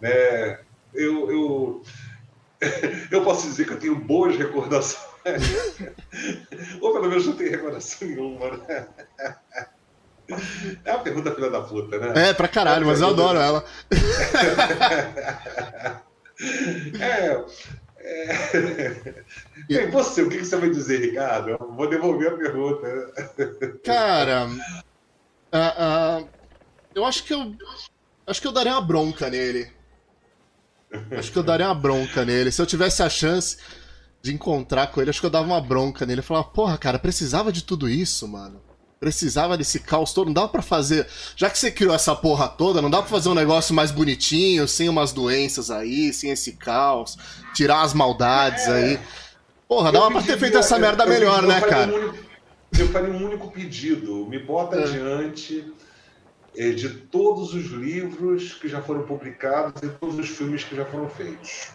É, 0.00 0.60
eu, 0.94 1.30
eu, 1.30 1.82
eu 3.10 3.24
posso 3.24 3.48
dizer 3.48 3.66
que 3.66 3.72
eu 3.72 3.78
tenho 3.78 3.96
boas 3.96 4.36
recordações. 4.36 5.10
Ou 6.80 6.92
pelo 6.92 7.08
menos 7.08 7.26
não 7.26 7.36
tenho 7.36 7.50
recordação 7.50 8.08
nenhuma. 8.08 8.56
Né? 8.56 8.88
É 10.84 10.92
uma 10.92 11.02
pergunta 11.02 11.34
filha 11.34 11.50
da 11.50 11.62
puta, 11.62 11.98
né? 11.98 12.28
É, 12.28 12.34
pra 12.34 12.48
caralho, 12.48 12.86
mas 12.86 13.00
eu 13.00 13.08
adoro 13.08 13.38
ela. 13.38 13.64
é. 17.00 17.44
é... 17.98 19.24
E 19.68 19.86
você, 19.86 20.22
o 20.22 20.28
que 20.28 20.38
você 20.38 20.56
vai 20.56 20.70
dizer, 20.70 21.00
Ricardo? 21.00 21.50
Eu 21.50 21.72
vou 21.72 21.88
devolver 21.88 22.32
a 22.32 22.36
pergunta. 22.36 23.12
Cara, 23.84 24.48
uh, 25.52 26.22
uh, 26.22 26.28
eu 26.94 27.04
acho 27.04 27.24
que 27.24 27.34
eu 27.34 27.54
acho 28.26 28.40
que 28.40 28.46
eu 28.46 28.52
daria 28.52 28.72
uma 28.72 28.80
bronca 28.80 29.28
nele. 29.28 29.70
Acho 31.16 31.32
que 31.32 31.38
eu 31.38 31.42
daria 31.42 31.66
uma 31.66 31.74
bronca 31.74 32.24
nele. 32.24 32.52
Se 32.52 32.60
eu 32.60 32.66
tivesse 32.66 33.02
a 33.02 33.08
chance 33.08 33.56
de 34.20 34.32
encontrar 34.32 34.88
com 34.88 35.00
ele, 35.00 35.10
acho 35.10 35.20
que 35.20 35.26
eu 35.26 35.30
dava 35.30 35.46
uma 35.46 35.60
bronca 35.60 36.06
nele. 36.06 36.20
Eu 36.20 36.24
falava, 36.24 36.48
porra, 36.48 36.78
cara, 36.78 36.98
precisava 36.98 37.50
de 37.50 37.64
tudo 37.64 37.88
isso, 37.88 38.28
mano. 38.28 38.60
Precisava 39.02 39.58
desse 39.58 39.80
caos 39.80 40.12
todo. 40.12 40.26
Não 40.26 40.32
dava 40.32 40.46
pra 40.46 40.62
fazer. 40.62 41.08
Já 41.34 41.50
que 41.50 41.58
você 41.58 41.72
criou 41.72 41.92
essa 41.92 42.14
porra 42.14 42.46
toda, 42.46 42.80
não 42.80 42.88
dá 42.88 42.98
pra 42.98 43.10
fazer 43.10 43.28
um 43.28 43.34
negócio 43.34 43.74
mais 43.74 43.90
bonitinho, 43.90 44.68
sem 44.68 44.88
umas 44.88 45.12
doenças 45.12 45.72
aí, 45.72 46.12
sem 46.12 46.30
esse 46.30 46.52
caos, 46.52 47.18
tirar 47.52 47.82
as 47.82 47.92
maldades 47.92 48.64
é. 48.68 48.72
aí. 48.72 49.00
Porra, 49.66 49.90
dava 49.90 50.08
pra 50.08 50.22
ter 50.22 50.38
feito 50.38 50.56
essa 50.56 50.78
merda 50.78 51.02
eu, 51.02 51.08
melhor, 51.08 51.42
eu, 51.42 51.48
né, 51.48 51.60
cara? 51.62 51.90
Um 51.90 51.96
único, 51.96 52.16
eu 52.78 52.88
faria 52.90 53.10
um 53.12 53.26
único 53.26 53.50
pedido. 53.50 54.24
Me 54.26 54.38
bota 54.38 54.76
é. 54.76 54.84
adiante 54.84 55.66
é, 56.56 56.70
de 56.70 56.88
todos 56.88 57.54
os 57.54 57.72
livros 57.72 58.54
que 58.54 58.68
já 58.68 58.80
foram 58.80 59.02
publicados 59.02 59.82
e 59.82 59.88
todos 59.88 60.16
os 60.16 60.28
filmes 60.28 60.62
que 60.62 60.76
já 60.76 60.84
foram 60.84 61.08
feitos. 61.08 61.70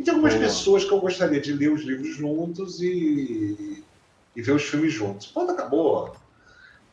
E 0.00 0.02
tem 0.02 0.12
algumas 0.12 0.34
Boa. 0.34 0.46
pessoas 0.46 0.82
que 0.82 0.90
eu 0.90 0.98
gostaria 0.98 1.40
de 1.40 1.52
ler 1.52 1.70
os 1.70 1.82
livros 1.82 2.16
juntos 2.16 2.82
e, 2.82 3.84
e 4.34 4.42
ver 4.42 4.50
os 4.50 4.64
filmes 4.64 4.92
juntos. 4.92 5.28
Ponto, 5.28 5.52
acabou. 5.52 6.16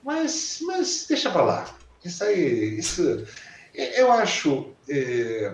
Mas, 0.07 0.59
mas 0.61 1.05
deixa 1.05 1.29
pra 1.29 1.43
lá. 1.43 1.75
Isso 2.05 2.23
aí, 2.23 2.79
isso. 2.79 3.27
Eu 3.73 4.09
acho, 4.09 4.71
é, 4.87 5.53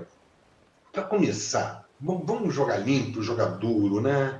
para 0.91 1.01
começar, 1.01 1.89
vamos 1.99 2.53
jogar 2.53 2.77
limpo, 2.77 3.23
jogar 3.23 3.57
duro, 3.57 3.99
né? 3.99 4.39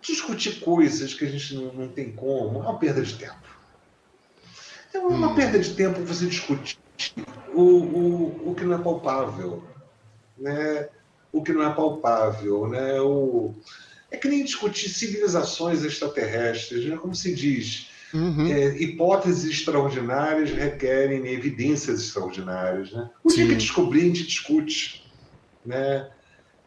Discutir 0.00 0.58
coisas 0.58 1.14
que 1.14 1.24
a 1.24 1.28
gente 1.28 1.54
não, 1.54 1.72
não 1.72 1.88
tem 1.88 2.10
como, 2.10 2.58
é 2.58 2.62
uma 2.62 2.76
perda 2.76 3.00
de 3.00 3.14
tempo. 3.14 3.46
É 4.92 4.98
uma 4.98 5.28
hum. 5.28 5.34
perda 5.36 5.60
de 5.60 5.74
tempo 5.74 6.02
você 6.02 6.26
discutir 6.26 6.76
o, 7.54 7.62
o, 7.62 8.50
o 8.50 8.54
que 8.56 8.64
não 8.64 8.74
é 8.74 8.82
palpável, 8.82 9.62
né? 10.36 10.88
O 11.30 11.40
que 11.40 11.52
não 11.52 11.62
é 11.62 11.72
palpável, 11.72 12.66
né? 12.66 13.00
O, 13.00 13.54
é 14.10 14.16
que 14.16 14.26
nem 14.26 14.42
discutir 14.42 14.88
civilizações 14.88 15.84
extraterrestres, 15.84 16.84
né? 16.86 16.96
Como 16.96 17.14
se 17.14 17.32
diz, 17.32 17.94
Uhum. 18.14 18.46
É, 18.46 18.76
hipóteses 18.80 19.44
extraordinárias 19.50 20.50
requerem 20.50 21.26
evidências 21.26 22.00
extraordinárias. 22.00 22.92
Né? 22.92 23.10
O 23.24 23.28
dia 23.28 23.46
que 23.46 23.54
descobrir, 23.54 24.02
a 24.02 24.04
gente 24.04 24.26
discute. 24.26 25.04
Né? 25.64 26.08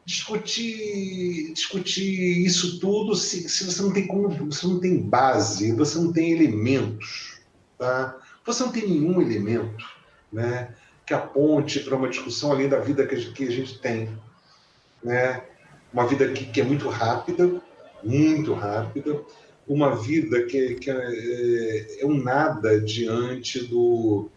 Discutir, 0.05 1.53
discutir 1.53 2.45
isso 2.45 2.79
tudo 2.79 3.15
se, 3.15 3.47
se 3.47 3.63
você 3.63 3.81
não 3.81 3.93
tem 3.93 4.07
como, 4.07 4.29
você 4.29 4.67
não 4.67 4.79
tem 4.79 5.01
base, 5.01 5.71
você 5.73 5.97
não 5.97 6.11
tem 6.11 6.31
elementos. 6.31 7.39
Tá? 7.77 8.17
Você 8.45 8.63
não 8.63 8.71
tem 8.71 8.87
nenhum 8.87 9.21
elemento 9.21 9.85
né, 10.31 10.73
que 11.05 11.13
aponte 11.13 11.79
para 11.79 11.95
uma 11.95 12.09
discussão 12.09 12.51
além 12.51 12.67
da 12.67 12.79
vida 12.79 13.05
que 13.05 13.15
a 13.15 13.17
gente, 13.17 13.33
que 13.33 13.43
a 13.43 13.51
gente 13.51 13.79
tem. 13.79 14.09
Né? 15.03 15.43
Uma 15.93 16.05
vida 16.05 16.27
que, 16.29 16.45
que 16.45 16.61
é 16.61 16.63
muito 16.63 16.89
rápida, 16.89 17.61
muito 18.03 18.53
rápida, 18.53 19.21
uma 19.69 19.95
vida 19.95 20.43
que, 20.47 20.73
que 20.75 20.89
é, 20.89 22.01
é, 22.01 22.05
um 22.05 22.17
nada 22.17 22.81
diante 22.81 23.63
do, 23.67 24.27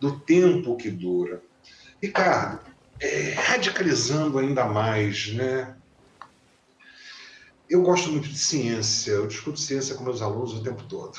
do 0.00 0.18
tempo 0.20 0.78
que 0.78 0.90
dura. 0.90 1.42
Ricardo, 2.02 2.60
é, 2.98 3.34
radicalizando 3.34 4.38
ainda 4.38 4.64
mais, 4.64 5.34
né? 5.34 5.76
Eu 7.68 7.82
gosto 7.82 8.10
muito 8.10 8.28
de 8.28 8.38
ciência, 8.38 9.12
eu 9.12 9.26
discuto 9.26 9.60
ciência 9.60 9.94
com 9.94 10.04
meus 10.04 10.22
alunos 10.22 10.54
o 10.54 10.62
tempo 10.62 10.82
todo. 10.84 11.18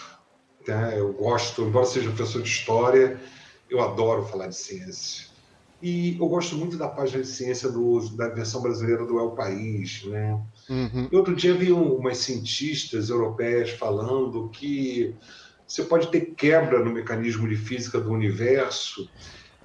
Tá? 0.66 0.96
Eu 0.96 1.14
gosto, 1.14 1.62
embora 1.62 1.86
seja 1.86 2.10
professor 2.10 2.42
de 2.42 2.50
história, 2.50 3.22
eu 3.70 3.82
adoro 3.82 4.26
falar 4.26 4.48
de 4.48 4.56
ciência. 4.56 5.28
E 5.82 6.18
eu 6.18 6.28
gosto 6.28 6.56
muito 6.56 6.78
da 6.78 6.88
página 6.88 7.22
de 7.22 7.28
ciência 7.28 7.70
do, 7.70 8.00
da 8.16 8.30
versão 8.30 8.62
brasileira 8.62 9.06
do 9.06 9.20
El 9.20 9.32
País, 9.32 10.04
né? 10.06 10.40
Uhum. 10.70 11.10
Outro 11.12 11.36
dia 11.36 11.54
vi 11.54 11.72
umas 11.72 12.18
cientistas 12.20 13.10
europeias 13.10 13.72
falando 13.72 14.50
que 14.50 15.14
você 15.68 15.84
pode 15.84 16.08
ter 16.10 16.34
quebra 16.36 16.84
no 16.84 16.92
mecanismo 16.92 17.48
de 17.48 17.56
física 17.56 18.00
do 18.00 18.12
universo 18.12 19.10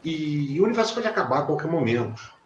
e 0.05 0.61
o 0.61 0.65
universo 0.65 0.95
pode 0.95 1.07
acabar 1.07 1.41
a 1.41 1.43
qualquer 1.43 1.71
momento. 1.71 2.37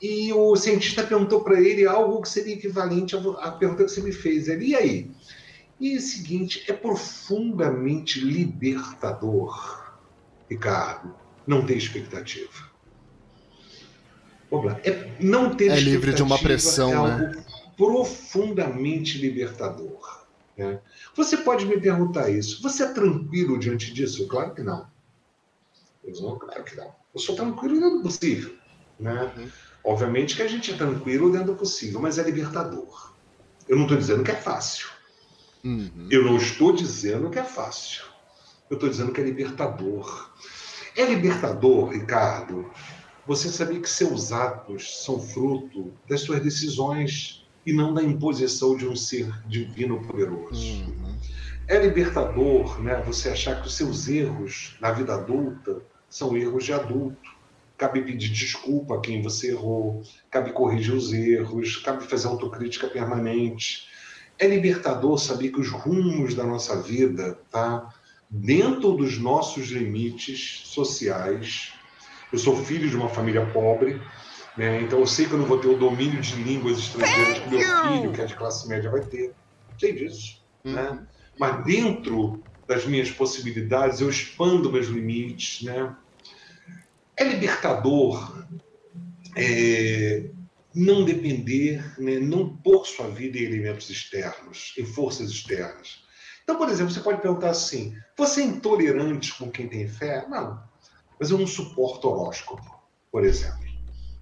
E 0.00 0.32
o 0.32 0.54
cientista 0.56 1.02
perguntou 1.02 1.42
para 1.42 1.60
ele 1.60 1.86
algo 1.86 2.20
que 2.20 2.28
seria 2.28 2.54
equivalente 2.54 3.16
à 3.16 3.50
pergunta 3.50 3.84
que 3.84 3.90
você 3.90 4.02
me 4.02 4.12
fez. 4.12 4.48
Ele, 4.48 4.66
e 4.66 4.76
aí? 4.76 5.10
E 5.80 5.96
o 5.96 6.00
seguinte, 6.00 6.64
é 6.68 6.72
profundamente 6.72 8.20
libertador, 8.20 9.94
Ricardo, 10.50 11.14
não 11.46 11.64
ter 11.64 11.76
expectativa. 11.76 12.70
Vamos 14.50 14.66
lá. 14.66 14.80
É, 14.84 15.12
não 15.20 15.54
ter 15.54 15.70
é 15.70 15.80
livre 15.80 16.12
de 16.12 16.22
uma 16.22 16.38
pressão, 16.38 17.06
é 17.06 17.18
né? 17.18 17.45
Profundamente 17.76 19.18
libertador. 19.18 20.24
Né? 20.56 20.80
Você 21.14 21.36
pode 21.38 21.66
me 21.66 21.78
perguntar 21.78 22.30
isso. 22.30 22.62
Você 22.62 22.84
é 22.84 22.92
tranquilo 22.92 23.58
diante 23.58 23.92
disso? 23.92 24.26
Claro 24.26 24.54
que 24.54 24.62
não. 24.62 24.86
Eu 26.02 26.20
não, 26.22 26.38
claro 26.38 26.64
que 26.64 26.76
não. 26.76 26.94
Eu 27.14 27.20
sou 27.20 27.36
tranquilo 27.36 27.74
dentro 27.74 27.98
do 27.98 28.02
possível. 28.02 28.54
Né? 28.98 29.32
Uhum. 29.36 29.50
Obviamente 29.84 30.34
que 30.34 30.42
a 30.42 30.48
gente 30.48 30.72
é 30.72 30.76
tranquilo 30.76 31.30
dentro 31.30 31.48
do 31.48 31.56
possível, 31.56 32.00
mas 32.00 32.18
é 32.18 32.22
libertador. 32.22 33.12
Eu 33.68 33.76
não 33.76 33.84
estou 33.84 33.98
dizendo 33.98 34.24
que 34.24 34.30
é 34.30 34.36
fácil. 34.36 34.88
Uhum. 35.64 36.08
Eu 36.10 36.24
não 36.24 36.36
estou 36.36 36.72
dizendo 36.72 37.28
que 37.28 37.38
é 37.38 37.44
fácil. 37.44 38.04
Eu 38.70 38.74
estou 38.74 38.88
dizendo 38.88 39.12
que 39.12 39.20
é 39.20 39.24
libertador. 39.24 40.32
É 40.96 41.04
libertador, 41.04 41.90
Ricardo, 41.90 42.70
você 43.26 43.48
saber 43.48 43.80
que 43.80 43.88
seus 43.88 44.32
atos 44.32 45.04
são 45.04 45.20
fruto 45.20 45.92
das 46.08 46.22
suas 46.22 46.40
decisões 46.42 47.45
e 47.66 47.72
não 47.72 47.92
da 47.92 48.02
imposição 48.02 48.76
de 48.76 48.86
um 48.86 48.94
ser 48.94 49.28
divino 49.46 50.00
poderoso. 50.06 50.84
Uhum. 50.84 51.16
É 51.66 51.78
libertador 51.80 52.80
né, 52.80 53.02
você 53.04 53.28
achar 53.28 53.60
que 53.60 53.66
os 53.66 53.74
seus 53.74 54.06
erros 54.06 54.76
na 54.80 54.92
vida 54.92 55.14
adulta 55.14 55.82
são 56.08 56.36
erros 56.36 56.64
de 56.64 56.72
adulto. 56.72 57.34
Cabe 57.76 58.02
pedir 58.02 58.30
desculpa 58.30 58.94
a 58.94 59.00
quem 59.00 59.20
você 59.20 59.50
errou, 59.50 60.02
cabe 60.30 60.52
corrigir 60.52 60.94
os 60.94 61.12
erros, 61.12 61.76
cabe 61.78 62.04
fazer 62.04 62.28
autocrítica 62.28 62.86
permanente. 62.86 63.88
É 64.38 64.46
libertador 64.46 65.18
saber 65.18 65.50
que 65.50 65.60
os 65.60 65.70
rumos 65.70 66.34
da 66.34 66.44
nossa 66.44 66.80
vida, 66.80 67.38
tá, 67.50 67.92
dentro 68.30 68.92
dos 68.92 69.18
nossos 69.18 69.68
limites 69.68 70.62
sociais, 70.66 71.72
eu 72.32 72.38
sou 72.38 72.56
filho 72.56 72.88
de 72.88 72.96
uma 72.96 73.08
família 73.08 73.44
pobre, 73.46 74.00
né? 74.56 74.80
então 74.80 75.00
eu 75.00 75.06
sei 75.06 75.26
que 75.26 75.32
eu 75.32 75.38
não 75.38 75.46
vou 75.46 75.58
ter 75.58 75.68
o 75.68 75.78
domínio 75.78 76.20
de 76.20 76.34
línguas 76.42 76.78
estrangeiras 76.78 77.38
que 77.38 77.48
meu 77.50 77.60
filho, 77.60 78.12
que 78.12 78.20
é 78.20 78.24
de 78.24 78.34
classe 78.34 78.68
média, 78.68 78.90
vai 78.90 79.00
ter. 79.00 79.34
Sei 79.78 79.92
disso. 79.92 80.42
Uhum. 80.64 80.72
Né? 80.72 81.06
Mas 81.38 81.64
dentro 81.64 82.42
das 82.66 82.86
minhas 82.86 83.10
possibilidades, 83.10 84.00
eu 84.00 84.08
expando 84.08 84.72
meus 84.72 84.86
limites. 84.86 85.62
Né? 85.62 85.94
É 87.16 87.24
libertador 87.24 88.46
é, 89.36 90.24
não 90.74 91.04
depender, 91.04 91.84
né? 91.98 92.18
não 92.18 92.56
pôr 92.56 92.86
sua 92.86 93.08
vida 93.08 93.38
em 93.38 93.42
elementos 93.42 93.90
externos, 93.90 94.74
em 94.78 94.84
forças 94.84 95.30
externas. 95.30 96.04
Então, 96.42 96.56
por 96.56 96.68
exemplo, 96.68 96.92
você 96.92 97.00
pode 97.00 97.20
perguntar 97.20 97.50
assim: 97.50 97.96
você 98.16 98.40
é 98.40 98.44
intolerante 98.44 99.34
com 99.34 99.50
quem 99.50 99.68
tem 99.68 99.88
fé? 99.88 100.26
Não. 100.28 100.62
Mas 101.18 101.30
eu 101.30 101.38
não 101.38 101.46
suporto 101.46 102.08
horóscopo, 102.08 102.62
por 103.10 103.24
exemplo. 103.24 103.65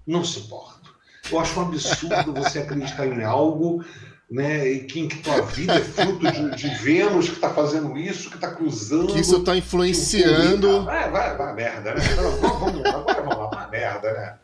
Não 0.05 0.23
suporto. 0.23 0.95
Eu 1.31 1.39
acho 1.39 1.59
um 1.59 1.63
absurdo 1.63 2.33
você 2.33 2.59
acreditar 2.59 3.07
em 3.07 3.23
algo 3.23 3.83
né, 4.29 4.67
e 4.67 4.83
que, 4.85 4.99
em 4.99 5.07
que 5.07 5.17
tua 5.17 5.41
vida 5.41 5.73
é 5.73 5.81
fruto 5.81 6.31
de, 6.31 6.55
de 6.55 6.67
Vênus 6.83 7.29
que 7.29 7.35
está 7.35 7.53
fazendo 7.53 7.97
isso, 7.97 8.29
que 8.29 8.35
está 8.35 8.51
cruzando. 8.51 9.13
Que 9.13 9.19
isso 9.19 9.37
está 9.37 9.55
influenciando. 9.55 10.83
Vai, 10.83 11.09
vai, 11.11 11.37
vai, 11.37 11.53
merda, 11.53 11.93
né? 11.95 12.01
Vamos, 12.15 12.59
vamos, 12.59 12.85
agora 12.85 13.21
vamos 13.21 13.37
lá, 13.37 13.49
uma 13.49 13.67
merda, 13.67 14.13
né? 14.13 14.37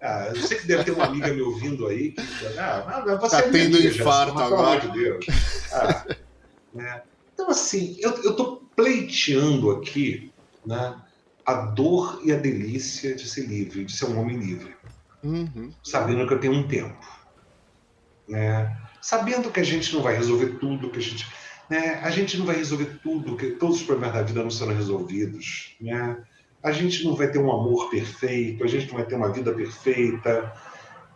Ah, 0.00 0.32
eu 0.34 0.42
sei 0.42 0.58
que 0.58 0.66
deve 0.66 0.82
ter 0.82 0.90
uma 0.90 1.04
amiga 1.04 1.32
me 1.32 1.40
ouvindo 1.42 1.86
aí 1.86 2.10
que. 2.10 2.58
Ah, 2.58 3.04
você 3.20 3.36
tá 3.36 3.38
é 3.38 3.50
tendo 3.50 3.76
amiga, 3.76 3.88
infarto 3.88 4.38
já, 4.38 4.46
agora. 4.46 4.80
De 4.80 4.90
Deus. 4.90 5.26
Ah, 5.72 6.06
né? 6.74 7.02
Então, 7.32 7.48
assim, 7.48 7.96
eu 8.00 8.10
estou 8.10 8.68
pleiteando 8.74 9.70
aqui 9.70 10.32
né, 10.66 10.96
a 11.46 11.54
dor 11.54 12.20
e 12.24 12.32
a 12.32 12.36
delícia 12.36 13.14
de 13.14 13.28
ser 13.28 13.46
livre, 13.46 13.84
de 13.84 13.92
ser 13.92 14.06
um 14.06 14.20
homem 14.20 14.36
livre. 14.36 14.74
Uhum. 15.22 15.72
Sabendo 15.82 16.26
que 16.26 16.34
eu 16.34 16.40
tenho 16.40 16.54
um 16.54 16.66
tempo. 16.66 16.98
Né? 18.28 18.76
Sabendo 19.00 19.50
que 19.50 19.60
a 19.60 19.64
gente 19.64 19.94
não 19.94 20.02
vai 20.02 20.16
resolver 20.16 20.58
tudo, 20.58 20.90
que 20.90 20.98
a 20.98 21.02
gente. 21.02 21.26
Né? 21.68 22.00
A 22.02 22.10
gente 22.10 22.36
não 22.38 22.46
vai 22.46 22.56
resolver 22.56 22.98
tudo, 23.02 23.36
que 23.36 23.52
todos 23.52 23.76
os 23.76 23.82
problemas 23.82 24.14
da 24.14 24.22
vida 24.22 24.42
não 24.42 24.50
serão 24.50 24.74
resolvidos. 24.74 25.76
Né? 25.80 26.22
A 26.62 26.72
gente 26.72 27.04
não 27.04 27.14
vai 27.14 27.30
ter 27.30 27.38
um 27.38 27.50
amor 27.50 27.90
perfeito, 27.90 28.64
a 28.64 28.66
gente 28.66 28.88
não 28.88 28.94
vai 28.94 29.06
ter 29.06 29.14
uma 29.14 29.32
vida 29.32 29.52
perfeita. 29.52 30.52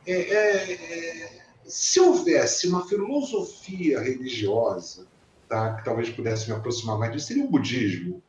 É, 0.06 0.12
é, 0.12 0.72
é, 0.72 1.42
se 1.64 2.00
houvesse 2.00 2.68
uma 2.68 2.86
filosofia 2.86 4.00
religiosa, 4.00 5.06
tá, 5.48 5.74
que 5.74 5.84
talvez 5.84 6.10
pudesse 6.10 6.48
me 6.48 6.56
aproximar 6.56 6.98
mais 6.98 7.12
disso, 7.12 7.28
seria 7.28 7.44
o 7.44 7.50
budismo. 7.50 8.22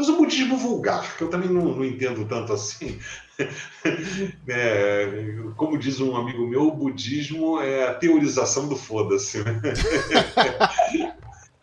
Mas 0.00 0.08
o 0.08 0.16
budismo 0.16 0.56
vulgar, 0.56 1.14
que 1.18 1.24
eu 1.24 1.28
também 1.28 1.50
não, 1.50 1.76
não 1.76 1.84
entendo 1.84 2.24
tanto 2.24 2.54
assim. 2.54 2.98
é, 4.48 5.36
como 5.58 5.76
diz 5.76 6.00
um 6.00 6.16
amigo 6.16 6.46
meu, 6.46 6.68
o 6.68 6.74
budismo 6.74 7.60
é 7.60 7.86
a 7.86 7.92
teorização 7.92 8.66
do 8.66 8.76
foda-se. 8.76 9.44
Né? 9.44 9.60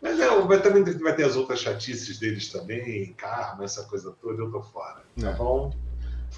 mas, 0.00 0.20
é, 0.20 0.40
mas 0.40 0.62
também 0.62 0.84
vai 0.84 1.16
ter 1.16 1.24
as 1.24 1.34
outras 1.34 1.58
chatices 1.58 2.20
deles 2.20 2.48
também, 2.48 3.12
karma, 3.14 3.64
essa 3.64 3.82
coisa 3.82 4.16
toda, 4.22 4.40
eu 4.40 4.52
tô 4.52 4.62
fora. 4.62 5.02
Tá 5.20 5.30
é. 5.30 5.34
bom? 5.34 5.74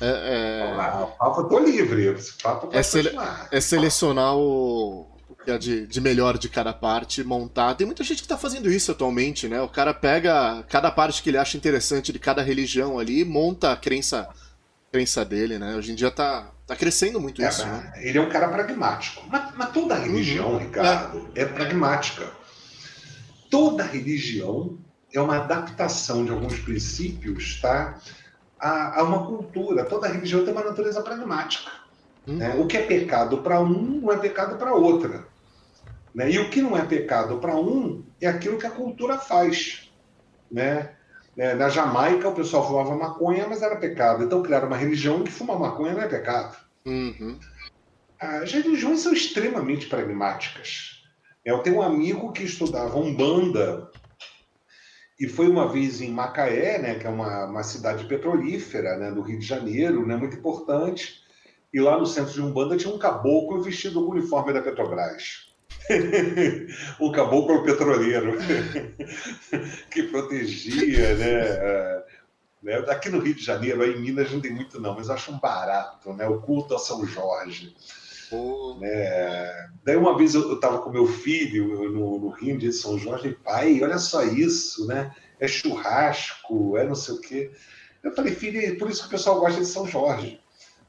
É, 0.00 0.70
é... 0.70 0.74
Lá, 0.74 1.04
o 1.04 1.18
papo 1.18 1.44
tô 1.50 1.58
livre, 1.58 2.06
esse 2.06 2.32
papo 2.42 2.70
é, 2.72 2.82
sele... 2.82 3.10
é 3.50 3.60
selecionar 3.60 4.34
o, 4.38 5.06
que 5.58 5.58
de, 5.58 5.86
de 5.86 6.00
melhor 6.00 6.38
de 6.38 6.48
cada 6.48 6.72
parte, 6.72 7.24
montar. 7.24 7.74
Tem 7.74 7.86
muita 7.86 8.04
gente 8.04 8.18
que 8.18 8.24
está 8.24 8.36
fazendo 8.36 8.70
isso 8.70 8.92
atualmente, 8.92 9.48
né? 9.48 9.60
O 9.60 9.68
cara 9.68 9.92
pega 9.92 10.64
cada 10.68 10.90
parte 10.90 11.22
que 11.22 11.30
ele 11.30 11.38
acha 11.38 11.56
interessante 11.56 12.12
de 12.12 12.18
cada 12.18 12.42
religião 12.42 12.98
ali 12.98 13.20
e 13.20 13.24
monta 13.24 13.72
a 13.72 13.76
crença, 13.76 14.28
crença 14.92 15.24
dele, 15.24 15.58
né? 15.58 15.74
Hoje 15.76 15.92
em 15.92 15.94
dia 15.94 16.10
tá, 16.10 16.50
tá 16.66 16.76
crescendo 16.76 17.20
muito 17.20 17.42
é, 17.42 17.48
isso. 17.48 17.66
Né? 17.66 17.92
Ele 17.96 18.18
é 18.18 18.20
um 18.20 18.28
cara 18.28 18.48
pragmático. 18.48 19.22
Mas, 19.28 19.54
mas 19.56 19.70
toda 19.70 19.94
religião, 19.94 20.52
uhum. 20.52 20.58
Ricardo, 20.58 21.30
é. 21.34 21.42
é 21.42 21.44
pragmática. 21.46 22.26
Toda 23.50 23.82
religião 23.82 24.78
é 25.12 25.20
uma 25.20 25.38
adaptação 25.38 26.24
de 26.24 26.30
alguns 26.30 26.58
princípios, 26.60 27.60
tá? 27.60 27.98
A, 28.58 29.00
a 29.00 29.02
uma 29.02 29.26
cultura. 29.26 29.84
Toda 29.84 30.06
religião 30.06 30.44
tem 30.44 30.52
uma 30.52 30.64
natureza 30.64 31.02
pragmática. 31.02 31.70
Né? 32.26 32.54
O 32.58 32.66
que 32.66 32.76
é 32.76 32.82
pecado 32.82 33.38
para 33.38 33.60
um 33.60 34.00
não 34.00 34.12
é 34.12 34.18
pecado 34.18 34.56
para 34.56 34.74
outra. 34.74 35.24
Né? 36.14 36.30
E 36.30 36.38
o 36.38 36.50
que 36.50 36.60
não 36.60 36.76
é 36.76 36.84
pecado 36.84 37.38
para 37.38 37.56
um 37.56 38.04
é 38.20 38.26
aquilo 38.26 38.58
que 38.58 38.66
a 38.66 38.70
cultura 38.70 39.18
faz. 39.18 39.90
Né? 40.50 40.94
É, 41.36 41.54
na 41.54 41.68
Jamaica, 41.68 42.28
o 42.28 42.34
pessoal 42.34 42.66
fumava 42.66 42.96
maconha, 42.96 43.46
mas 43.48 43.62
era 43.62 43.76
pecado. 43.76 44.24
Então 44.24 44.42
criaram 44.42 44.66
uma 44.66 44.76
religião 44.76 45.22
que 45.22 45.30
fumar 45.30 45.58
maconha 45.58 45.94
não 45.94 46.02
é 46.02 46.08
pecado. 46.08 46.56
Uhum. 46.84 47.38
As 48.18 48.52
religiões 48.52 49.00
são 49.00 49.12
extremamente 49.12 49.86
pragmáticas. 49.86 51.02
Eu 51.44 51.60
tenho 51.60 51.76
um 51.76 51.82
amigo 51.82 52.32
que 52.32 52.44
estudava 52.44 52.98
Umbanda 52.98 53.90
e 55.18 55.28
foi 55.28 55.48
uma 55.48 55.68
vez 55.68 56.00
em 56.00 56.10
Macaé, 56.10 56.78
né, 56.78 56.94
que 56.94 57.06
é 57.06 57.10
uma, 57.10 57.44
uma 57.44 57.62
cidade 57.62 58.06
petrolífera 58.06 58.96
né, 58.96 59.10
do 59.10 59.20
Rio 59.20 59.38
de 59.38 59.46
Janeiro, 59.46 60.06
né, 60.06 60.16
muito 60.16 60.36
importante. 60.36 61.20
E 61.72 61.78
lá 61.78 61.98
no 61.98 62.06
centro 62.06 62.32
de 62.32 62.40
Umbanda 62.40 62.76
tinha 62.76 62.92
um 62.92 62.98
caboclo 62.98 63.62
vestido 63.62 64.02
com 64.02 64.10
o 64.10 64.12
uniforme 64.12 64.52
da 64.52 64.62
Petrobras. 64.62 65.49
o 67.00 67.10
caboclo 67.12 67.62
petroleiro 67.64 68.36
que 69.90 70.04
protegia, 70.04 71.14
né? 71.16 72.02
né? 72.62 72.84
Aqui 72.88 73.08
no 73.08 73.20
Rio 73.20 73.34
de 73.34 73.44
Janeiro, 73.44 73.82
aí 73.82 73.94
em 73.94 74.00
Minas 74.00 74.30
não 74.30 74.40
tem 74.40 74.52
muito 74.52 74.80
não, 74.80 74.94
mas 74.94 75.10
acho 75.10 75.32
um 75.32 75.38
barato, 75.38 76.12
né? 76.12 76.26
O 76.26 76.40
culto 76.40 76.74
a 76.74 76.78
São 76.78 77.04
Jorge. 77.06 77.74
Oh. 78.30 78.76
Né? 78.78 79.70
Daí 79.84 79.96
uma 79.96 80.16
vez 80.16 80.34
eu 80.34 80.54
estava 80.54 80.78
com 80.78 80.90
meu 80.90 81.06
filho 81.06 81.90
no, 81.90 82.18
no 82.18 82.28
Rio 82.28 82.58
de 82.58 82.72
São 82.72 82.98
Jorge, 82.98 83.28
e 83.28 83.34
pai, 83.34 83.82
olha 83.82 83.98
só 83.98 84.22
isso, 84.22 84.86
né? 84.86 85.14
É 85.38 85.48
churrasco, 85.48 86.76
é 86.76 86.86
não 86.86 86.94
sei 86.94 87.14
o 87.14 87.20
quê. 87.20 87.50
Eu 88.02 88.12
falei, 88.12 88.34
filho, 88.34 88.60
é 88.60 88.74
por 88.76 88.88
isso 88.88 89.02
que 89.02 89.08
o 89.08 89.10
pessoal 89.10 89.40
gosta 89.40 89.60
de 89.60 89.66
São 89.66 89.86
Jorge. 89.86 90.40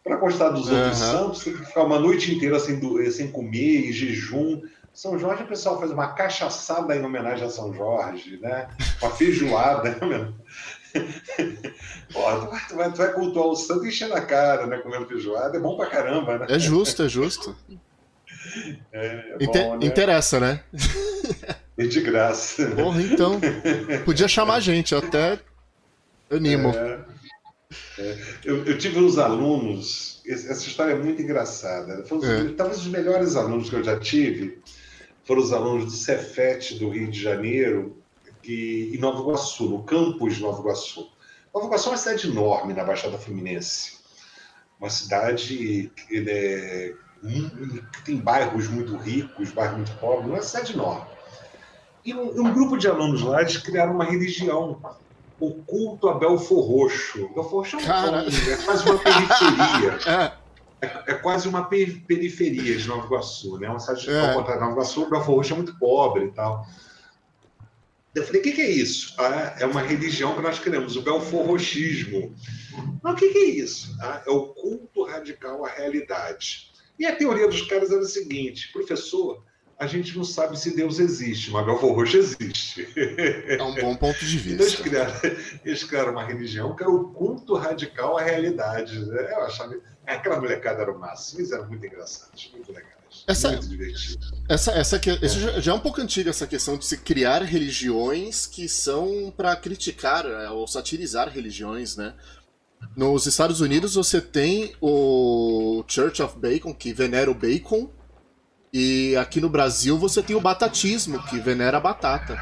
Para 0.03 0.17
gostar 0.17 0.49
dos 0.49 0.67
uhum. 0.67 0.77
outros 0.77 0.97
santos, 0.97 1.43
tem 1.43 1.53
que 1.53 1.65
ficar 1.65 1.83
uma 1.83 1.99
noite 1.99 2.33
inteira 2.33 2.59
sem, 2.59 2.79
sem 3.11 3.31
comer, 3.31 3.89
em 3.89 3.91
jejum. 3.91 4.61
São 4.93 5.17
Jorge, 5.17 5.43
o 5.43 5.47
pessoal 5.47 5.79
faz 5.79 5.91
uma 5.91 6.13
cachaçada 6.13 6.95
em 6.95 7.03
homenagem 7.03 7.45
a 7.45 7.49
São 7.49 7.73
Jorge, 7.73 8.37
né? 8.41 8.67
Uma 9.01 9.11
feijoada. 9.11 9.97
Né? 10.05 10.33
Pô, 12.11 12.19
tu, 12.19 12.49
vai, 12.49 12.67
tu, 12.67 12.75
vai, 12.75 12.91
tu 12.91 12.97
vai 12.97 13.13
cultuar 13.13 13.47
o 13.47 13.55
santo 13.55 13.85
enchendo 13.85 14.13
a 14.13 14.21
cara, 14.21 14.67
né? 14.67 14.77
Comendo 14.79 15.07
feijoada. 15.07 15.57
É 15.57 15.59
bom 15.59 15.77
pra 15.77 15.87
caramba, 15.87 16.39
né? 16.39 16.47
É 16.49 16.59
justo, 16.59 17.03
é 17.03 17.09
justo. 17.09 17.55
É, 18.91 19.35
é 19.39 19.45
bom, 19.45 19.77
né? 19.77 19.85
Interessa, 19.85 20.39
né? 20.39 20.61
É 21.77 21.85
de 21.85 22.01
graça. 22.01 22.67
Porra, 22.71 23.01
então. 23.01 23.39
Podia 24.03 24.27
chamar 24.27 24.55
a 24.55 24.59
gente, 24.59 24.91
eu 24.93 24.99
até 24.99 25.39
animo. 26.29 26.69
É. 26.69 26.99
É, 27.97 28.17
eu, 28.43 28.65
eu, 28.65 28.77
tive 28.77 28.99
uns 28.99 29.17
alunos, 29.17 30.21
essa 30.27 30.67
história 30.67 30.91
é 30.91 30.97
muito 30.97 31.21
engraçada. 31.21 32.03
Foi, 32.05 32.19
é. 32.27 32.49
Talvez 32.55 32.79
os 32.79 32.87
melhores 32.87 33.35
alunos 33.35 33.69
que 33.69 33.75
eu 33.75 33.83
já 33.83 33.97
tive 33.97 34.61
foram 35.31 35.43
os 35.43 35.53
alunos 35.53 35.85
do 35.85 35.91
Cefet 35.91 36.77
do 36.77 36.89
Rio 36.89 37.09
de 37.09 37.17
Janeiro, 37.17 37.95
que, 38.43 38.91
em 38.93 38.97
Nova 38.97 39.21
Iguaçu, 39.21 39.69
no 39.69 39.81
campus 39.81 40.35
de 40.35 40.41
Nova 40.41 40.59
Iguaçu. 40.59 41.09
Nova 41.53 41.67
Iguaçu 41.67 41.87
é 41.87 41.91
uma 41.93 41.97
cidade 41.97 42.27
enorme 42.29 42.73
na 42.73 42.83
Baixada 42.83 43.17
Fluminense. 43.17 43.99
Uma 44.77 44.89
cidade 44.89 45.89
que, 45.95 46.19
é, 46.27 46.93
que 47.93 48.03
tem 48.03 48.17
bairros 48.17 48.67
muito 48.67 48.97
ricos, 48.97 49.51
bairros 49.51 49.77
muito 49.77 49.97
pobres, 49.99 50.27
uma 50.27 50.41
cidade 50.41 50.73
enorme. 50.73 51.05
E 52.03 52.13
um, 52.13 52.41
um, 52.41 52.53
grupo 52.53 52.77
de 52.77 52.89
alunos 52.89 53.21
lá, 53.21 53.39
eles 53.39 53.55
criaram 53.55 53.93
uma 53.93 54.03
religião, 54.03 54.81
o 55.39 55.53
culto 55.63 56.09
a 56.09 56.15
Belfor 56.15 56.59
Roxo. 56.59 57.29
Belfor 57.33 57.59
Roxo 57.59 57.77
é, 57.77 57.79
um, 57.79 57.85
Cara... 57.85 58.25
é 58.27 58.57
quase 58.65 58.83
uma 58.83 58.99
periferia. 58.99 60.33
É. 60.81 61.11
é, 61.11 61.13
quase 61.13 61.47
uma 61.47 61.65
periferia 61.65 62.75
de 62.75 62.87
Nova 62.87 63.05
Iguaçu, 63.05 63.57
né? 63.59 63.69
Uma 63.69 63.79
cidade 63.79 64.09
é. 64.09 64.19
ao 64.19 64.33
contrário 64.33 64.61
de 64.61 64.67
Nova 64.67 64.73
Iguaçu, 64.73 65.09
Belfor 65.09 65.35
Roxo 65.35 65.53
é 65.53 65.55
muito 65.55 65.77
pobre 65.77 66.25
e 66.25 66.31
tal. 66.31 66.65
Eu 68.13 68.25
falei, 68.25 68.41
o 68.41 68.43
que, 68.43 68.51
que, 68.51 68.61
é 68.61 68.69
isso? 68.69 69.15
Ah, 69.17 69.55
é 69.59 69.65
uma 69.65 69.81
religião 69.81 70.35
que 70.35 70.41
nós 70.41 70.59
queremos, 70.59 70.97
o 70.97 71.01
belforrochismo. 71.01 72.35
Mas 73.01 73.13
o 73.13 73.15
que, 73.15 73.29
que, 73.29 73.37
é 73.37 73.45
isso? 73.45 73.95
Ah, 74.01 74.21
é 74.27 74.29
o 74.29 74.47
culto 74.47 75.05
radical 75.05 75.63
à 75.63 75.69
realidade. 75.69 76.71
E 76.99 77.05
a 77.05 77.15
teoria 77.15 77.47
dos 77.47 77.61
caras 77.61 77.89
era 77.89 78.01
a 78.01 78.05
seguinte, 78.05 78.69
professor, 78.73 79.43
a 79.81 79.87
gente 79.87 80.15
não 80.15 80.23
sabe 80.23 80.59
se 80.59 80.75
Deus 80.75 80.99
existe, 80.99 81.49
mas 81.49 81.65
Belfor 81.65 81.95
Roxo 81.95 82.15
existe. 82.15 82.87
É 82.95 83.63
um 83.63 83.73
bom 83.73 83.95
ponto 83.95 84.23
de 84.23 84.37
vista. 84.37 84.53
Então, 84.53 84.67
eles, 84.67 84.75
criaram, 84.75 85.21
eles 85.65 85.83
criaram 85.83 86.11
uma 86.11 86.23
religião 86.23 86.75
que 86.75 86.83
era 86.83 86.91
o 86.91 87.05
culto 87.05 87.55
radical 87.55 88.15
à 88.15 88.21
realidade. 88.21 88.95
Eu 88.95 89.41
achava... 89.41 89.75
Aquela 90.05 90.39
molecada 90.39 90.83
era 90.83 90.91
o 90.91 90.99
máximo, 90.99 91.39
eles 91.39 91.51
eram 91.51 91.67
muito 91.67 91.83
engraçados, 91.83 92.51
muito 92.53 92.71
legais. 92.71 92.93
Essa, 93.25 93.53
muito 93.53 93.69
divertido. 93.69 94.19
Essa, 94.47 94.71
essa 94.73 94.99
que, 94.99 95.09
é. 95.09 95.27
já 95.59 95.71
é 95.71 95.75
um 95.75 95.79
pouco 95.79 95.99
antiga 95.99 96.29
essa 96.29 96.45
questão 96.45 96.77
de 96.77 96.85
se 96.85 96.97
criar 96.97 97.41
religiões 97.41 98.45
que 98.45 98.69
são 98.69 99.33
para 99.35 99.55
criticar 99.55 100.27
é, 100.27 100.47
ou 100.51 100.67
satirizar 100.67 101.27
religiões, 101.27 101.95
né? 101.95 102.13
Nos 102.95 103.25
Estados 103.25 103.61
Unidos 103.61 103.95
você 103.95 104.21
tem 104.21 104.75
o 104.79 105.83
Church 105.87 106.21
of 106.21 106.37
Bacon, 106.37 106.71
que 106.71 106.93
venera 106.93 107.31
o 107.31 107.35
bacon, 107.35 107.89
e 108.73 109.15
aqui 109.17 109.41
no 109.41 109.49
Brasil 109.49 109.97
você 109.97 110.23
tem 110.23 110.35
o 110.35 110.41
batatismo, 110.41 111.21
que 111.23 111.39
venera 111.39 111.77
a 111.77 111.81
batata. 111.81 112.39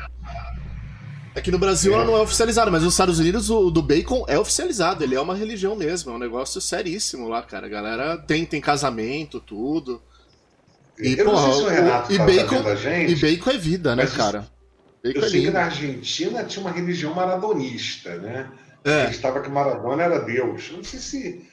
Aqui 1.36 1.52
no 1.52 1.58
Brasil 1.58 1.94
ela 1.94 2.06
não 2.06 2.18
é 2.18 2.22
oficializada, 2.22 2.70
mas 2.70 2.84
nos 2.84 2.94
Estados 2.94 3.18
Unidos 3.18 3.50
o 3.50 3.72
do 3.72 3.82
bacon 3.82 4.26
é 4.28 4.38
oficializado, 4.38 5.04
ele 5.04 5.16
é 5.16 5.22
uma 5.22 5.36
religião 5.36 5.76
mesmo, 5.76 6.12
é 6.12 6.16
um 6.16 6.20
negócio 6.20 6.60
seríssimo 6.60 7.28
lá, 7.28 7.42
cara. 7.42 7.66
A 7.66 7.70
galera 7.70 8.18
tem, 8.18 8.46
tem 8.46 8.62
casamento, 8.62 9.40
tudo. 9.40 10.02
E, 11.00 11.18
eu 11.18 11.26
porra, 11.26 11.48
não 11.48 11.54
sei 11.54 11.62
se 11.62 11.68
o 11.68 11.70
Renato 11.70 12.12
o, 12.12 12.14
e 12.14 12.18
tá 12.18 12.26
bacon, 12.26 12.76
gente, 12.76 13.12
e 13.12 13.16
bacon 13.16 13.50
é 13.52 13.58
vida, 13.58 13.96
né, 13.96 14.06
cara? 14.06 14.48
Bacon 15.04 15.20
eu 15.20 15.26
é 15.26 15.30
sei 15.30 15.46
que 15.46 15.52
na 15.52 15.64
Argentina 15.64 16.44
tinha 16.44 16.62
uma 16.62 16.72
religião 16.72 17.14
maradonista, 17.14 18.18
né? 18.18 18.52
É. 18.84 19.10
estava 19.10 19.42
que 19.42 19.50
Maradona 19.50 20.04
era 20.04 20.20
Deus. 20.20 20.72
Não 20.72 20.84
sei 20.84 21.00
se, 21.00 21.50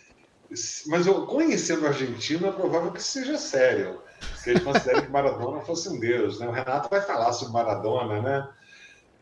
mas 0.86 1.06
eu 1.06 1.26
conhecendo 1.26 1.86
a 1.86 1.88
Argentina, 1.88 2.48
é 2.48 2.52
provável 2.52 2.92
que 2.92 3.02
seja 3.02 3.38
sério 3.38 4.00
que 4.42 4.50
eles 4.50 4.62
consideram 4.62 5.02
que 5.02 5.10
Maradona 5.10 5.60
fosse 5.62 5.88
um 5.88 5.98
deus. 5.98 6.38
Né? 6.38 6.46
O 6.46 6.52
Renato 6.52 6.88
vai 6.88 7.00
falar 7.00 7.32
sobre 7.32 7.52
Maradona, 7.52 8.22
né? 8.22 8.48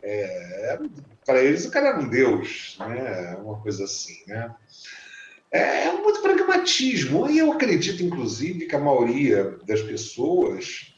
É, 0.03 0.79
para 1.25 1.43
eles 1.43 1.65
o 1.65 1.71
cara 1.71 1.89
era 1.89 1.99
um 1.99 2.09
deus, 2.09 2.77
né? 2.79 3.37
uma 3.43 3.59
coisa 3.61 3.85
assim. 3.85 4.23
Né? 4.27 4.55
É, 5.51 5.87
é 5.87 5.93
muito 5.93 6.21
pragmatismo. 6.21 7.31
E 7.31 7.39
eu 7.39 7.53
acredito, 7.53 8.03
inclusive, 8.03 8.67
que 8.67 8.77
a 8.77 8.81
maioria 8.81 9.57
das 9.65 9.81
pessoas, 9.81 10.95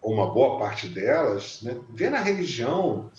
ou 0.00 0.12
uma 0.12 0.32
boa 0.32 0.58
parte 0.58 0.88
delas, 0.88 1.62
né, 1.62 1.78
vê 1.90 2.10
na 2.10 2.18
religião 2.18 3.10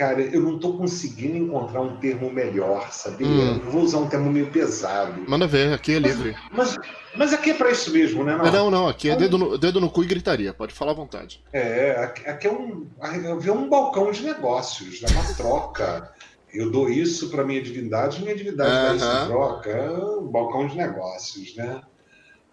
cara, 0.00 0.22
eu 0.22 0.40
não 0.40 0.56
estou 0.56 0.78
conseguindo 0.78 1.36
encontrar 1.36 1.82
um 1.82 1.98
termo 1.98 2.32
melhor, 2.32 2.90
sabia? 2.90 3.26
Hum. 3.26 3.58
vou 3.58 3.82
usar 3.82 3.98
um 3.98 4.08
termo 4.08 4.32
meio 4.32 4.50
pesado. 4.50 5.22
Manda 5.28 5.46
ver, 5.46 5.74
aqui 5.74 5.92
é 5.92 5.98
livre. 5.98 6.34
Mas, 6.50 6.74
mas, 7.14 7.34
aqui 7.34 7.50
é 7.50 7.54
para 7.54 7.70
isso 7.70 7.92
mesmo, 7.92 8.24
né? 8.24 8.34
Não, 8.34 8.50
não, 8.50 8.70
não 8.70 8.88
aqui 8.88 9.10
é 9.10 9.16
dedo 9.16 9.36
no, 9.36 9.58
dedo 9.58 9.78
no 9.78 9.90
cu 9.90 10.02
e 10.02 10.06
gritaria, 10.06 10.54
pode 10.54 10.72
falar 10.72 10.92
à 10.92 10.94
vontade. 10.94 11.44
É, 11.52 12.02
aqui, 12.02 12.26
aqui 12.26 12.46
é 12.46 12.50
um, 12.50 12.86
é 13.02 13.52
um 13.52 13.68
balcão 13.68 14.10
de 14.10 14.24
negócios, 14.24 15.02
é 15.02 15.06
uma 15.12 15.34
troca. 15.34 16.10
Eu 16.50 16.70
dou 16.70 16.88
isso 16.88 17.28
para 17.28 17.44
minha 17.44 17.62
divindade, 17.62 18.22
minha 18.22 18.34
divindade 18.34 18.70
dá 18.70 18.94
isso 18.94 19.04
em 19.04 19.26
troca. 19.26 19.70
É 19.70 19.90
um 19.90 20.28
balcão 20.28 20.66
de 20.66 20.78
negócios, 20.78 21.54
né? 21.56 21.82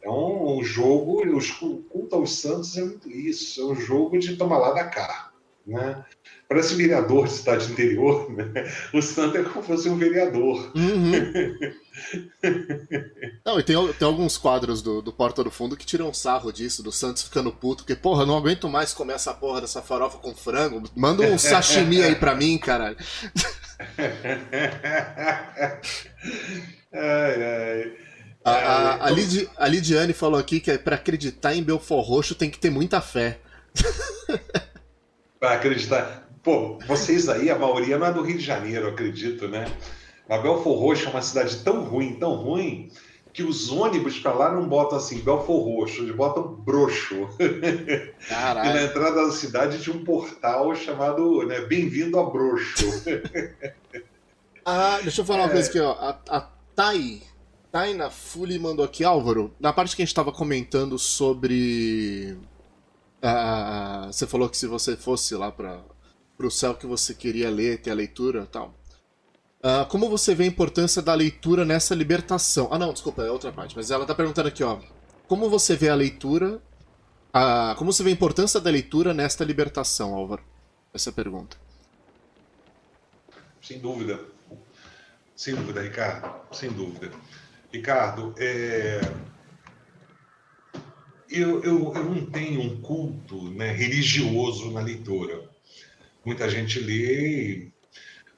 É 0.01 0.09
um, 0.09 0.57
um 0.57 0.63
jogo, 0.65 1.25
os 1.33 1.49
culto 1.49 2.13
aos 2.13 2.41
santos 2.41 2.75
é 2.77 2.81
muito 2.81 3.09
isso, 3.09 3.61
é 3.61 3.65
um 3.71 3.75
jogo 3.75 4.19
de 4.19 4.35
tomar 4.35 4.57
lá 4.57 4.73
da 4.73 4.83
cá, 4.83 5.31
né? 5.65 6.03
Parece 6.49 6.75
vereador 6.75 7.27
de 7.27 7.33
cidade 7.33 7.69
interior, 7.69 8.31
né? 8.31 8.45
O 8.93 9.01
santo 9.01 9.37
é 9.37 9.43
como 9.43 9.61
se 9.61 9.67
fosse 9.67 9.89
um 9.89 9.97
vereador. 9.97 10.71
Uhum. 10.73 11.11
não, 13.45 13.59
e 13.59 13.63
tem, 13.63 13.75
tem 13.93 14.07
alguns 14.07 14.37
quadros 14.37 14.81
do, 14.81 15.01
do 15.01 15.11
Porta 15.11 15.43
do 15.43 15.51
Fundo 15.51 15.75
que 15.75 15.85
tiram 15.85 16.13
sarro 16.13 16.53
disso, 16.53 16.81
do 16.81 16.89
Santos 16.91 17.23
ficando 17.23 17.51
puto, 17.51 17.83
porque, 17.83 17.97
porra, 17.97 18.25
não 18.25 18.37
aguento 18.37 18.69
mais 18.69 18.93
comer 18.93 19.15
essa 19.15 19.33
porra 19.33 19.59
dessa 19.59 19.81
farofa 19.81 20.19
com 20.19 20.33
frango. 20.33 20.81
Manda 20.95 21.23
um 21.23 21.37
sashimi 21.37 22.01
aí 22.01 22.15
pra 22.15 22.33
mim, 22.33 22.57
caralho. 22.57 22.95
ai, 26.93 27.43
ai. 27.43 27.91
A, 28.45 28.51
a, 28.51 29.07
a, 29.07 29.09
Lid, 29.09 29.49
a 29.57 29.67
Lidiane 29.67 30.13
falou 30.13 30.39
aqui 30.39 30.61
que 30.61 30.77
para 30.77 30.95
acreditar 30.95 31.53
em 31.53 31.61
Belfor 31.61 32.01
Roxo 32.01 32.33
tem 32.33 32.49
que 32.49 32.57
ter 32.57 32.69
muita 32.69 33.01
fé. 33.01 33.41
Para 35.37 35.55
acreditar. 35.55 36.26
Pô, 36.47 36.79
vocês 36.87 37.27
aí, 37.27 37.49
a 37.51 37.59
maioria 37.59 37.97
não 37.97 38.07
é 38.07 38.13
do 38.13 38.21
Rio 38.21 38.37
de 38.37 38.45
Janeiro, 38.45 38.87
acredito, 38.87 39.49
né? 39.49 39.69
A 40.29 40.37
Belfor 40.37 40.79
Roxo 40.79 41.07
é 41.07 41.09
uma 41.09 41.21
cidade 41.21 41.57
tão 41.57 41.83
ruim, 41.83 42.13
tão 42.13 42.35
ruim, 42.35 42.89
que 43.33 43.43
os 43.43 43.69
ônibus 43.69 44.17
para 44.17 44.31
lá 44.31 44.53
não 44.53 44.65
botam 44.65 44.97
assim, 44.97 45.19
Belfor 45.19 45.61
Roxo, 45.61 46.03
eles 46.03 46.15
botam 46.15 46.55
broxo. 46.55 47.27
Caralho. 48.29 48.69
E 48.71 48.73
na 48.73 48.83
entrada 48.83 49.25
da 49.25 49.31
cidade 49.33 49.83
tinha 49.83 49.93
um 49.93 50.05
portal 50.05 50.73
chamado 50.73 51.45
né, 51.45 51.59
Bem-vindo 51.65 52.17
a 52.17 52.23
Broxo. 52.29 53.03
ah, 54.63 54.99
deixa 55.01 55.19
eu 55.19 55.25
falar 55.25 55.39
é... 55.39 55.43
uma 55.43 55.51
coisa 55.51 55.67
aqui, 55.67 55.81
ó. 55.81 55.91
A, 55.99 56.17
a 56.29 56.49
Thay, 56.73 57.23
Taina 57.69 58.09
Fully 58.09 58.57
mandou 58.57 58.85
aqui, 58.85 59.03
Álvaro, 59.03 59.53
na 59.59 59.73
parte 59.73 59.97
que 59.97 60.01
a 60.01 60.05
gente 60.05 60.13
estava 60.13 60.31
comentando 60.31 60.97
sobre. 60.97 62.37
Ah, 63.21 64.07
você 64.09 64.25
falou 64.25 64.47
que 64.47 64.55
se 64.55 64.65
você 64.65 64.95
fosse 64.95 65.35
lá 65.35 65.51
para 65.51 65.96
para 66.37 66.47
o 66.47 66.51
céu 66.51 66.75
que 66.75 66.85
você 66.85 67.13
queria 67.13 67.49
ler, 67.49 67.81
ter 67.81 67.89
a 67.89 67.95
leitura 67.95 68.45
tal. 68.45 68.75
Uh, 69.57 69.85
como 69.89 70.07
você 70.07 70.35
vê 70.35 70.43
a 70.43 70.47
importância 70.47 71.01
da 71.01 71.13
leitura 71.15 71.65
nessa 71.65 71.95
libertação? 71.95 72.69
Ah, 72.71 72.77
não, 72.77 72.93
desculpa, 72.93 73.23
é 73.23 73.31
outra 73.31 73.51
parte. 73.51 73.75
Mas 73.75 73.89
ela 73.89 74.03
está 74.03 74.13
perguntando 74.13 74.47
aqui, 74.47 74.63
ó. 74.63 74.79
Como 75.27 75.49
você 75.49 75.75
vê 75.75 75.89
a 75.89 75.95
leitura. 75.95 76.61
Uh, 77.35 77.75
como 77.75 77.91
você 77.91 78.03
vê 78.03 78.11
a 78.11 78.13
importância 78.13 78.59
da 78.61 78.69
leitura 78.69 79.13
nesta 79.13 79.43
libertação, 79.43 80.13
Álvaro? 80.13 80.43
Essa 80.93 81.09
é 81.09 81.11
a 81.11 81.13
pergunta. 81.13 81.57
Sem 83.61 83.79
dúvida. 83.79 84.19
Sem 85.35 85.55
dúvida, 85.55 85.81
Ricardo. 85.81 86.55
Sem 86.55 86.71
dúvida. 86.71 87.11
Ricardo, 87.73 88.33
é... 88.37 89.01
eu, 91.29 91.61
eu, 91.63 91.93
eu 91.93 92.03
não 92.05 92.25
tenho 92.27 92.61
um 92.61 92.81
culto 92.81 93.51
né, 93.51 93.71
religioso 93.71 94.71
na 94.71 94.81
leitura 94.81 95.56
muita 96.27 96.49
gente 96.49 96.77
lê, 96.81 97.71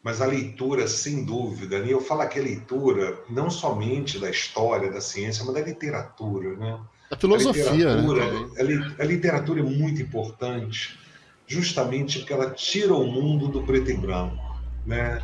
mas 0.04 0.22
a 0.22 0.26
leitura, 0.28 0.88
sem 0.88 1.26
dúvida, 1.26 1.80
e 1.80 1.90
eu 1.90 2.00
falo 2.00 2.22
aqui 2.22 2.40
a 2.40 2.44
leitura 2.44 3.18
não 3.28 3.50
somente 3.50 4.20
da 4.20 4.30
história, 4.30 4.92
da 4.92 5.02
ciência, 5.02 5.44
mas 5.44 5.56
da 5.56 5.62
literatura, 5.62 6.56
né? 6.56 6.80
A 7.10 7.18
filosofia. 7.18 7.68
A 7.68 7.74
literatura, 7.74 8.32
né? 8.32 8.96
a 9.00 9.04
literatura 9.04 9.60
é 9.60 9.64
muito 9.64 10.02
importante, 10.04 11.00
justamente 11.48 12.20
porque 12.20 12.32
ela 12.32 12.52
tira 12.52 12.94
o 12.94 13.08
mundo 13.08 13.48
do 13.48 13.64
preto 13.64 13.90
e 13.90 13.98
branco, 13.98 14.38
né? 14.86 15.20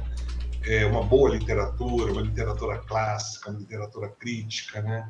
É 0.68 0.84
uma 0.88 1.03
boa 1.03 1.30
literatura, 1.30 2.11
uma 2.11 2.24
literatura 2.24 2.80
clássica, 2.80 3.51
uma 3.51 3.59
literatura 3.59 4.09
crítica, 4.09 4.82
né? 4.82 5.07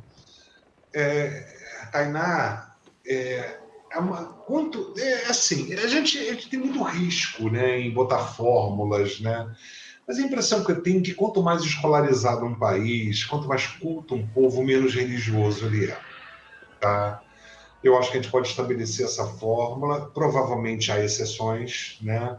É, 0.93 1.87
Tainá, 1.93 2.75
é, 3.07 3.59
é 3.95 3.99
uma, 3.99 4.25
quanto 4.45 4.93
é 4.97 5.25
assim 5.27 5.73
a 5.73 5.87
gente, 5.87 6.17
a 6.17 6.33
gente 6.33 6.49
tem 6.49 6.59
muito 6.59 6.83
risco 6.83 7.49
né 7.49 7.79
em 7.79 7.91
botar 7.91 8.19
fórmulas 8.19 9.19
né. 9.21 9.55
Mas 10.07 10.19
a 10.19 10.21
impressão 10.21 10.63
que 10.63 10.71
eu 10.71 10.83
tenho 10.83 10.99
é 10.99 11.01
que 11.01 11.13
quanto 11.15 11.41
mais 11.41 11.63
escolarizado 11.63 12.45
um 12.45 12.55
país 12.55 13.23
quanto 13.23 13.47
mais 13.47 13.65
culto 13.65 14.15
um 14.15 14.27
povo 14.27 14.63
menos 14.63 14.93
religioso 14.93 15.65
ele 15.65 15.85
é 15.85 15.97
tá? 16.79 17.21
Eu 17.83 17.97
acho 17.97 18.11
que 18.11 18.17
a 18.17 18.21
gente 18.21 18.31
pode 18.31 18.47
estabelecer 18.47 19.05
essa 19.05 19.25
fórmula 19.25 20.09
provavelmente 20.11 20.91
há 20.91 21.03
exceções 21.03 21.97
né. 22.01 22.37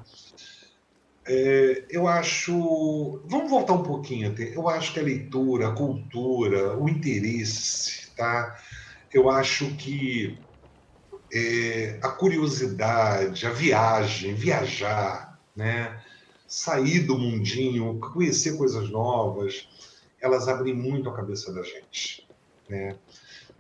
É, 1.29 1.87
eu 1.89 2.07
acho 2.07 3.21
vamos 3.25 3.51
voltar 3.51 3.73
um 3.73 3.83
pouquinho 3.83 4.35
eu 4.39 4.69
acho 4.69 4.93
que 4.93 5.01
a 5.01 5.03
leitura 5.03 5.69
a 5.69 5.73
cultura 5.73 6.77
o 6.79 6.89
interesse 6.89 8.15
tá? 8.15 8.57
Eu 9.13 9.31
acho 9.31 9.75
que 9.77 10.46
é, 11.33 11.99
a 12.03 12.09
curiosidade, 12.09 13.47
a 13.47 13.51
viagem, 13.51 14.35
viajar, 14.35 15.39
né? 15.55 16.01
sair 16.47 17.01
do 17.01 17.19
mundinho, 17.19 17.99
conhecer 17.99 18.57
coisas 18.57 18.89
novas, 18.91 19.69
elas 20.21 20.49
abrem 20.49 20.75
muito 20.75 21.09
a 21.09 21.15
cabeça 21.15 21.53
da 21.53 21.63
gente. 21.63 22.27
Né? 22.69 22.97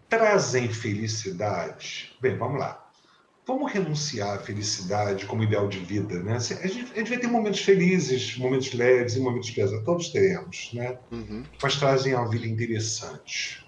Trazem 0.09 0.69
felicidade. 0.69 2.17
Bem, 2.21 2.37
vamos 2.37 2.61
lá. 2.61 2.83
Vamos 3.47 3.71
renunciar 3.71 4.37
à 4.37 4.39
felicidade 4.41 5.25
como 5.27 5.45
ideal 5.45 5.69
de 5.69 5.79
vida, 5.79 6.21
né? 6.21 6.35
A 6.35 6.67
gente, 6.67 6.93
a 6.93 6.99
gente 6.99 7.11
vai 7.11 7.19
ter 7.19 7.29
momentos 7.29 7.61
felizes, 7.61 8.37
momentos 8.37 8.73
leves 8.73 9.15
e 9.15 9.21
momentos 9.21 9.53
pesados, 9.53 9.85
todos 9.85 10.09
teremos, 10.09 10.71
né? 10.73 10.99
Uhum. 11.13 11.45
Mas 11.63 11.77
trazem 11.77 12.13
uma 12.13 12.29
vida 12.29 12.45
interessante. 12.45 13.65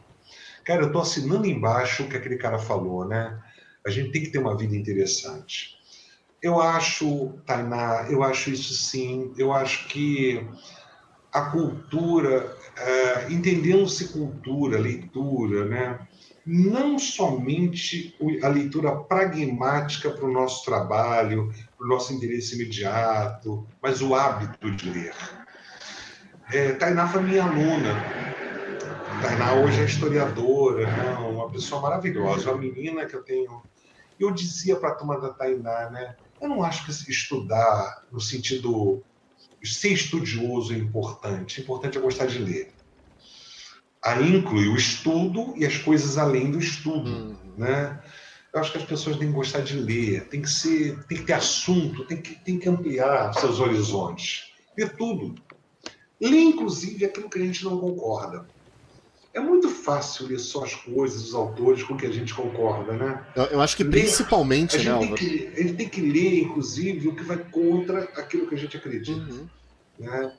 Cara, 0.64 0.82
eu 0.82 0.88
estou 0.88 1.01
assinando 1.01 1.46
embaixo 1.46 2.03
o 2.03 2.09
que 2.09 2.16
aquele 2.16 2.36
cara 2.36 2.59
falou, 2.59 3.07
né? 3.07 3.40
A 3.89 3.91
gente 3.91 4.12
tem 4.12 4.22
que 4.22 4.30
ter 4.30 4.39
uma 4.39 4.57
vida 4.57 4.76
interessante. 4.76 5.76
Eu 6.41 6.61
acho, 6.61 7.32
Tainá, 7.45 8.07
eu 8.09 8.22
acho 8.22 8.51
isso 8.51 8.74
sim. 8.74 9.32
Eu 9.36 9.53
acho 9.53 9.89
que 9.89 10.47
a 11.32 11.43
cultura, 11.43 12.57
é, 12.76 13.32
entendendo-se 13.32 14.09
cultura, 14.09 14.78
leitura, 14.78 15.64
né? 15.64 15.99
não 16.49 16.99
somente 16.99 18.16
a 18.43 18.49
leitura 18.49 18.97
pragmática 18.97 20.11
para 20.11 20.24
o 20.24 20.32
nosso 20.32 20.64
trabalho, 20.64 21.53
para 21.76 21.86
o 21.86 21.89
nosso 21.89 22.14
interesse 22.14 22.55
imediato, 22.55 23.66
mas 23.82 24.01
o 24.01 24.14
hábito 24.14 24.70
de 24.70 24.89
ler. 24.89 25.14
É, 26.51 26.72
Tainá 26.72 27.07
foi 27.07 27.22
minha 27.22 27.45
aluna. 27.45 28.03
Tainá 29.20 29.57
hoje 29.57 29.82
é 29.82 29.84
historiadora, 29.84 30.86
né? 30.86 31.18
uma 31.18 31.51
pessoa 31.51 31.82
maravilhosa, 31.82 32.51
uma 32.51 32.59
menina 32.59 33.05
que 33.05 33.14
eu 33.14 33.22
tenho. 33.22 33.62
Eu 34.18 34.30
dizia 34.30 34.76
para 34.76 34.90
a 34.90 34.94
turma 34.94 35.20
da 35.20 35.30
Tainá, 35.30 35.90
né? 35.90 36.16
Eu 36.40 36.48
não 36.48 36.62
acho 36.62 36.84
que 36.84 37.10
estudar 37.10 38.04
no 38.10 38.20
sentido 38.20 39.02
ser 39.62 39.92
estudioso 39.92 40.72
é 40.72 40.76
importante. 40.76 41.60
Importante 41.60 41.98
é 41.98 42.00
gostar 42.00 42.26
de 42.26 42.38
ler. 42.38 42.72
Aí 44.02 44.36
inclui 44.36 44.68
o 44.68 44.76
estudo 44.76 45.54
e 45.56 45.66
as 45.66 45.76
coisas 45.78 46.16
além 46.16 46.50
do 46.50 46.58
estudo, 46.58 47.10
uhum. 47.10 47.36
né? 47.56 48.00
Eu 48.52 48.60
acho 48.60 48.72
que 48.72 48.78
as 48.78 48.84
pessoas 48.84 49.16
têm 49.16 49.28
que 49.28 49.34
gostar 49.34 49.60
de 49.60 49.78
ler, 49.78 50.26
tem 50.28 50.40
que 50.40 50.48
ser, 50.48 51.04
tem 51.04 51.18
que 51.18 51.24
ter 51.24 51.34
assunto, 51.34 52.04
tem 52.06 52.20
que, 52.20 52.34
tem 52.36 52.58
que 52.58 52.68
ampliar 52.68 53.34
seus 53.34 53.60
horizontes, 53.60 54.52
ler 54.76 54.96
tudo. 54.96 55.34
Ler, 56.20 56.40
inclusive, 56.40 57.04
aquilo 57.04 57.28
que 57.28 57.38
a 57.38 57.42
gente 57.42 57.64
não 57.64 57.78
concorda. 57.78 58.46
É 59.34 59.40
muito 59.40 59.68
fácil 59.68 60.26
ler 60.26 60.38
só 60.38 60.64
as 60.64 60.74
coisas, 60.74 61.28
os 61.28 61.34
autores 61.34 61.82
com 61.82 61.96
que 61.96 62.06
a 62.06 62.10
gente 62.10 62.34
concorda, 62.34 62.94
né? 62.94 63.26
Eu, 63.50 63.60
acho 63.60 63.76
que 63.76 63.84
ler, 63.84 63.90
principalmente, 63.90 64.76
a 64.76 64.98
né, 64.98 65.14
que, 65.14 65.52
A 65.54 65.60
gente 65.60 65.74
tem 65.74 65.88
que 65.88 66.00
ler, 66.00 66.42
inclusive, 66.42 67.08
o 67.08 67.14
que 67.14 67.22
vai 67.22 67.36
contra 67.36 68.04
aquilo 68.16 68.48
que 68.48 68.54
a 68.54 68.58
gente 68.58 68.76
acredita. 68.76 69.20
Uhum. 69.20 69.48
Né? 69.98 70.32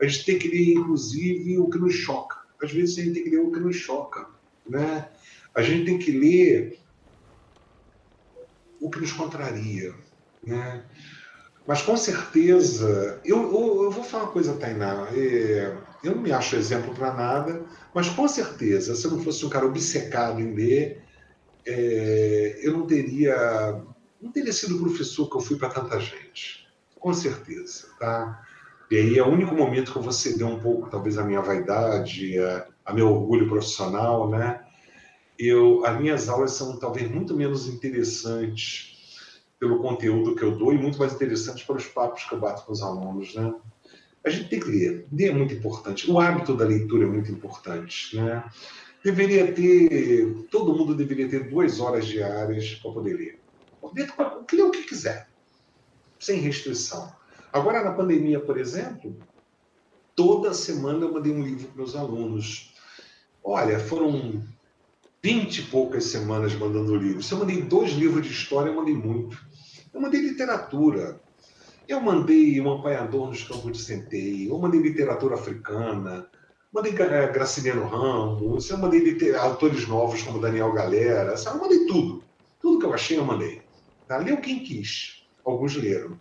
A 0.00 0.06
gente 0.06 0.24
tem 0.24 0.38
que 0.38 0.48
ler, 0.48 0.74
inclusive, 0.74 1.58
o 1.58 1.68
que 1.68 1.78
nos 1.78 1.94
choca. 1.94 2.36
Às 2.62 2.72
vezes 2.72 2.98
a 2.98 3.02
gente 3.02 3.14
tem 3.14 3.24
que 3.24 3.30
ler 3.30 3.40
o 3.40 3.52
que 3.52 3.60
nos 3.60 3.76
choca. 3.76 4.26
Né? 4.68 5.08
A 5.54 5.62
gente 5.62 5.84
tem 5.84 5.98
que 5.98 6.12
ler 6.12 6.78
o 8.80 8.88
que 8.90 9.00
nos 9.00 9.12
contraria. 9.12 9.94
Né? 10.42 10.84
Mas 11.66 11.82
com 11.82 11.96
certeza, 11.96 13.20
eu, 13.24 13.42
eu, 13.42 13.82
eu 13.84 13.90
vou 13.90 14.04
falar 14.04 14.24
uma 14.24 14.32
coisa, 14.32 14.54
Tainá. 14.54 15.08
É, 15.12 15.76
eu 16.06 16.14
não 16.14 16.22
me 16.22 16.32
acho 16.32 16.56
exemplo 16.56 16.94
para 16.94 17.12
nada, 17.12 17.64
mas 17.94 18.08
com 18.08 18.26
certeza, 18.28 18.94
se 18.94 19.04
eu 19.04 19.10
não 19.12 19.22
fosse 19.22 19.44
um 19.44 19.48
cara 19.48 19.66
obcecado 19.66 20.40
em 20.40 20.54
ler, 20.54 21.02
é, 21.66 22.60
eu 22.62 22.72
não 22.72 22.86
teria, 22.86 23.82
não 24.20 24.30
teria 24.30 24.52
sido 24.52 24.78
professor 24.78 25.28
que 25.28 25.36
eu 25.36 25.40
fui 25.40 25.56
para 25.56 25.68
tanta 25.68 25.98
gente. 25.98 26.66
Com 26.98 27.12
certeza, 27.12 27.88
tá? 27.98 28.42
E 28.90 28.96
aí 28.96 29.18
é 29.18 29.22
o 29.22 29.28
único 29.28 29.54
momento 29.54 29.92
que 29.92 29.98
eu 29.98 30.02
vou 30.02 30.12
ceder 30.12 30.46
um 30.46 30.60
pouco, 30.60 30.88
talvez, 30.88 31.18
a 31.18 31.24
minha 31.24 31.40
vaidade, 31.40 32.38
a, 32.38 32.66
a 32.84 32.92
meu 32.92 33.12
orgulho 33.12 33.48
profissional, 33.48 34.28
né? 34.30 34.64
Eu, 35.38 35.84
as 35.84 36.00
minhas 36.00 36.28
aulas 36.28 36.52
são 36.52 36.78
talvez 36.78 37.10
muito 37.10 37.34
menos 37.34 37.66
interessantes 37.66 38.96
pelo 39.58 39.80
conteúdo 39.80 40.34
que 40.34 40.42
eu 40.42 40.56
dou 40.56 40.72
e 40.72 40.78
muito 40.78 40.98
mais 40.98 41.14
interessantes 41.14 41.64
pelos 41.64 41.86
papos 41.86 42.24
que 42.24 42.34
eu 42.34 42.40
bato 42.40 42.64
com 42.64 42.72
os 42.72 42.82
alunos, 42.82 43.34
né? 43.34 43.54
A 44.26 44.30
gente 44.30 44.48
tem 44.48 44.58
que 44.58 44.68
ler. 44.68 45.06
Ler 45.12 45.30
é 45.30 45.32
muito 45.32 45.54
importante. 45.54 46.10
O 46.10 46.18
hábito 46.18 46.56
da 46.56 46.64
leitura 46.64 47.04
é 47.04 47.08
muito 47.08 47.30
importante, 47.30 48.16
né? 48.16 48.44
Deveria 49.04 49.52
ter, 49.52 50.48
todo 50.50 50.74
mundo 50.74 50.96
deveria 50.96 51.28
ter 51.28 51.48
duas 51.48 51.78
horas 51.78 52.06
diárias 52.06 52.74
para 52.74 52.90
poder 52.90 53.14
ler. 53.14 53.38
Poder 53.80 54.12
ler 54.52 54.62
o 54.62 54.70
que 54.72 54.82
quiser, 54.82 55.28
sem 56.18 56.40
restrição. 56.40 57.12
Agora, 57.52 57.84
na 57.84 57.92
pandemia, 57.92 58.40
por 58.40 58.58
exemplo, 58.58 59.16
toda 60.16 60.52
semana 60.52 61.04
eu 61.04 61.12
mandei 61.12 61.32
um 61.32 61.44
livro 61.44 61.68
para 61.68 61.76
meus 61.76 61.94
alunos. 61.94 62.74
Olha, 63.44 63.78
foram 63.78 64.42
vinte 65.22 65.58
e 65.58 65.62
poucas 65.62 66.02
semanas 66.04 66.52
mandando 66.54 66.96
livros. 66.96 67.26
Se 67.26 67.32
eu 67.32 67.38
mandei 67.38 67.62
dois 67.62 67.92
livros 67.92 68.26
de 68.26 68.32
história, 68.32 68.70
eu 68.70 68.74
mandei 68.74 68.94
muito. 68.94 69.38
Eu 69.94 70.00
mandei 70.00 70.20
literatura. 70.20 71.20
Eu 71.88 72.00
mandei 72.00 72.60
um 72.60 72.72
apanhador 72.72 73.28
nos 73.28 73.44
campos 73.44 73.72
de 73.72 73.78
centeio. 73.78 74.50
Eu 74.50 74.58
mandei 74.58 74.80
literatura 74.80 75.34
africana. 75.34 76.26
Mandei 76.72 76.92
eh, 76.92 77.32
Graciliano 77.32 77.86
Ramos. 77.86 78.68
Eu 78.68 78.78
mandei 78.78 79.34
autores 79.36 79.86
novos 79.86 80.22
como 80.22 80.40
Daniel 80.40 80.72
Galera. 80.72 81.34
Eu 81.34 81.58
mandei 81.58 81.86
tudo. 81.86 82.24
Tudo 82.60 82.80
que 82.80 82.86
eu 82.86 82.94
achei, 82.94 83.18
eu 83.18 83.24
mandei. 83.24 83.62
Tá? 84.08 84.18
Leu 84.18 84.38
quem 84.38 84.62
quis. 84.62 85.26
Alguns 85.44 85.76
leram. 85.76 86.18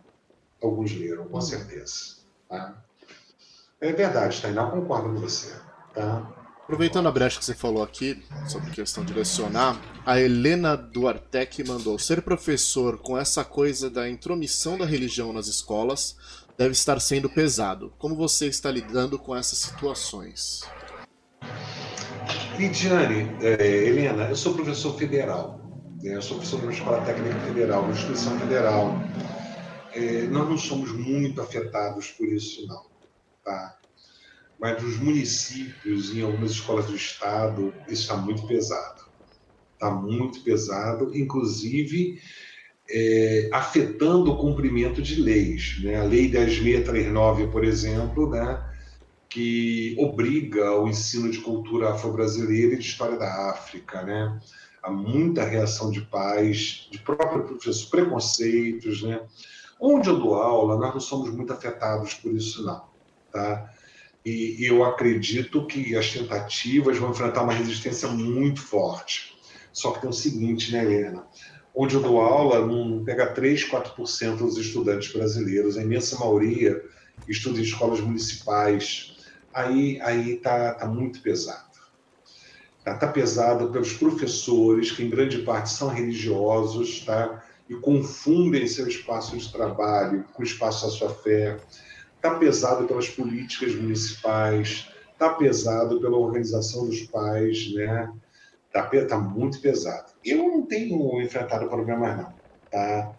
Alguns 0.61 0.93
leram, 0.95 1.27
com 1.27 1.37
hum. 1.37 1.41
certeza. 1.41 2.17
Tá? 2.47 2.83
É 3.81 3.91
verdade, 3.91 4.41
Tainá, 4.41 4.69
concordo 4.69 5.09
com 5.09 5.19
você. 5.19 5.53
Tá? 5.93 6.44
Aproveitando 6.65 7.07
a 7.07 7.11
brecha 7.11 7.37
que 7.37 7.45
você 7.45 7.53
falou 7.53 7.83
aqui, 7.83 8.23
sobre 8.49 8.71
questão 8.71 9.05
de 9.05 9.13
lecionar, 9.13 9.79
a 10.03 10.19
Helena 10.19 10.75
Duartec 10.75 11.63
mandou: 11.63 11.99
ser 11.99 12.23
professor 12.23 12.97
com 12.97 13.15
essa 13.15 13.45
coisa 13.45 13.89
da 13.89 14.09
intromissão 14.09 14.77
da 14.77 14.85
religião 14.85 15.31
nas 15.31 15.47
escolas 15.47 16.17
deve 16.57 16.71
estar 16.71 16.99
sendo 16.99 17.29
pesado. 17.29 17.93
Como 17.99 18.15
você 18.15 18.47
está 18.47 18.71
lidando 18.71 19.19
com 19.19 19.35
essas 19.35 19.59
situações? 19.59 20.61
Lidiane, 22.57 23.29
é, 23.41 23.87
Helena, 23.87 24.23
eu 24.29 24.35
sou 24.35 24.55
professor 24.55 24.97
federal. 24.97 25.61
Né? 26.01 26.15
Eu 26.15 26.21
sou 26.21 26.37
professor 26.37 26.59
de 26.61 26.65
uma 26.65 26.73
escola 26.73 27.01
técnica 27.05 27.39
federal, 27.41 27.83
uma 27.83 27.93
instituição 27.93 28.39
federal 28.39 28.99
é, 29.95 30.23
nós 30.23 30.49
não 30.49 30.57
somos 30.57 30.91
muito 30.91 31.41
afetados 31.41 32.11
por 32.11 32.27
isso, 32.27 32.67
não. 32.67 32.85
Tá? 33.43 33.77
Mas 34.59 34.81
nos 34.81 34.97
municípios, 34.97 36.15
em 36.15 36.21
algumas 36.21 36.51
escolas 36.51 36.85
do 36.85 36.95
Estado, 36.95 37.73
isso 37.87 38.03
está 38.03 38.15
muito 38.15 38.47
pesado. 38.47 39.03
Está 39.73 39.91
muito 39.91 40.41
pesado, 40.41 41.15
inclusive 41.15 42.21
é, 42.89 43.49
afetando 43.51 44.31
o 44.31 44.37
cumprimento 44.37 45.01
de 45.01 45.21
leis. 45.21 45.81
Né? 45.83 45.95
A 45.95 46.03
Lei 46.03 46.31
10.639, 46.31 47.51
por 47.51 47.63
exemplo, 47.63 48.29
né? 48.29 48.63
que 49.29 49.95
obriga 49.99 50.79
o 50.79 50.87
ensino 50.87 51.29
de 51.29 51.39
cultura 51.39 51.89
afro-brasileira 51.89 52.73
e 52.73 52.77
de 52.77 52.85
história 52.85 53.17
da 53.17 53.49
África. 53.49 54.01
Né? 54.03 54.39
Há 54.81 54.89
muita 54.89 55.43
reação 55.43 55.91
de 55.91 56.01
pais, 56.01 56.87
de 56.91 56.99
próprio 56.99 57.43
professor, 57.43 57.89
preconceitos, 57.89 59.01
né? 59.01 59.19
Onde 59.79 60.07
eu 60.07 60.17
dou 60.17 60.35
aula, 60.35 60.77
nós 60.77 60.93
não 60.93 61.01
somos 61.01 61.29
muito 61.31 61.51
afetados 61.51 62.13
por 62.13 62.33
isso, 62.33 62.63
não. 62.65 62.83
Tá? 63.31 63.73
E 64.25 64.65
eu 64.65 64.83
acredito 64.83 65.67
que 65.67 65.95
as 65.95 66.11
tentativas 66.11 66.97
vão 66.97 67.11
enfrentar 67.11 67.43
uma 67.43 67.53
resistência 67.53 68.07
muito 68.07 68.59
forte. 68.59 69.37
Só 69.71 69.91
que 69.91 70.01
tem 70.01 70.09
o 70.09 70.13
seguinte, 70.13 70.71
né, 70.71 70.83
Helena? 70.83 71.27
Onde 71.75 71.95
eu 71.95 72.01
dou 72.01 72.19
aula, 72.19 72.65
não 72.65 73.03
pega 73.03 73.27
3, 73.27 73.69
4% 73.69 74.37
dos 74.37 74.57
estudantes 74.57 75.13
brasileiros, 75.13 75.77
a 75.77 75.83
imensa 75.83 76.17
maioria 76.17 76.81
estuda 77.27 77.59
em 77.59 77.63
escolas 77.63 77.99
municipais. 77.99 79.17
Aí 79.53 80.01
aí 80.01 80.37
tá, 80.37 80.73
tá 80.73 80.87
muito 80.87 81.21
pesado. 81.21 81.65
Tá, 82.83 82.95
tá 82.95 83.07
pesado 83.07 83.71
pelos 83.71 83.93
professores, 83.93 84.91
que 84.91 85.03
em 85.03 85.09
grande 85.09 85.39
parte 85.39 85.69
são 85.69 85.89
religiosos, 85.89 87.01
tá? 87.01 87.43
e 87.69 87.75
confundem 87.75 88.67
seu 88.67 88.87
espaço 88.87 89.37
de 89.37 89.51
trabalho 89.51 90.23
com 90.33 90.41
o 90.41 90.45
espaço 90.45 90.85
da 90.85 90.91
sua 90.91 91.09
fé. 91.09 91.57
Está 92.25 92.39
pesado 92.39 92.87
pelas 92.87 93.07
políticas 93.07 93.75
municipais, 93.75 94.89
está 95.13 95.29
pesado 95.35 96.01
pela 96.01 96.17
organização 96.17 96.87
dos 96.87 97.03
pais, 97.03 97.71
né? 97.75 98.11
Está 98.65 98.89
tá 99.05 99.17
muito 99.19 99.61
pesado. 99.61 100.11
Eu 100.25 100.37
não 100.39 100.65
tenho 100.65 101.21
enfrentado 101.21 101.69
problemas, 101.69 102.17
não. 102.17 102.33
Tá? 102.71 103.15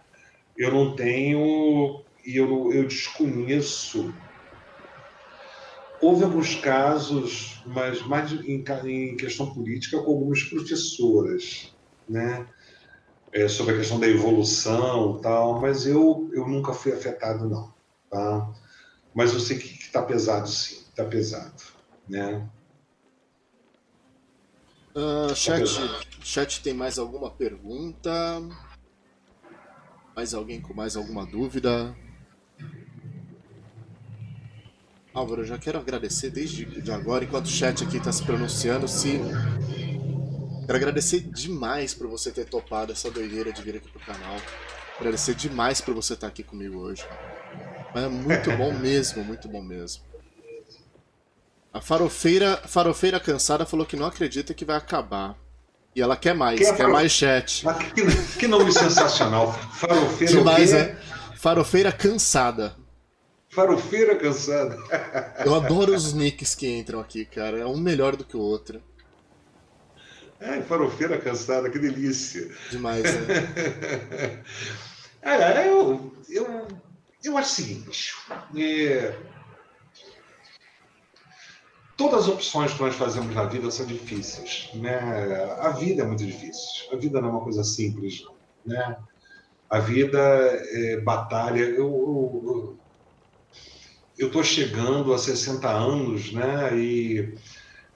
Eu 0.59 0.72
não 0.72 0.96
tenho, 0.96 2.02
e 2.26 2.36
eu, 2.36 2.72
eu 2.72 2.82
desconheço. 2.88 4.12
Houve 6.00 6.24
alguns 6.24 6.57
casos, 6.57 7.62
mas 7.64 8.04
mais 8.09 8.32
em, 8.32 8.64
em 8.86 9.16
questão 9.16 9.54
política, 9.54 10.02
com 10.02 10.11
algumas 10.11 10.42
professoras, 10.42 11.72
né? 12.09 12.44
é, 13.32 13.46
sobre 13.46 13.74
a 13.74 13.78
questão 13.78 14.00
da 14.00 14.09
evolução 14.09 15.20
tal, 15.20 15.61
mas 15.61 15.86
eu, 15.86 16.28
eu 16.32 16.48
nunca 16.48 16.72
fui 16.72 16.92
afetado, 16.92 17.48
não. 17.48 17.72
Tá? 18.11 18.50
Mas 19.17 19.33
eu 19.33 19.41
sei 19.41 19.57
que 19.57 19.67
está 19.67 20.03
pesado, 20.03 20.47
sim, 20.47 20.85
está 20.91 21.03
pesado. 21.03 21.62
Né? 22.07 22.47
Uh, 24.95 25.35
chat, 25.35 25.75
tá 25.75 26.01
chat 26.23 26.62
tem 26.62 26.75
mais 26.75 26.99
alguma 26.99 27.31
pergunta? 27.31 28.11
Mais 30.14 30.35
alguém 30.35 30.61
com 30.61 30.75
mais 30.75 30.97
alguma 30.97 31.25
dúvida? 31.25 31.97
Álvaro, 35.14 35.41
eu 35.41 35.47
já 35.47 35.57
quero 35.57 35.79
agradecer 35.79 36.29
desde 36.29 36.67
de 36.67 36.93
agora, 36.93 37.25
enquanto 37.25 37.47
o 37.47 37.51
chat 37.51 37.83
aqui 37.83 37.97
está 37.97 38.12
se 38.12 38.23
pronunciando, 38.23 38.87
se 38.87 39.19
Quero 40.67 40.77
agradecer 40.77 41.21
demais 41.21 41.95
por 41.95 42.07
você 42.07 42.31
ter 42.31 42.45
topado 42.45 42.93
essa 42.93 43.11
doideira 43.11 43.51
de 43.51 43.62
vir 43.62 43.77
aqui 43.77 43.89
pro 43.89 44.01
canal. 44.01 44.37
Agradecer 44.99 45.35
demais 45.35 45.81
por 45.81 45.95
você 45.95 46.12
estar 46.12 46.27
aqui 46.27 46.43
comigo 46.43 46.81
hoje. 46.81 47.07
É 47.95 48.09
muito 48.09 48.51
bom 48.57 48.72
mesmo, 48.72 49.24
muito 49.24 49.49
bom 49.49 49.62
mesmo. 49.62 50.03
A 51.72 51.80
farofeira, 51.80 52.57
farofeira 52.66 53.20
cansada 53.20 53.66
falou 53.66 53.84
que 53.84 53.97
não 53.97 54.07
acredita 54.07 54.55
que 54.55 54.64
vai 54.64 54.76
acabar. 54.76 55.37
E 55.95 56.03
ela 56.03 56.16
quer 56.16 56.34
mais, 56.34 56.59
quer, 56.59 56.89
mais 56.89 57.12
chat. 57.12 57.64
Que, 57.95 58.39
que 58.39 58.47
nome 58.47 58.70
sensacional. 58.72 59.53
Farofeira 59.53 60.32
Demais, 60.32 60.72
é? 60.72 60.95
Farofeira 61.37 61.91
cansada. 61.91 62.76
Farofeira 63.49 64.16
cansada. 64.16 64.76
Eu 65.45 65.55
adoro 65.55 65.95
os 65.95 66.12
nicks 66.12 66.55
que 66.55 66.68
entram 66.68 67.01
aqui, 67.01 67.24
cara. 67.24 67.59
É 67.59 67.66
um 67.66 67.78
melhor 67.78 68.16
do 68.16 68.24
que 68.24 68.37
o 68.37 68.41
outro. 68.41 68.82
Ai, 70.41 70.62
farofeira 70.62 71.18
cansada, 71.18 71.70
que 71.70 71.78
delícia. 71.78 72.51
Demais, 72.70 73.03
né? 73.03 74.43
é, 75.22 75.68
eu, 75.68 76.12
eu, 76.28 76.68
eu 77.27 77.37
acho 77.37 77.51
o 77.51 77.55
seguinte. 77.55 78.14
É, 78.57 79.16
todas 81.97 82.22
as 82.22 82.29
opções 82.29 82.72
que 82.72 82.81
nós 82.81 82.95
fazemos 82.95 83.35
na 83.35 83.45
vida 83.45 83.70
são 83.70 83.87
difíceis. 83.87 84.70
Né? 84.74 84.99
A 85.61 85.70
vida 85.70 86.03
é 86.03 86.07
muito 86.07 86.24
difícil. 86.24 86.93
A 86.93 86.97
vida 86.97 87.20
não 87.20 87.29
é 87.29 87.33
uma 87.33 87.41
coisa 87.41 87.64
simples, 87.64 88.24
né? 88.64 88.97
A 89.68 89.81
vida 89.81 90.18
é 90.18 91.01
batalha. 91.01 91.62
Eu 91.62 92.79
estou 94.18 94.45
chegando 94.45 95.12
a 95.12 95.18
60 95.18 95.68
anos, 95.68 96.33
né? 96.33 96.77
E 96.77 97.35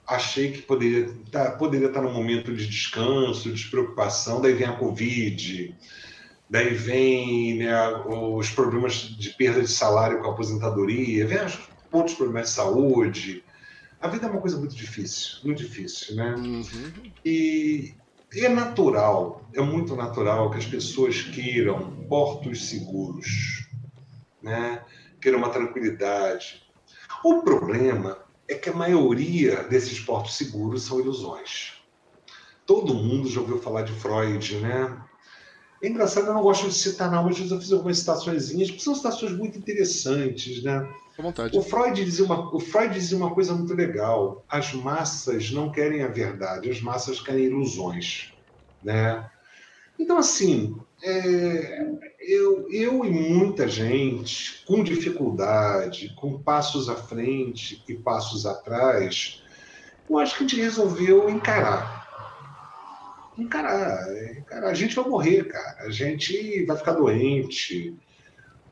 achei 0.05 0.51
que 0.51 0.61
poderia 0.61 1.05
estar, 1.05 1.51
tá, 1.51 1.57
poderia 1.57 1.87
estar 1.87 2.01
num 2.01 2.13
momento 2.13 2.53
de 2.53 2.67
descanso, 2.67 3.43
de 3.43 3.53
despreocupação, 3.53 4.41
daí 4.41 4.53
vem 4.53 4.67
a 4.67 4.75
Covid, 4.75 5.73
daí 6.51 6.73
vem 6.73 7.59
né, 7.59 7.73
os 8.05 8.49
problemas 8.49 8.95
de 8.95 9.29
perda 9.29 9.61
de 9.61 9.69
salário 9.69 10.19
com 10.19 10.27
a 10.27 10.33
aposentadoria, 10.33 11.25
vem 11.25 11.39
outros 11.89 12.17
problemas 12.17 12.49
de 12.49 12.55
saúde. 12.55 13.43
A 14.01 14.09
vida 14.09 14.27
é 14.27 14.29
uma 14.29 14.41
coisa 14.41 14.57
muito 14.57 14.75
difícil, 14.75 15.37
muito 15.45 15.63
difícil, 15.63 16.17
né? 16.17 16.35
Uhum. 16.35 16.91
E 17.23 17.95
é 18.35 18.49
natural, 18.49 19.49
é 19.53 19.61
muito 19.61 19.95
natural 19.95 20.51
que 20.51 20.57
as 20.57 20.65
pessoas 20.65 21.21
queiram 21.21 22.05
portos 22.09 22.67
seguros, 22.67 23.69
né? 24.43 24.83
Queiram 25.21 25.39
uma 25.39 25.49
tranquilidade. 25.51 26.63
O 27.23 27.43
problema 27.43 28.17
é 28.45 28.55
que 28.55 28.69
a 28.69 28.73
maioria 28.73 29.63
desses 29.63 30.01
portos 30.01 30.35
seguros 30.35 30.83
são 30.83 30.99
ilusões. 30.99 31.81
Todo 32.65 32.93
mundo 32.93 33.29
já 33.29 33.39
ouviu 33.39 33.57
falar 33.57 33.83
de 33.83 33.93
Freud, 33.93 34.57
né? 34.57 35.01
É 35.81 35.87
engraçado, 35.87 36.27
eu 36.27 36.33
não 36.33 36.43
gosto 36.43 36.67
de 36.67 36.75
citar, 36.75 37.09
não, 37.09 37.23
mas 37.23 37.39
eu 37.39 37.59
fiz 37.59 37.71
algumas 37.71 37.97
citações, 37.97 38.51
porque 38.51 38.79
são 38.79 38.93
citações 38.93 39.31
muito 39.31 39.57
interessantes, 39.57 40.61
né? 40.61 40.87
Com 41.17 41.23
vontade. 41.23 41.57
O 41.57 41.61
Freud, 41.61 42.05
dizia 42.05 42.23
uma, 42.23 42.55
o 42.55 42.59
Freud 42.59 42.93
dizia 42.93 43.17
uma 43.17 43.33
coisa 43.33 43.53
muito 43.53 43.73
legal: 43.73 44.45
as 44.47 44.73
massas 44.73 45.51
não 45.51 45.71
querem 45.71 46.03
a 46.03 46.07
verdade, 46.07 46.69
as 46.69 46.81
massas 46.81 47.19
querem 47.19 47.45
ilusões, 47.45 48.33
né? 48.83 49.27
Então, 49.97 50.17
assim, 50.17 50.75
é, 51.03 51.83
eu, 52.19 52.67
eu 52.71 53.03
e 53.05 53.09
muita 53.09 53.67
gente, 53.67 54.63
com 54.65 54.83
dificuldade, 54.83 56.13
com 56.15 56.41
passos 56.41 56.89
à 56.89 56.95
frente 56.95 57.83
e 57.87 57.95
passos 57.95 58.45
atrás, 58.45 59.43
eu 60.09 60.17
acho 60.17 60.37
que 60.37 60.43
a 60.43 60.47
gente 60.47 60.61
resolveu 60.61 61.29
encarar. 61.29 62.00
Encarar. 63.41 64.07
A 64.63 64.73
gente 64.73 64.95
vai 64.95 65.05
morrer, 65.05 65.45
cara. 65.45 65.83
A 65.83 65.89
gente 65.89 66.63
vai 66.65 66.77
ficar 66.77 66.93
doente. 66.93 67.95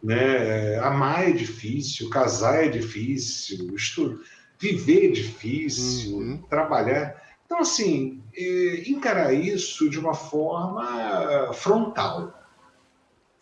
Né? 0.01 0.77
Amar 0.79 1.29
é 1.29 1.31
difícil, 1.31 2.09
casar 2.09 2.63
é 2.63 2.69
difícil, 2.69 3.75
estu... 3.75 4.21
viver 4.57 5.07
é 5.07 5.11
difícil, 5.11 6.17
uhum. 6.17 6.37
trabalhar. 6.49 7.21
Então, 7.45 7.59
assim, 7.59 8.23
é, 8.35 8.89
encarar 8.89 9.33
isso 9.33 9.89
de 9.89 9.99
uma 9.99 10.13
forma 10.13 11.51
frontal 11.53 12.39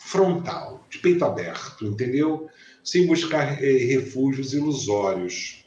frontal, 0.07 0.85
de 0.89 0.99
peito 0.99 1.25
aberto, 1.25 1.85
entendeu? 1.85 2.49
Sem 2.83 3.05
buscar 3.05 3.61
é, 3.61 3.71
refúgios 3.71 4.53
ilusórios. 4.53 5.65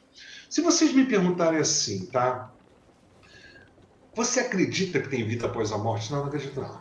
Se 0.48 0.62
vocês 0.62 0.92
me 0.94 1.04
perguntarem 1.04 1.60
assim, 1.60 2.06
tá? 2.06 2.50
Você 4.14 4.40
acredita 4.40 5.00
que 5.00 5.08
tem 5.08 5.26
vida 5.26 5.46
após 5.46 5.72
a 5.72 5.78
morte? 5.78 6.10
Não, 6.10 6.20
não 6.20 6.26
acredito 6.26 6.60
não. 6.60 6.80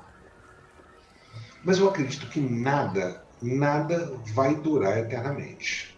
Mas 1.63 1.77
eu 1.77 1.87
acredito 1.87 2.27
que 2.27 2.39
nada, 2.39 3.23
nada 3.41 4.13
vai 4.33 4.55
durar 4.55 4.97
eternamente. 4.97 5.97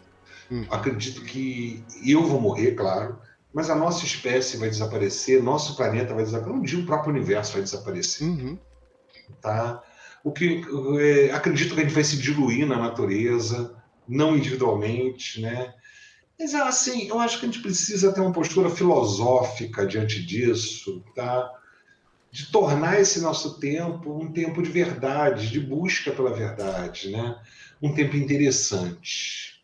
Hum. 0.52 0.66
Acredito 0.70 1.22
que 1.24 1.84
eu 2.06 2.26
vou 2.26 2.42
morrer, 2.42 2.74
claro, 2.74 3.20
mas 3.54 3.70
a 3.70 3.76
nossa 3.76 4.06
espécie 4.06 4.58
vai 4.58 4.70
desaparecer, 4.70 5.42
nosso 5.42 5.76
planeta 5.76 6.14
vai 6.14 6.24
desaparecer, 6.24 6.60
um 6.60 6.64
dia 6.64 6.80
o 6.80 6.86
próprio 6.86 7.14
universo 7.14 7.54
vai 7.54 7.62
desaparecer. 7.62 8.28
Uhum. 8.28 8.60
Tá? 9.40 9.82
o 10.24 10.32
que 10.32 10.64
é, 11.00 11.32
acredito 11.32 11.74
que 11.74 11.82
a 11.82 11.84
gente 11.84 11.94
vai 11.94 12.04
se 12.04 12.18
diluir 12.18 12.68
na 12.68 12.78
natureza, 12.78 13.76
não 14.08 14.36
individualmente, 14.36 15.42
né? 15.42 15.74
Mas 16.42 16.56
assim, 16.56 17.08
eu 17.08 17.20
acho 17.20 17.40
que 17.40 17.46
a 17.46 17.50
gente 17.50 17.62
precisa 17.62 18.12
ter 18.12 18.20
uma 18.20 18.32
postura 18.32 18.68
filosófica 18.68 19.86
diante 19.86 20.26
disso, 20.26 21.04
tá? 21.16 21.52
De 22.32 22.48
tornar 22.48 23.00
esse 23.00 23.22
nosso 23.22 23.60
tempo 23.60 24.20
um 24.20 24.34
tempo 24.34 24.60
de 24.64 24.72
verdade, 24.72 25.52
de 25.52 25.60
busca 25.60 26.12
pela 26.12 26.34
verdade, 26.34 27.12
né? 27.12 27.40
Um 27.80 27.94
tempo 27.94 28.18
interessante. 28.18 29.64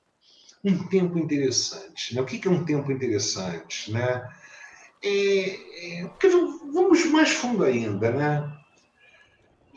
Um 0.64 0.88
tempo 0.88 1.18
interessante, 1.18 2.14
né? 2.14 2.22
O 2.22 2.26
que 2.26 2.48
é 2.48 2.52
um 2.52 2.64
tempo 2.64 2.92
interessante, 2.92 3.92
né? 3.92 4.30
É, 5.04 6.02
é, 6.02 6.08
porque 6.10 6.30
vamos 6.30 7.06
mais 7.08 7.32
fundo 7.32 7.64
ainda, 7.64 8.12
né? 8.12 8.57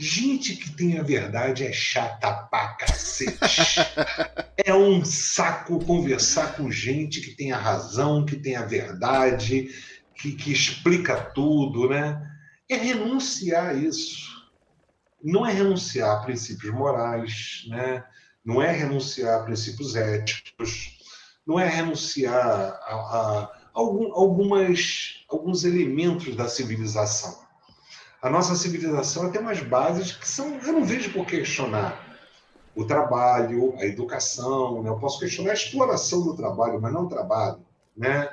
Gente 0.02 0.56
que 0.56 0.70
tem 0.70 0.98
a 0.98 1.02
verdade 1.02 1.62
é 1.62 1.70
chata 1.74 2.32
pra 2.50 2.68
cacete. 2.68 3.36
é 4.64 4.74
um 4.74 5.04
saco 5.04 5.84
conversar 5.84 6.56
com 6.56 6.70
gente 6.70 7.20
que 7.20 7.36
tem 7.36 7.52
a 7.52 7.58
razão, 7.58 8.24
que 8.24 8.34
tem 8.34 8.56
a 8.56 8.64
verdade, 8.64 9.68
que, 10.14 10.32
que 10.32 10.50
explica 10.50 11.20
tudo, 11.34 11.86
né? 11.90 12.18
É 12.66 12.76
renunciar 12.76 13.66
a 13.66 13.74
isso. 13.74 14.50
Não 15.22 15.44
é 15.44 15.52
renunciar 15.52 16.16
a 16.16 16.22
princípios 16.22 16.72
morais, 16.72 17.66
né? 17.68 18.02
Não 18.42 18.62
é 18.62 18.72
renunciar 18.72 19.38
a 19.38 19.44
princípios 19.44 19.94
éticos, 19.96 20.98
não 21.46 21.60
é 21.60 21.68
renunciar 21.68 22.34
a, 22.34 22.94
a, 22.94 23.42
a 23.42 23.50
algum, 23.74 24.14
algumas, 24.14 25.26
alguns 25.28 25.62
elementos 25.64 26.34
da 26.34 26.48
civilização 26.48 27.49
a 28.22 28.28
nossa 28.28 28.54
civilização 28.54 29.30
tem 29.30 29.40
umas 29.40 29.60
bases 29.60 30.12
que 30.12 30.28
são. 30.28 30.58
Eu 30.58 30.72
não 30.72 30.84
vejo 30.84 31.12
por 31.12 31.26
que 31.26 31.38
questionar 31.38 32.06
o 32.74 32.84
trabalho, 32.84 33.74
a 33.78 33.84
educação, 33.84 34.82
né? 34.82 34.90
eu 34.90 34.98
posso 34.98 35.18
questionar 35.18 35.50
a 35.50 35.54
exploração 35.54 36.22
do 36.22 36.36
trabalho, 36.36 36.80
mas 36.80 36.92
não 36.92 37.04
o 37.04 37.08
trabalho. 37.08 37.60
Né? 37.96 38.30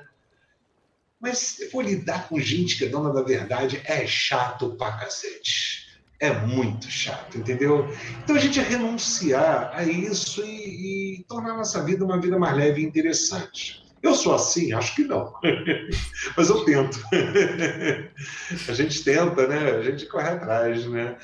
Mas 1.20 1.40
se 1.40 1.70
for 1.70 1.84
lidar 1.84 2.28
com 2.28 2.40
gente 2.40 2.78
que 2.78 2.86
é 2.86 2.90
dona 2.90 3.12
da 3.12 3.24
verdade, 3.24 3.82
é 3.86 4.06
chato 4.06 4.76
pra 4.76 4.98
cacete. 4.98 5.88
É 6.20 6.32
muito 6.34 6.90
chato, 6.90 7.38
entendeu? 7.38 7.88
Então 8.24 8.36
a 8.36 8.40
gente 8.40 8.60
é 8.60 8.64
renunciar 8.64 9.72
a 9.74 9.84
isso 9.84 10.44
e, 10.44 11.20
e 11.20 11.24
tornar 11.26 11.54
a 11.54 11.58
nossa 11.58 11.84
vida 11.84 12.04
uma 12.04 12.20
vida 12.20 12.38
mais 12.40 12.56
leve 12.56 12.82
e 12.82 12.86
interessante. 12.86 13.87
Eu 14.02 14.14
sou 14.14 14.34
assim? 14.34 14.74
Acho 14.74 14.96
que 14.96 15.04
não. 15.04 15.34
Mas 16.36 16.50
eu 16.50 16.64
tento. 16.66 17.00
a 18.70 18.74
gente 18.74 19.04
tenta, 19.04 19.48
né? 19.48 19.72
A 19.72 19.82
gente 19.84 20.06
corre 20.06 20.30
atrás, 20.30 20.86
né? 20.88 21.18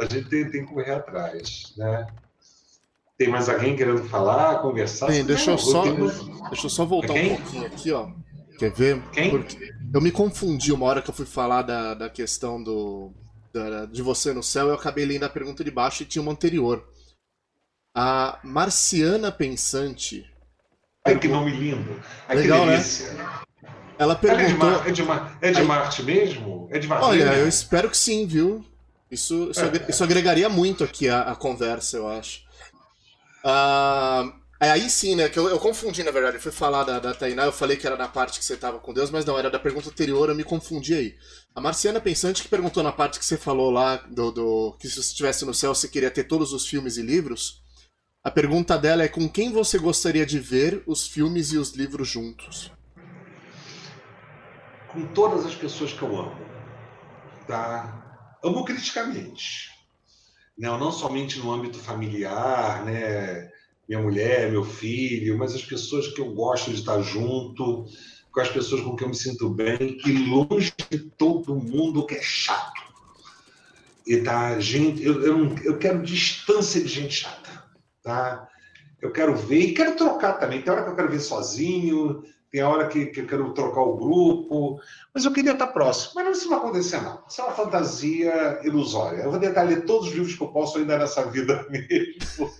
A 0.00 0.04
gente 0.04 0.28
tem, 0.28 0.50
tem 0.50 0.64
que 0.64 0.72
correr 0.72 0.92
atrás, 0.92 1.72
né? 1.76 2.06
Tem 3.16 3.28
mais 3.28 3.48
alguém 3.48 3.76
querendo 3.76 4.04
falar, 4.04 4.60
conversar? 4.60 5.08
Tem, 5.08 5.24
deixa, 5.24 5.50
eu 5.50 5.58
só, 5.58 5.82
deixa 5.82 6.66
eu 6.66 6.70
só 6.70 6.84
voltar 6.84 7.14
um 7.14 7.36
pouquinho 7.36 7.66
aqui, 7.66 7.90
ó. 7.90 8.10
Quer 8.58 8.72
ver? 8.72 9.02
Quem? 9.10 9.30
Porque 9.30 9.74
eu 9.92 10.00
me 10.00 10.10
confundi 10.12 10.72
uma 10.72 10.86
hora 10.86 11.02
que 11.02 11.10
eu 11.10 11.14
fui 11.14 11.26
falar 11.26 11.62
da, 11.62 11.94
da 11.94 12.10
questão 12.10 12.62
do, 12.62 13.12
de 13.90 14.02
você 14.02 14.32
no 14.32 14.42
céu, 14.42 14.68
eu 14.68 14.74
acabei 14.74 15.04
lendo 15.04 15.24
a 15.24 15.28
pergunta 15.28 15.64
de 15.64 15.70
baixo 15.70 16.02
e 16.02 16.06
tinha 16.06 16.22
uma 16.22 16.32
anterior. 16.32 16.86
A 17.94 18.38
Marciana 18.44 19.32
Pensante. 19.32 20.30
Ai, 21.04 21.18
que 21.18 21.28
nome 21.28 21.50
lindo. 21.50 22.00
Ai, 22.28 22.36
Legal, 22.36 22.66
né? 22.66 22.82
Ela 23.98 24.14
perguntou. 24.14 24.44
É 24.44 24.46
de, 24.46 24.54
Mar... 24.54 24.88
é 24.88 24.92
de, 24.92 25.02
Mar... 25.02 25.38
é 25.40 25.50
de 25.50 25.62
Marte 25.62 26.02
mesmo? 26.02 26.68
É 26.70 26.78
de 26.78 26.86
Marte 26.86 27.04
Olha, 27.04 27.34
eu 27.34 27.48
espero 27.48 27.90
que 27.90 27.96
sim, 27.96 28.26
viu? 28.26 28.64
Isso, 29.10 29.50
isso, 29.50 29.60
é. 29.60 29.86
isso 29.88 30.04
agregaria 30.04 30.48
muito 30.48 30.84
aqui 30.84 31.08
a, 31.08 31.22
a 31.22 31.34
conversa, 31.34 31.96
eu 31.96 32.08
acho. 32.08 32.42
Uh, 33.44 34.32
aí 34.60 34.88
sim, 34.90 35.16
né? 35.16 35.28
Que 35.28 35.38
eu, 35.38 35.48
eu, 35.48 35.58
confundi, 35.58 36.02
na 36.02 36.10
verdade. 36.10 36.36
Eu 36.36 36.42
fui 36.42 36.52
falar 36.52 36.84
da, 36.84 36.98
da 36.98 37.14
Tainá, 37.14 37.44
eu 37.44 37.52
falei 37.52 37.76
que 37.76 37.86
era 37.86 37.96
na 37.96 38.06
parte 38.06 38.38
que 38.38 38.44
você 38.44 38.54
estava 38.54 38.78
com 38.78 38.92
Deus, 38.92 39.10
mas 39.10 39.24
não, 39.24 39.38
era 39.38 39.50
da 39.50 39.58
pergunta 39.58 39.88
anterior, 39.88 40.28
eu 40.28 40.34
me 40.34 40.44
confundi 40.44 40.94
aí. 40.94 41.16
A 41.54 41.60
Marciana 41.60 42.00
Pensante 42.00 42.42
que 42.42 42.48
perguntou 42.48 42.82
na 42.82 42.92
parte 42.92 43.18
que 43.18 43.24
você 43.24 43.36
falou 43.36 43.70
lá, 43.70 43.96
do, 43.96 44.30
do 44.30 44.76
que 44.78 44.88
se 44.88 44.94
você 44.94 45.08
estivesse 45.08 45.44
no 45.44 45.54
céu 45.54 45.74
você 45.74 45.88
queria 45.88 46.10
ter 46.10 46.24
todos 46.24 46.52
os 46.52 46.66
filmes 46.66 46.96
e 46.98 47.02
livros. 47.02 47.62
A 48.22 48.32
pergunta 48.32 48.76
dela 48.76 49.04
é 49.04 49.08
com 49.08 49.28
quem 49.28 49.52
você 49.52 49.78
gostaria 49.78 50.26
de 50.26 50.40
ver 50.40 50.82
os 50.86 51.06
filmes 51.06 51.52
e 51.52 51.56
os 51.56 51.72
livros 51.74 52.08
juntos? 52.08 52.72
Com 54.88 55.06
todas 55.14 55.46
as 55.46 55.54
pessoas 55.54 55.92
que 55.92 56.02
eu 56.02 56.18
amo. 56.18 56.36
Tá? 57.46 58.36
Amo 58.42 58.64
criticamente. 58.64 59.70
Não, 60.58 60.76
não 60.76 60.90
somente 60.90 61.38
no 61.38 61.52
âmbito 61.52 61.78
familiar, 61.78 62.84
né? 62.84 63.48
Minha 63.88 64.02
mulher, 64.02 64.50
meu 64.50 64.64
filho, 64.64 65.38
mas 65.38 65.54
as 65.54 65.64
pessoas 65.64 66.08
que 66.08 66.20
eu 66.20 66.34
gosto 66.34 66.72
de 66.72 66.80
estar 66.80 67.00
junto, 67.00 67.86
com 68.32 68.40
as 68.40 68.48
pessoas 68.48 68.82
com 68.82 68.96
quem 68.96 69.06
eu 69.06 69.10
me 69.10 69.16
sinto 69.16 69.48
bem 69.48 69.96
e 70.04 70.12
longe 70.26 70.74
de 70.90 70.98
todo 70.98 71.54
mundo 71.54 72.04
que 72.04 72.16
é 72.16 72.22
chato. 72.22 72.82
E 74.04 74.18
tá, 74.22 74.58
gente, 74.58 75.02
eu, 75.04 75.22
eu, 75.22 75.56
eu 75.58 75.78
quero 75.78 76.02
distância 76.02 76.82
de 76.82 76.88
gente 76.88 77.14
chata 77.14 77.47
tá? 78.08 78.48
Eu 79.00 79.12
quero 79.12 79.36
ver 79.36 79.60
e 79.60 79.74
quero 79.74 79.96
trocar 79.96 80.34
também. 80.34 80.62
Tem 80.62 80.72
hora 80.72 80.82
que 80.82 80.90
eu 80.90 80.96
quero 80.96 81.10
ver 81.10 81.20
sozinho, 81.20 82.22
tem 82.50 82.62
hora 82.62 82.88
que, 82.88 83.06
que 83.06 83.20
eu 83.20 83.26
quero 83.26 83.52
trocar 83.52 83.82
o 83.82 83.96
grupo, 83.96 84.80
mas 85.14 85.24
eu 85.24 85.32
queria 85.32 85.52
estar 85.52 85.66
próximo. 85.68 86.12
Mas 86.14 86.24
não, 86.24 86.32
isso 86.32 86.44
não 86.44 86.50
vai 86.50 86.58
acontecer, 86.58 87.02
não. 87.02 87.22
Isso 87.28 87.40
é 87.40 87.44
uma 87.44 87.52
fantasia 87.52 88.60
ilusória. 88.64 89.22
Eu 89.22 89.30
vou 89.30 89.38
tentar 89.38 89.62
ler 89.62 89.84
todos 89.84 90.08
os 90.08 90.14
livros 90.14 90.34
que 90.34 90.42
eu 90.42 90.48
posso 90.48 90.78
ainda 90.78 90.98
nessa 90.98 91.30
vida 91.30 91.66
mesmo. 91.70 92.50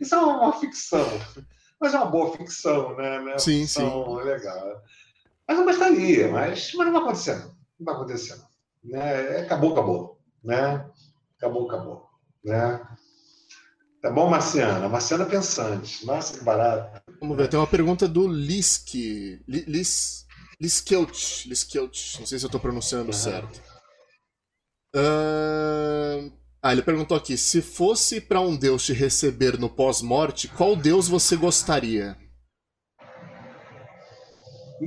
isso 0.00 0.14
é 0.14 0.18
uma, 0.18 0.52
ficção. 0.60 1.06
Mas 1.80 1.94
é 1.94 1.96
uma 1.96 2.06
boa 2.06 2.36
ficção, 2.36 2.94
né? 2.96 3.20
né? 3.20 3.38
Sim, 3.38 3.62
ficção, 3.62 4.04
sim. 4.04 4.20
É 4.20 4.24
legal. 4.24 4.82
Mas 5.48 5.58
eu 5.58 5.64
gostaria, 5.64 6.28
mas, 6.28 6.72
mas 6.74 6.86
não 6.86 6.92
vai 6.92 7.02
acontecer, 7.02 7.34
não. 7.36 7.56
Não 7.80 7.86
vai 7.86 7.94
acontecer, 7.94 8.36
não. 8.36 8.46
Né? 8.84 9.38
Acabou, 9.38 9.72
acabou. 9.72 10.20
Né? 10.44 10.86
Acabou, 11.38 11.66
acabou. 11.66 12.10
Né? 12.44 12.80
Tá 14.02 14.10
bom, 14.10 14.28
Marciana? 14.28 14.88
Marciana 14.88 15.24
Pensante. 15.24 16.04
Nossa, 16.04 16.36
que 16.36 16.44
barato. 16.44 17.00
Vamos 17.20 17.36
ver, 17.36 17.46
tem 17.46 17.58
uma 17.58 17.68
pergunta 17.68 18.08
do 18.08 18.26
Lisk. 18.26 18.94
Lis, 19.46 20.26
Liskelt. 20.60 21.46
Liskelt. 21.46 22.18
Não 22.18 22.26
sei 22.26 22.36
se 22.36 22.44
eu 22.44 22.48
estou 22.48 22.60
pronunciando 22.60 23.06
uhum. 23.06 23.12
certo. 23.12 23.62
Uh... 24.94 26.32
Ah, 26.60 26.72
ele 26.72 26.82
perguntou 26.82 27.16
aqui: 27.16 27.36
se 27.36 27.62
fosse 27.62 28.20
para 28.20 28.40
um 28.40 28.56
deus 28.56 28.84
te 28.84 28.92
receber 28.92 29.56
no 29.56 29.70
pós-morte, 29.70 30.48
qual 30.48 30.74
deus 30.74 31.06
você 31.06 31.36
gostaria? 31.36 32.16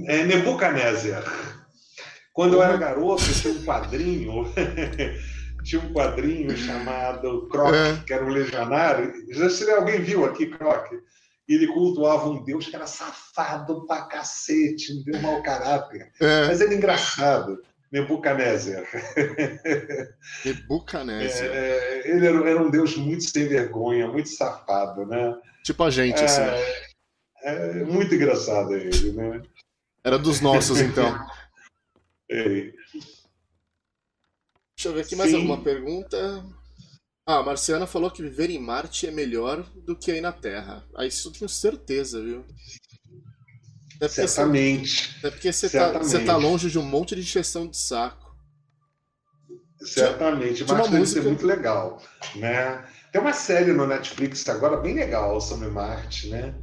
É 0.07 0.25
Nebuchadnezzar. 0.25 1.23
Quando 2.33 2.55
eu 2.55 2.63
era 2.63 2.75
garoto, 2.75 3.23
tinha 3.33 3.53
um 3.53 3.63
quadrinho 3.63 4.43
tinha 5.65 5.81
um 5.81 5.91
quadrinho 5.91 6.55
chamado 6.55 7.47
Croc, 7.49 7.73
é. 7.73 8.01
que 8.05 8.13
era 8.13 8.23
um 8.23 8.29
legionário. 8.29 9.13
Já 9.33 9.49
se 9.49 9.69
alguém 9.71 9.99
viu 10.01 10.23
aqui 10.23 10.45
Croc? 10.45 10.93
Ele 11.47 11.67
cultuava 11.67 12.29
um 12.29 12.43
deus 12.43 12.67
que 12.67 12.75
era 12.75 12.87
safado 12.87 13.85
pra 13.85 14.03
cacete, 14.03 14.93
um 14.93 15.03
deus 15.03 15.21
mau 15.21 15.43
caráter. 15.43 16.11
É. 16.19 16.47
Mas 16.47 16.61
era 16.61 16.73
engraçado. 16.73 17.61
Nebuchadnezzar. 17.91 18.83
Nebuchadnezzar. 20.43 21.47
É, 21.47 22.09
ele 22.09 22.25
era, 22.25 22.49
era, 22.49 22.61
um 22.63 22.71
deus 22.71 22.97
muito 22.97 23.23
sem 23.23 23.47
vergonha, 23.47 24.07
muito 24.07 24.29
safado, 24.29 25.05
né? 25.05 25.35
Tipo 25.63 25.83
a 25.83 25.89
gente, 25.89 26.23
assim. 26.23 26.41
É, 27.43 27.83
muito 27.83 28.13
engraçado 28.15 28.73
ele, 28.73 29.11
né? 29.11 29.41
Era 30.03 30.17
dos 30.17 30.41
nossos, 30.41 30.79
então. 30.79 31.15
É. 32.27 32.71
Deixa 34.85 34.89
eu 34.89 34.93
ver 34.93 35.01
aqui 35.01 35.15
mais 35.15 35.31
Sim. 35.31 35.37
alguma 35.37 35.63
pergunta. 35.63 36.45
Ah, 37.27 37.39
a 37.39 37.43
Marciana 37.43 37.87
falou 37.87 38.11
que 38.11 38.21
viver 38.21 38.51
em 38.51 38.59
Marte 38.59 39.07
é 39.07 39.11
melhor 39.11 39.63
do 39.83 39.95
que 39.95 40.11
aí 40.11 40.21
na 40.21 40.31
Terra. 40.31 40.85
Ah, 40.95 41.07
isso 41.07 41.27
eu 41.27 41.31
tenho 41.31 41.49
certeza, 41.49 42.21
viu? 42.21 42.45
É 43.99 44.07
Certamente. 44.07 45.19
Você, 45.19 45.27
é 45.27 45.31
porque 45.31 45.51
você 45.51 45.65
está 45.65 45.99
tá 46.23 46.37
longe 46.37 46.69
de 46.69 46.77
um 46.77 46.83
monte 46.83 47.15
de 47.15 47.21
injeção 47.21 47.65
de 47.65 47.77
saco. 47.77 48.35
Certamente. 49.79 50.63
Marte 50.65 50.83
deve 50.83 50.99
música... 50.99 51.21
ser 51.21 51.27
muito 51.27 51.47
legal, 51.47 51.99
né? 52.35 52.85
Tem 53.11 53.19
uma 53.19 53.33
série 53.33 53.73
no 53.73 53.87
Netflix 53.87 54.47
agora 54.47 54.77
bem 54.77 54.93
legal 54.93 55.41
sobre 55.41 55.67
Marte, 55.67 56.29
né? 56.29 56.53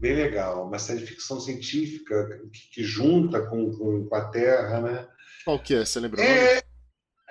Bem 0.00 0.16
legal. 0.16 0.66
Uma 0.66 0.80
série 0.80 0.98
de 0.98 1.06
ficção 1.06 1.40
científica 1.40 2.40
que, 2.52 2.70
que 2.74 2.82
junta 2.82 3.40
com, 3.42 3.70
com, 3.70 4.04
com, 4.08 4.14
a 4.16 4.24
Terra, 4.30 4.80
né? 4.80 5.08
Qual 5.44 5.60
que 5.60 5.76
é? 5.76 5.84
Você 5.84 6.00
lembra? 6.00 6.20
É, 6.20 6.58
é, 6.58 6.62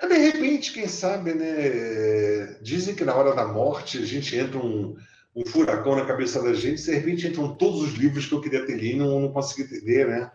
de 0.08 0.16
repente, 0.16 0.72
quem 0.72 0.88
sabe, 0.88 1.34
né? 1.34 2.56
Dizem 2.60 2.94
que 2.94 3.04
na 3.04 3.14
hora 3.14 3.34
da 3.34 3.46
morte 3.46 3.98
a 3.98 4.04
gente 4.04 4.36
entra 4.36 4.58
um, 4.58 4.96
um 5.34 5.44
furacão 5.46 5.96
na 5.96 6.04
cabeça 6.04 6.42
da 6.42 6.52
gente, 6.52 6.82
de 6.82 6.92
repente 6.92 7.26
entram 7.26 7.54
todos 7.54 7.82
os 7.82 7.94
livros 7.94 8.26
que 8.26 8.34
eu 8.34 8.40
queria 8.40 8.66
ter 8.66 8.76
lido 8.76 8.96
e 8.96 8.98
não, 8.98 9.20
não 9.20 9.32
consegui 9.32 9.62
entender, 9.62 10.08
né? 10.08 10.30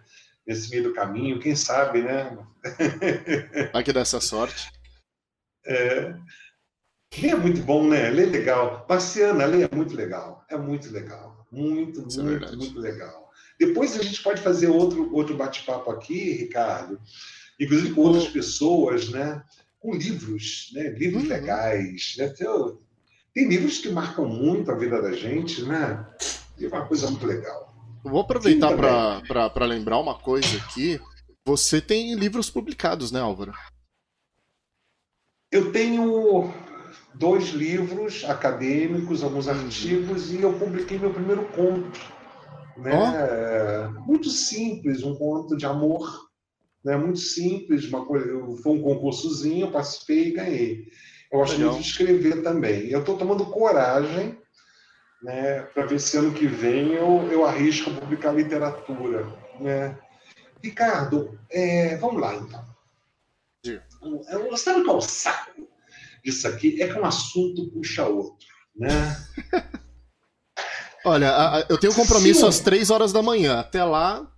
Nesse 0.46 0.70
meio 0.70 0.84
do 0.84 0.94
caminho, 0.94 1.40
quem 1.40 1.56
sabe, 1.56 2.02
né? 2.02 2.38
Vai 3.74 3.84
que 3.84 3.94
dá 3.94 4.02
essa 4.02 4.22
sorte. 4.22 4.72
É. 5.66 6.16
Lê 7.22 7.30
é 7.30 7.36
muito 7.36 7.62
bom, 7.62 7.88
né? 7.88 8.10
Lê 8.10 8.24
é 8.24 8.28
legal. 8.28 8.86
Marciana, 8.88 9.46
lê 9.46 9.64
é 9.64 9.70
muito 9.76 9.96
legal. 9.96 10.46
É 10.50 10.58
muito 10.58 10.92
legal. 10.92 11.46
Muito, 11.52 12.08
Isso 12.08 12.20
é 12.20 12.24
muito, 12.24 12.46
é 12.46 12.56
muito 12.56 12.80
legal. 12.80 13.32
Depois 13.60 13.98
a 13.98 14.04
gente 14.04 14.22
pode 14.22 14.42
fazer 14.42 14.68
outro, 14.68 15.14
outro 15.14 15.36
bate-papo 15.36 15.90
aqui, 15.90 16.32
Ricardo, 16.32 17.00
inclusive 17.60 17.94
com 17.94 18.02
outras 18.02 18.28
pessoas, 18.28 19.10
né? 19.10 19.44
Com 19.80 19.94
livros, 19.94 20.72
né? 20.74 20.90
Livros 20.90 21.24
uhum. 21.24 21.30
legais. 21.30 22.16
Né? 22.18 22.28
Tem, 22.30 22.48
tem 23.34 23.48
livros 23.48 23.80
que 23.80 23.90
marcam 23.90 24.28
muito 24.28 24.72
a 24.72 24.76
vida 24.76 25.02
da 25.02 25.12
gente, 25.12 25.64
né? 25.64 26.06
E 26.58 26.66
é 26.66 26.68
uma 26.68 26.86
coisa 26.86 27.10
muito 27.10 27.26
legal. 27.26 27.74
vou 28.04 28.22
aproveitar 28.22 28.76
para 28.76 29.66
lembrar 29.66 30.00
uma 30.00 30.18
coisa 30.18 30.58
aqui. 30.58 31.00
Você 31.46 31.80
tem 31.80 32.14
livros 32.16 32.50
publicados, 32.50 33.12
né, 33.12 33.22
Álvaro? 33.22 33.54
Eu 35.52 35.72
tenho 35.72 36.52
dois 37.14 37.50
livros 37.50 38.26
acadêmicos, 38.26 39.24
alguns 39.24 39.48
uhum. 39.48 39.54
artigos, 39.54 40.32
e 40.32 40.42
eu 40.42 40.54
publiquei 40.54 41.00
meu 41.00 41.14
primeiro 41.14 41.46
conto. 41.50 42.00
Né? 42.76 42.94
Oh. 42.94 44.02
Muito 44.02 44.30
simples, 44.30 45.04
um 45.04 45.16
conto 45.16 45.56
de 45.56 45.66
amor 45.66 46.27
né, 46.84 46.96
muito 46.98 47.20
simples, 47.20 47.86
uma 47.86 48.06
coisa, 48.06 48.26
foi 48.62 48.74
um 48.74 48.82
concursozinho, 48.82 49.68
eu 49.68 49.72
participei 49.72 50.28
e 50.28 50.34
ganhei. 50.34 50.88
Eu 51.32 51.40
gosto 51.40 51.58
Legal. 51.58 51.72
muito 51.72 51.84
de 51.84 51.90
escrever 51.90 52.42
também. 52.42 52.90
Eu 52.90 53.02
estou 53.02 53.18
tomando 53.18 53.46
coragem 53.46 54.38
né, 55.22 55.62
para 55.62 55.86
ver 55.86 56.00
se 56.00 56.18
ano 56.18 56.34
que 56.34 56.48
vem 56.48 56.94
eu, 56.94 57.28
eu 57.32 57.46
arrisco 57.46 57.92
publicar 57.92 58.32
literatura. 58.32 59.28
Né? 59.60 59.98
Ricardo, 60.64 61.38
é, 61.50 61.98
vamos 61.98 62.22
lá 62.22 62.36
então. 62.36 62.66
Eu, 64.30 64.56
sabe 64.56 64.84
qual 64.86 64.98
é 64.98 65.00
o 65.00 65.02
saco 65.02 65.68
disso 66.24 66.48
aqui? 66.48 66.82
É 66.82 66.88
que 66.88 66.98
um 66.98 67.06
assunto 67.06 67.70
puxa 67.72 68.06
outro. 68.06 68.48
Né? 68.76 69.18
Olha, 71.04 71.66
eu 71.70 71.78
tenho 71.78 71.94
um 71.94 71.96
compromisso 71.96 72.42
Sim. 72.42 72.48
às 72.48 72.60
três 72.60 72.90
horas 72.90 73.12
da 73.12 73.22
manhã. 73.22 73.60
Até 73.60 73.84
lá, 73.84 74.30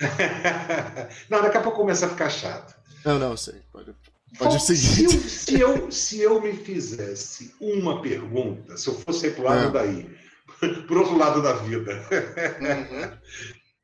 não, 1.28 1.42
daqui 1.42 1.56
a 1.56 1.62
pouco 1.62 1.78
começa 1.78 2.06
a 2.06 2.08
ficar 2.08 2.30
chato. 2.30 2.76
Não, 3.04 3.18
não, 3.18 3.36
sei. 3.36 3.62
Pode, 3.72 3.94
pode 4.38 4.60
seguir. 4.62 5.08
Se, 5.08 5.28
se, 5.28 5.60
eu, 5.60 5.90
se 5.90 6.20
eu 6.20 6.40
me 6.40 6.52
fizesse 6.52 7.54
uma 7.60 8.00
pergunta, 8.00 8.76
se 8.76 8.88
eu 8.88 8.94
fosse 8.94 9.30
pro 9.30 9.44
lado 9.44 9.68
é. 9.68 9.70
daí, 9.70 10.18
pro 10.86 11.00
outro 11.00 11.16
lado 11.16 11.42
da 11.42 11.54
vida, 11.54 11.92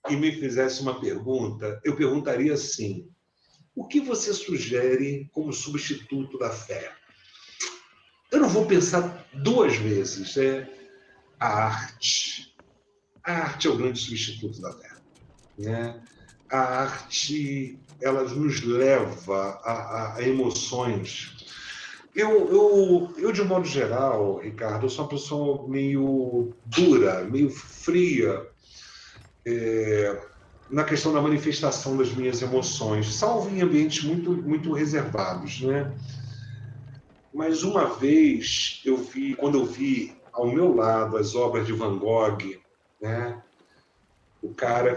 uhum. 0.06 0.12
e 0.14 0.16
me 0.16 0.32
fizesse 0.32 0.80
uma 0.82 1.00
pergunta, 1.00 1.80
eu 1.84 1.96
perguntaria 1.96 2.54
assim: 2.54 3.08
o 3.74 3.86
que 3.86 4.00
você 4.00 4.32
sugere 4.32 5.28
como 5.32 5.52
substituto 5.52 6.38
da 6.38 6.50
fé? 6.50 6.92
Eu 8.30 8.40
não 8.40 8.48
vou 8.48 8.66
pensar 8.66 9.26
duas 9.32 9.76
vezes. 9.76 10.36
É 10.36 10.68
a 11.38 11.66
arte. 11.66 12.54
A 13.22 13.32
arte 13.32 13.66
é 13.66 13.70
o 13.70 13.76
grande 13.76 13.98
substituto 13.98 14.60
da 14.60 14.72
fé. 14.72 14.93
Né? 15.58 16.00
A 16.50 16.58
arte 16.58 17.78
elas 18.00 18.32
nos 18.32 18.62
leva 18.62 19.60
a, 19.64 19.72
a, 19.72 20.16
a 20.16 20.22
emoções. 20.22 21.34
Eu, 22.14 22.48
eu, 22.48 23.14
eu, 23.16 23.32
de 23.32 23.42
modo 23.42 23.64
geral, 23.64 24.38
Ricardo, 24.38 24.88
sou 24.88 25.04
uma 25.04 25.10
pessoa 25.10 25.68
meio 25.68 26.52
dura, 26.66 27.24
meio 27.24 27.50
fria 27.50 28.46
é, 29.44 30.22
na 30.70 30.84
questão 30.84 31.12
da 31.12 31.20
manifestação 31.20 31.96
das 31.96 32.12
minhas 32.12 32.40
emoções, 32.40 33.14
salvo 33.14 33.50
em 33.50 33.62
ambientes 33.62 34.04
muito, 34.04 34.30
muito 34.30 34.72
reservados, 34.72 35.60
né? 35.60 35.92
Mas 37.32 37.64
uma 37.64 37.86
vez 37.86 38.80
eu 38.84 38.96
vi, 38.96 39.34
quando 39.34 39.58
eu 39.58 39.66
vi 39.66 40.16
ao 40.32 40.46
meu 40.46 40.74
lado 40.74 41.16
as 41.16 41.34
obras 41.34 41.66
de 41.66 41.72
Van 41.72 41.98
Gogh, 41.98 42.60
né? 43.00 43.42
O 44.40 44.54
cara, 44.54 44.94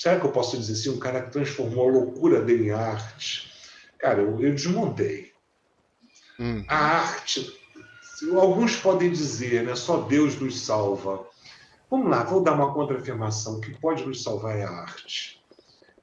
será 0.00 0.20
que 0.20 0.26
eu 0.26 0.32
posso 0.32 0.56
dizer 0.56 0.72
assim, 0.72 0.90
um 0.90 0.98
cara 0.98 1.22
que 1.22 1.32
transformou 1.32 1.88
a 1.88 1.92
loucura 1.92 2.40
dele 2.40 2.68
em 2.68 2.70
arte? 2.70 3.52
Cara, 3.98 4.20
eu, 4.20 4.40
eu 4.40 4.54
desmontei. 4.54 5.32
Hum. 6.38 6.64
A 6.68 6.76
arte, 6.76 7.58
alguns 8.32 8.76
podem 8.76 9.10
dizer, 9.10 9.64
né? 9.64 9.74
Só 9.74 10.02
Deus 10.02 10.38
nos 10.40 10.60
salva. 10.60 11.26
Vamos 11.90 12.10
lá, 12.10 12.22
vou 12.22 12.42
dar 12.42 12.52
uma 12.52 12.72
contraafirmação. 12.72 13.56
O 13.56 13.60
que 13.60 13.78
pode 13.80 14.06
nos 14.06 14.22
salvar 14.22 14.56
é 14.56 14.64
a 14.64 14.70
arte 14.70 15.38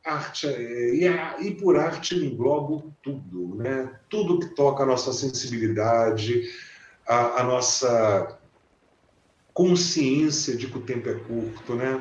arte 0.05 0.47
é, 0.47 0.95
e, 0.95 1.07
a, 1.07 1.37
e, 1.41 1.51
por 1.55 1.75
arte 1.75 2.15
eu 2.15 2.23
englobo 2.23 2.93
tudo, 3.01 3.55
né? 3.55 3.91
Tudo 4.07 4.39
que 4.39 4.53
toca 4.53 4.83
a 4.83 4.85
nossa 4.85 5.11
sensibilidade, 5.11 6.43
a, 7.07 7.41
a, 7.41 7.43
nossa 7.43 8.37
consciência 9.51 10.55
de 10.55 10.67
que 10.67 10.77
o 10.77 10.81
tempo 10.81 11.09
é 11.09 11.15
curto, 11.15 11.73
né? 11.73 11.99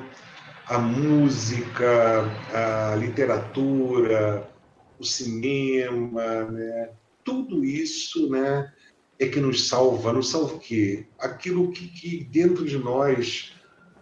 A 0.66 0.78
música, 0.78 2.24
a 2.52 2.94
literatura, 2.96 4.50
o 4.98 5.04
cinema, 5.04 6.44
né? 6.44 6.90
Tudo 7.22 7.64
isso, 7.64 8.30
né? 8.30 8.72
É 9.18 9.26
que 9.28 9.40
nos 9.40 9.68
salva. 9.68 10.12
Nos 10.12 10.30
salva 10.30 10.54
o 10.54 10.58
quê? 10.58 11.06
Aquilo 11.18 11.70
que, 11.70 11.88
que 11.88 12.24
dentro 12.24 12.64
de 12.64 12.78
nós 12.78 13.54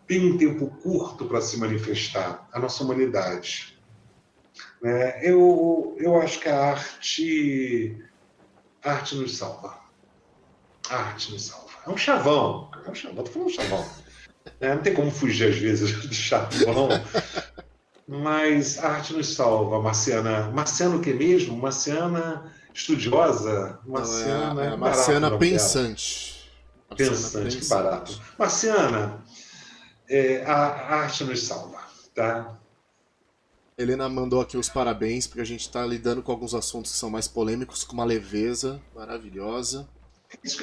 tem 0.07 0.33
um 0.33 0.39
tempo 0.39 0.67
curto 0.83 1.27
para 1.27 1.41
se 1.41 1.59
manifestar, 1.59 2.49
a 2.53 2.59
nossa 2.59 2.85
humanidade 2.85 3.73
é, 4.85 5.31
eu, 5.31 5.97
eu 5.99 6.21
acho 6.21 6.41
que 6.41 6.49
a 6.49 6.59
arte, 6.59 8.05
a 8.85 8.93
arte 8.93 9.15
nos 9.15 9.37
salva. 9.37 9.81
A 10.91 10.97
arte 10.97 11.33
nos 11.33 11.47
salva. 11.47 11.71
É 11.87 11.91
um 11.91 11.97
chavão. 11.97 12.71
É 12.85 12.91
um 12.91 12.95
chavão. 12.95 13.25
Estou 13.25 13.33
falando 13.33 13.49
um 13.49 13.55
chavão. 13.55 14.02
É, 14.61 14.75
não 14.75 14.83
tem 14.83 14.95
como 14.95 15.11
fugir, 15.11 15.51
às 15.51 15.57
vezes, 15.57 15.93
do 16.07 16.15
chavão. 16.15 16.89
Mas 18.07 18.79
a 18.79 18.91
arte 18.91 19.13
nos 19.13 19.35
salva, 19.35 19.81
Marciana. 19.81 20.51
Marciana 20.51 20.97
o 20.97 21.01
que 21.01 21.13
mesmo? 21.13 21.57
Marciana 21.57 22.53
estudiosa? 22.75 23.79
Marciana, 23.87 24.55
não, 24.55 24.63
é, 24.63 24.67
é 24.67 24.77
Marciana 24.77 25.39
pensante. 25.39 26.51
Marciana 26.91 27.13
pensante, 27.13 27.45
pensante, 27.45 27.57
que 27.59 27.69
barato. 27.69 28.21
Marciana, 28.39 29.25
é, 30.09 30.45
a, 30.45 30.55
a 30.55 30.95
arte 31.03 31.25
nos 31.25 31.43
salva, 31.43 31.81
tá? 32.15 32.59
Helena 33.79 34.09
mandou 34.09 34.41
aqui 34.41 34.57
os 34.57 34.69
parabéns, 34.69 35.27
porque 35.27 35.41
a 35.41 35.47
gente 35.47 35.63
está 35.63 35.85
lidando 35.87 36.23
com 36.23 36.31
alguns 36.31 36.55
assuntos 36.55 36.93
que 36.93 36.99
são 36.99 37.09
mais 37.09 37.27
polêmicos, 37.27 37.83
com 37.83 37.95
uma 37.95 38.05
leveza 38.05 38.81
maravilhosa. 38.95 39.89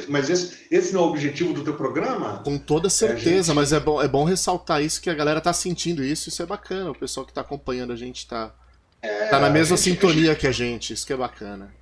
Mas 0.08 0.30
esse, 0.30 0.68
esse 0.72 0.94
não 0.94 1.02
é 1.02 1.04
o 1.06 1.08
objetivo 1.10 1.54
do 1.54 1.64
teu 1.64 1.76
programa? 1.76 2.42
Com 2.44 2.58
toda 2.58 2.90
certeza, 2.90 3.30
é 3.30 3.44
gente... 3.44 3.56
mas 3.56 3.74
é 3.74 3.80
bom, 3.80 4.02
é 4.02 4.08
bom 4.08 4.24
ressaltar 4.24 4.82
isso, 4.82 5.02
que 5.02 5.10
a 5.10 5.14
galera 5.14 5.40
tá 5.40 5.54
sentindo 5.54 6.04
isso, 6.04 6.30
isso 6.30 6.42
é 6.42 6.46
bacana. 6.46 6.92
O 6.92 6.96
pessoal 6.96 7.26
que 7.26 7.32
está 7.32 7.42
acompanhando 7.42 7.94
a 7.94 7.96
gente 7.96 8.28
tá, 8.28 8.54
é, 9.02 9.28
tá 9.28 9.40
na 9.40 9.50
mesma 9.50 9.78
gente, 9.78 9.86
sintonia 9.86 10.32
a 10.32 10.34
gente... 10.34 10.40
que 10.40 10.48
a 10.48 10.52
gente, 10.52 10.94
isso 10.94 11.06
que 11.06 11.14
é 11.14 11.18
bacana. 11.18 11.74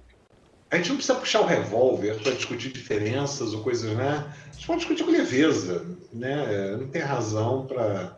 A 0.69 0.75
gente 0.77 0.89
não 0.89 0.97
precisa 0.97 1.17
puxar 1.17 1.41
o 1.41 1.45
revólver 1.45 2.19
para 2.21 2.33
discutir 2.33 2.71
diferenças 2.73 3.53
ou 3.53 3.63
coisas, 3.63 3.95
né? 3.95 4.25
A 4.49 4.53
gente 4.53 4.67
pode 4.67 4.79
discutir 4.79 5.03
com 5.03 5.11
leveza, 5.11 5.85
né? 6.11 6.75
Não 6.77 6.89
tem 6.89 7.01
razão 7.01 7.65
para. 7.65 8.17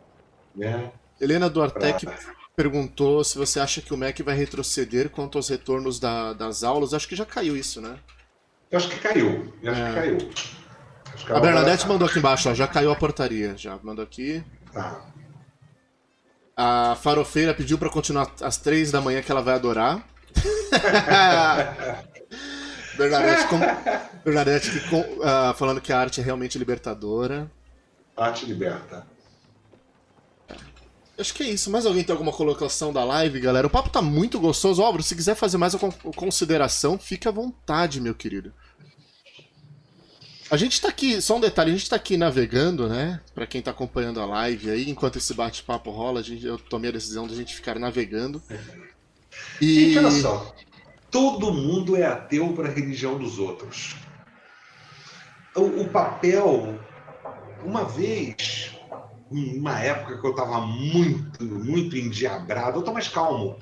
Né? 0.54 0.90
Helena 1.20 1.48
Duartec 1.48 2.04
pra 2.04 2.18
perguntou 2.56 3.24
se 3.24 3.38
você 3.38 3.58
acha 3.58 3.80
que 3.80 3.94
o 3.94 3.96
MEC 3.96 4.22
vai 4.22 4.36
retroceder 4.36 5.08
quanto 5.08 5.38
aos 5.38 5.48
retornos 5.48 5.98
da, 5.98 6.32
das 6.32 6.62
aulas. 6.62 6.92
Acho 6.92 7.08
que 7.08 7.16
já 7.16 7.24
caiu 7.24 7.56
isso, 7.56 7.80
né? 7.80 7.98
Eu 8.70 8.78
acho 8.78 8.88
que 8.88 8.98
caiu. 8.98 9.52
Eu 9.62 9.72
acho 9.72 9.80
é. 9.82 9.88
que 9.88 9.94
caiu. 9.94 10.18
Que 11.26 11.32
a 11.32 11.40
Bernadette 11.40 11.88
mandou 11.88 12.06
aqui 12.08 12.18
embaixo, 12.18 12.48
ó, 12.48 12.54
já 12.54 12.66
caiu 12.66 12.90
a 12.92 12.96
portaria. 12.96 13.56
Já 13.56 13.78
mandou 13.82 14.04
aqui. 14.04 14.44
Tá. 14.72 15.04
A 16.56 16.96
farofeira 16.96 17.54
pediu 17.54 17.78
para 17.78 17.90
continuar 17.90 18.30
às 18.42 18.56
três 18.56 18.92
da 18.92 19.00
manhã 19.00 19.22
que 19.22 19.32
ela 19.32 19.42
vai 19.42 19.54
adorar. 19.54 20.06
Bernadette, 22.96 23.46
com... 23.48 23.58
Bernadette 24.24 24.70
que, 24.70 24.80
com... 24.88 25.00
uh, 25.00 25.54
falando 25.56 25.80
que 25.80 25.92
a 25.92 25.98
arte 25.98 26.20
é 26.20 26.24
realmente 26.24 26.58
libertadora. 26.58 27.50
Arte 28.16 28.44
liberta. 28.44 29.06
Acho 31.18 31.34
que 31.34 31.42
é 31.42 31.46
isso. 31.46 31.70
Mais 31.70 31.84
alguém 31.86 32.04
tem 32.04 32.12
alguma 32.12 32.32
colocação 32.32 32.92
da 32.92 33.04
live, 33.04 33.40
galera? 33.40 33.66
O 33.66 33.70
papo 33.70 33.90
tá 33.90 34.00
muito 34.00 34.38
gostoso. 34.40 34.82
Óbvio, 34.82 35.02
se 35.02 35.14
quiser 35.14 35.34
fazer 35.34 35.58
mais 35.58 35.74
uma 35.74 35.92
consideração, 36.14 36.98
fique 36.98 37.28
à 37.28 37.30
vontade, 37.30 38.00
meu 38.00 38.14
querido. 38.14 38.52
A 40.50 40.56
gente 40.56 40.80
tá 40.80 40.88
aqui, 40.88 41.22
só 41.22 41.36
um 41.36 41.40
detalhe, 41.40 41.70
a 41.70 41.76
gente 41.76 41.88
tá 41.88 41.94
aqui 41.94 42.16
navegando, 42.16 42.88
né? 42.88 43.20
Pra 43.32 43.46
quem 43.46 43.62
tá 43.62 43.70
acompanhando 43.70 44.20
a 44.20 44.26
live 44.26 44.68
aí, 44.68 44.90
enquanto 44.90 45.16
esse 45.16 45.32
bate-papo 45.32 45.90
rola, 45.90 46.18
a 46.18 46.22
gente, 46.24 46.44
eu 46.44 46.58
tomei 46.58 46.90
a 46.90 46.92
decisão 46.92 47.28
de 47.28 47.34
a 47.34 47.36
gente 47.36 47.54
ficar 47.54 47.78
navegando. 47.78 48.42
E... 49.60 49.94
Gente, 49.94 49.98
olha 49.98 50.10
só. 50.10 50.54
Todo 51.08 51.52
mundo 51.52 51.96
é 51.96 52.04
ateu 52.04 52.52
para 52.52 52.68
a 52.68 52.72
religião 52.72 53.16
dos 53.16 53.38
outros. 53.38 53.94
O, 55.54 55.82
o 55.82 55.88
papel, 55.88 56.80
uma 57.64 57.84
vez, 57.84 58.72
uma 59.30 59.78
época 59.80 60.20
que 60.20 60.26
eu 60.26 60.30
estava 60.30 60.60
muito, 60.62 61.44
muito 61.44 61.96
endiabrado, 61.96 62.76
eu 62.76 62.80
estou 62.80 62.94
mais 62.94 63.06
calmo. 63.06 63.56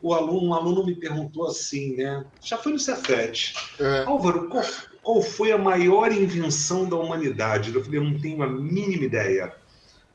O 0.00 0.14
aluno, 0.14 0.48
um 0.48 0.54
aluno 0.54 0.86
me 0.86 0.94
perguntou 0.94 1.46
assim, 1.48 1.96
né? 1.96 2.24
Já 2.40 2.56
foi 2.56 2.72
no 2.72 2.78
Cefet. 2.78 3.54
É. 3.78 4.04
Álvaro, 4.04 4.48
qual, 4.48 4.64
qual, 5.02 5.22
foi 5.22 5.52
a 5.52 5.58
maior 5.58 6.12
invenção 6.12 6.88
da 6.88 6.96
humanidade? 6.96 7.74
Eu 7.74 7.84
falei, 7.84 7.98
eu 7.98 8.04
não 8.04 8.18
tenho 8.18 8.42
a 8.42 8.46
mínima 8.46 9.04
ideia. 9.04 9.54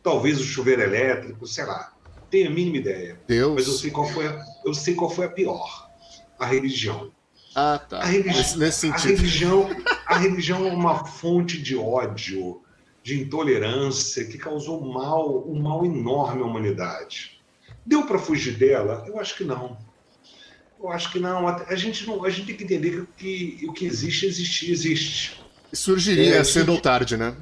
Talvez 0.04 0.40
o 0.40 0.44
chuveiro 0.44 0.82
elétrico, 0.82 1.48
sei 1.48 1.66
lá. 1.66 1.94
Tenho 2.30 2.50
a 2.50 2.54
mínima 2.54 2.78
ideia. 2.78 3.20
Deus. 3.28 3.56
Mas 3.56 3.68
eu 3.68 3.74
sei 3.74 3.92
qual 3.92 4.08
foi 4.08 4.28
a, 4.28 4.46
eu 4.66 4.74
sei 4.74 4.96
qual 4.96 5.10
foi 5.10 5.26
a 5.26 5.30
pior. 5.30 5.90
A 6.38 6.46
religião. 6.46 7.12
Ah, 7.56 7.80
tá. 7.80 8.00
A, 8.00 8.06
religi 8.06 8.38
nesse, 8.38 8.58
nesse 8.58 8.80
sentido. 8.80 9.14
a 9.14 9.16
religião, 9.16 9.70
a 10.06 10.18
religião 10.18 10.68
é 10.68 10.72
uma 10.72 11.06
fonte 11.06 11.62
de 11.62 11.76
ódio 11.76 12.62
de 13.02 13.22
intolerância 13.22 14.26
que 14.26 14.38
causou 14.38 14.82
mal, 14.82 15.48
um 15.48 15.62
mal 15.62 15.86
enorme 15.86 16.42
à 16.42 16.46
humanidade. 16.46 17.40
Deu 17.86 18.06
para 18.06 18.18
fugir 18.18 18.58
dela? 18.58 19.06
Eu 19.08 19.20
acho 19.20 19.38
que 19.38 19.44
não. 19.44 19.78
Eu 20.86 20.92
acho 20.92 21.12
que 21.12 21.20
não. 21.20 21.48
A 21.48 21.76
gente 21.76 22.06
não, 22.08 22.24
a 22.24 22.30
gente 22.30 22.48
tem 22.48 22.58
que 22.58 22.64
entender 22.64 23.06
que, 23.18 23.58
que 23.58 23.66
o 23.68 23.74
que 23.74 23.86
existe, 23.86 24.26
existe, 24.26 24.72
existe. 24.72 25.42
Surgiria 25.74 26.38
é, 26.38 26.44
cedo 26.44 26.72
ou 26.72 26.80
tarde, 26.80 27.18
né? 27.18 27.36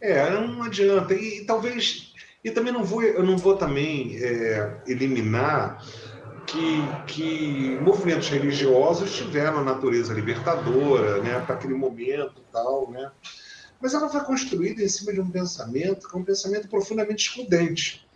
É, 0.00 0.30
não 0.30 0.62
adianta. 0.62 1.14
E, 1.14 1.44
talvez 1.44 2.10
e 2.42 2.50
também 2.50 2.72
não 2.72 2.82
vou, 2.82 3.02
eu 3.02 3.22
não 3.22 3.36
vou 3.36 3.56
também 3.56 4.16
é, 4.16 4.80
eliminar 4.86 5.84
que, 6.46 6.82
que 7.06 7.78
movimentos 7.82 8.28
religiosos 8.28 9.14
tiveram 9.14 9.62
natureza 9.62 10.14
libertadora, 10.14 11.22
né, 11.22 11.38
para 11.40 11.54
aquele 11.54 11.74
momento, 11.74 12.40
tal, 12.50 12.90
né? 12.90 13.10
mas 13.80 13.94
ela 13.94 14.08
foi 14.08 14.20
construída 14.20 14.82
em 14.82 14.88
cima 14.88 15.12
de 15.12 15.20
um 15.20 15.30
pensamento 15.30 16.08
que 16.08 16.16
é 16.16 16.18
um 16.18 16.24
pensamento 16.24 16.68
profundamente 16.68 17.28
excludente, 17.28 18.06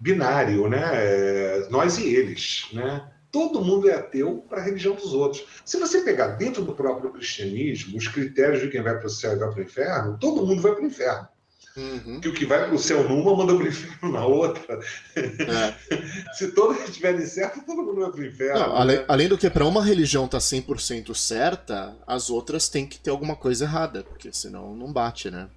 binário, 0.00 0.68
né? 0.68 0.90
É, 0.92 1.68
nós 1.70 1.98
e 1.98 2.14
eles, 2.14 2.66
né? 2.72 3.10
Todo 3.30 3.64
mundo 3.64 3.90
é 3.90 3.94
ateu 3.94 4.44
para 4.48 4.60
a 4.60 4.64
religião 4.64 4.94
dos 4.94 5.12
outros. 5.12 5.44
Se 5.64 5.76
você 5.76 6.02
pegar 6.02 6.28
dentro 6.28 6.64
do 6.64 6.72
próprio 6.72 7.10
cristianismo 7.10 7.98
os 7.98 8.06
critérios 8.06 8.60
de 8.60 8.68
quem 8.68 8.80
vai 8.80 8.96
para 8.96 9.06
o 9.06 9.10
céu 9.10 9.32
e 9.32 9.38
vai 9.38 9.50
para 9.50 9.58
o 9.58 9.62
inferno, 9.64 10.18
todo 10.20 10.46
mundo 10.46 10.62
vai 10.62 10.72
para 10.72 10.84
o 10.84 10.86
inferno. 10.86 11.28
Uhum. 11.76 12.20
Que 12.20 12.28
o 12.28 12.32
que 12.32 12.46
vai 12.46 12.66
para 12.66 12.74
o 12.74 12.78
céu 12.78 13.08
numa 13.08 13.34
manda 13.34 13.52
para 13.52 13.64
o 13.64 13.66
inferno 13.66 14.12
na 14.12 14.24
outra. 14.24 14.78
É. 15.16 15.74
Se 16.34 16.52
todos 16.52 16.80
estiverem 16.84 17.26
certo, 17.26 17.66
todo 17.66 17.82
mundo 17.82 18.00
vai 18.00 18.10
para 18.12 18.20
o 18.20 18.24
inferno. 18.24 18.60
Não, 18.60 18.76
além, 18.76 19.04
além, 19.08 19.28
do 19.28 19.36
que, 19.36 19.50
para 19.50 19.66
uma 19.66 19.84
religião 19.84 20.26
estar 20.26 20.38
tá 20.38 20.44
100% 20.44 21.12
certa, 21.16 21.96
as 22.06 22.30
outras 22.30 22.68
têm 22.68 22.86
que 22.86 23.00
ter 23.00 23.10
alguma 23.10 23.34
coisa 23.34 23.64
errada, 23.64 24.04
porque 24.04 24.32
senão 24.32 24.76
não 24.76 24.92
bate, 24.92 25.30
né? 25.32 25.48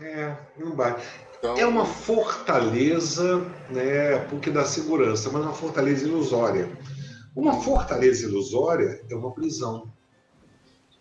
É, 0.00 0.36
não 0.58 0.72
bate. 0.72 1.06
Então... 1.38 1.56
É 1.56 1.66
uma 1.66 1.84
fortaleza, 1.84 3.38
né, 3.70 4.18
porque 4.30 4.50
dá 4.50 4.64
segurança, 4.64 5.30
mas 5.30 5.42
é 5.42 5.46
uma 5.46 5.54
fortaleza 5.54 6.06
ilusória. 6.06 6.68
Uma 7.34 7.60
fortaleza 7.60 8.24
ilusória 8.26 9.02
é 9.08 9.14
uma 9.14 9.32
prisão 9.32 9.92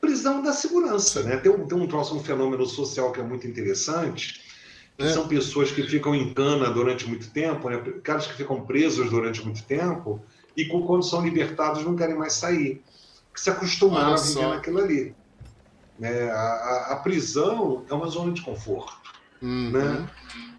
prisão 0.05 0.41
da 0.41 0.53
segurança. 0.53 1.23
Né? 1.23 1.37
Tem, 1.37 1.51
um, 1.51 1.67
tem 1.67 1.77
um 1.77 1.87
troço, 1.87 2.15
um 2.15 2.23
fenômeno 2.23 2.65
social 2.65 3.11
que 3.11 3.19
é 3.19 3.23
muito 3.23 3.47
interessante, 3.47 4.41
que 4.97 5.03
é. 5.05 5.11
são 5.11 5.27
pessoas 5.27 5.71
que 5.71 5.83
ficam 5.83 6.13
em 6.13 6.33
cana 6.33 6.69
durante 6.69 7.07
muito 7.07 7.29
tempo, 7.31 7.69
né? 7.69 7.77
caras 8.03 8.27
que 8.27 8.35
ficam 8.35 8.65
presos 8.65 9.09
durante 9.09 9.43
muito 9.43 9.63
tempo 9.63 10.21
e 10.55 10.65
quando 10.65 11.03
são 11.03 11.23
libertados 11.23 11.83
não 11.83 11.95
querem 11.95 12.15
mais 12.15 12.33
sair, 12.33 12.81
que 13.33 13.41
se 13.41 13.49
acostumaram 13.49 14.13
a 14.13 14.17
viver 14.17 14.47
naquilo 14.47 14.79
ali. 14.79 15.15
Né? 15.97 16.29
A, 16.29 16.87
a, 16.91 16.95
prisão 16.97 17.85
é 17.89 17.93
uma 17.93 18.07
zona 18.07 18.33
de 18.33 18.41
conforto. 18.41 19.13
Uhum. 19.41 19.71
Né? 19.71 20.09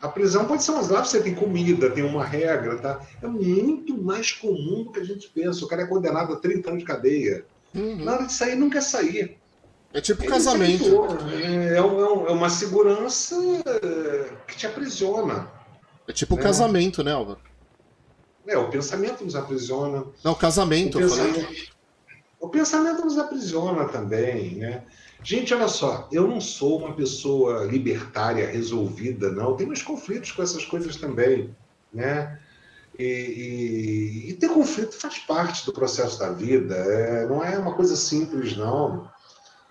A 0.00 0.08
prisão 0.08 0.46
pode 0.46 0.62
ser 0.62 0.72
umas 0.72 0.88
lá 0.88 1.04
você 1.04 1.22
tem 1.22 1.34
comida, 1.34 1.90
tem 1.90 2.04
uma 2.04 2.24
regra, 2.24 2.78
tá? 2.78 3.00
É 3.22 3.26
muito 3.26 3.96
mais 3.96 4.32
comum 4.32 4.84
do 4.84 4.92
que 4.92 5.00
a 5.00 5.04
gente 5.04 5.28
pensa. 5.28 5.64
O 5.64 5.68
cara 5.68 5.82
é 5.82 5.86
condenado 5.86 6.32
a 6.32 6.36
30 6.36 6.70
anos 6.70 6.80
de 6.80 6.86
cadeia. 6.86 7.44
Uhum. 7.74 8.04
Na 8.04 8.14
hora 8.14 8.26
de 8.26 8.32
sair, 8.32 8.70
quer 8.70 8.82
sair. 8.82 9.38
É 9.92 10.00
tipo 10.00 10.22
Ele 10.22 10.30
casamento. 10.30 10.84
É, 11.30 11.74
é, 11.74 11.76
é, 11.76 11.80
uma 11.80 12.50
segurança 12.50 13.36
que 14.46 14.56
te 14.56 14.66
aprisiona. 14.66 15.50
É 16.06 16.12
tipo 16.12 16.36
né? 16.36 16.42
casamento, 16.42 17.02
né, 17.02 17.12
Álvaro? 17.12 17.40
É, 18.46 18.56
o 18.56 18.68
pensamento 18.68 19.24
nos 19.24 19.34
aprisiona. 19.34 20.04
Não, 20.22 20.34
casamento, 20.34 20.98
o 20.98 21.00
pensamento, 21.00 21.72
o 22.38 22.48
pensamento 22.48 23.04
nos 23.04 23.18
aprisiona 23.18 23.88
também, 23.88 24.56
né? 24.56 24.84
Gente, 25.26 25.52
olha 25.52 25.66
só, 25.66 26.08
eu 26.12 26.24
não 26.24 26.40
sou 26.40 26.78
uma 26.78 26.94
pessoa 26.94 27.64
libertária, 27.64 28.46
resolvida, 28.46 29.28
não. 29.28 29.56
Tenho 29.56 29.70
meus 29.70 29.82
conflitos 29.82 30.30
com 30.30 30.40
essas 30.40 30.64
coisas 30.64 30.94
também, 30.94 31.52
né? 31.92 32.38
E, 32.96 33.04
e, 33.04 34.30
e 34.30 34.34
ter 34.34 34.48
conflito 34.48 34.94
faz 34.94 35.18
parte 35.18 35.66
do 35.66 35.72
processo 35.72 36.16
da 36.20 36.30
vida. 36.30 36.76
É, 36.76 37.26
não 37.26 37.44
é 37.44 37.58
uma 37.58 37.74
coisa 37.74 37.96
simples, 37.96 38.56
não. 38.56 39.10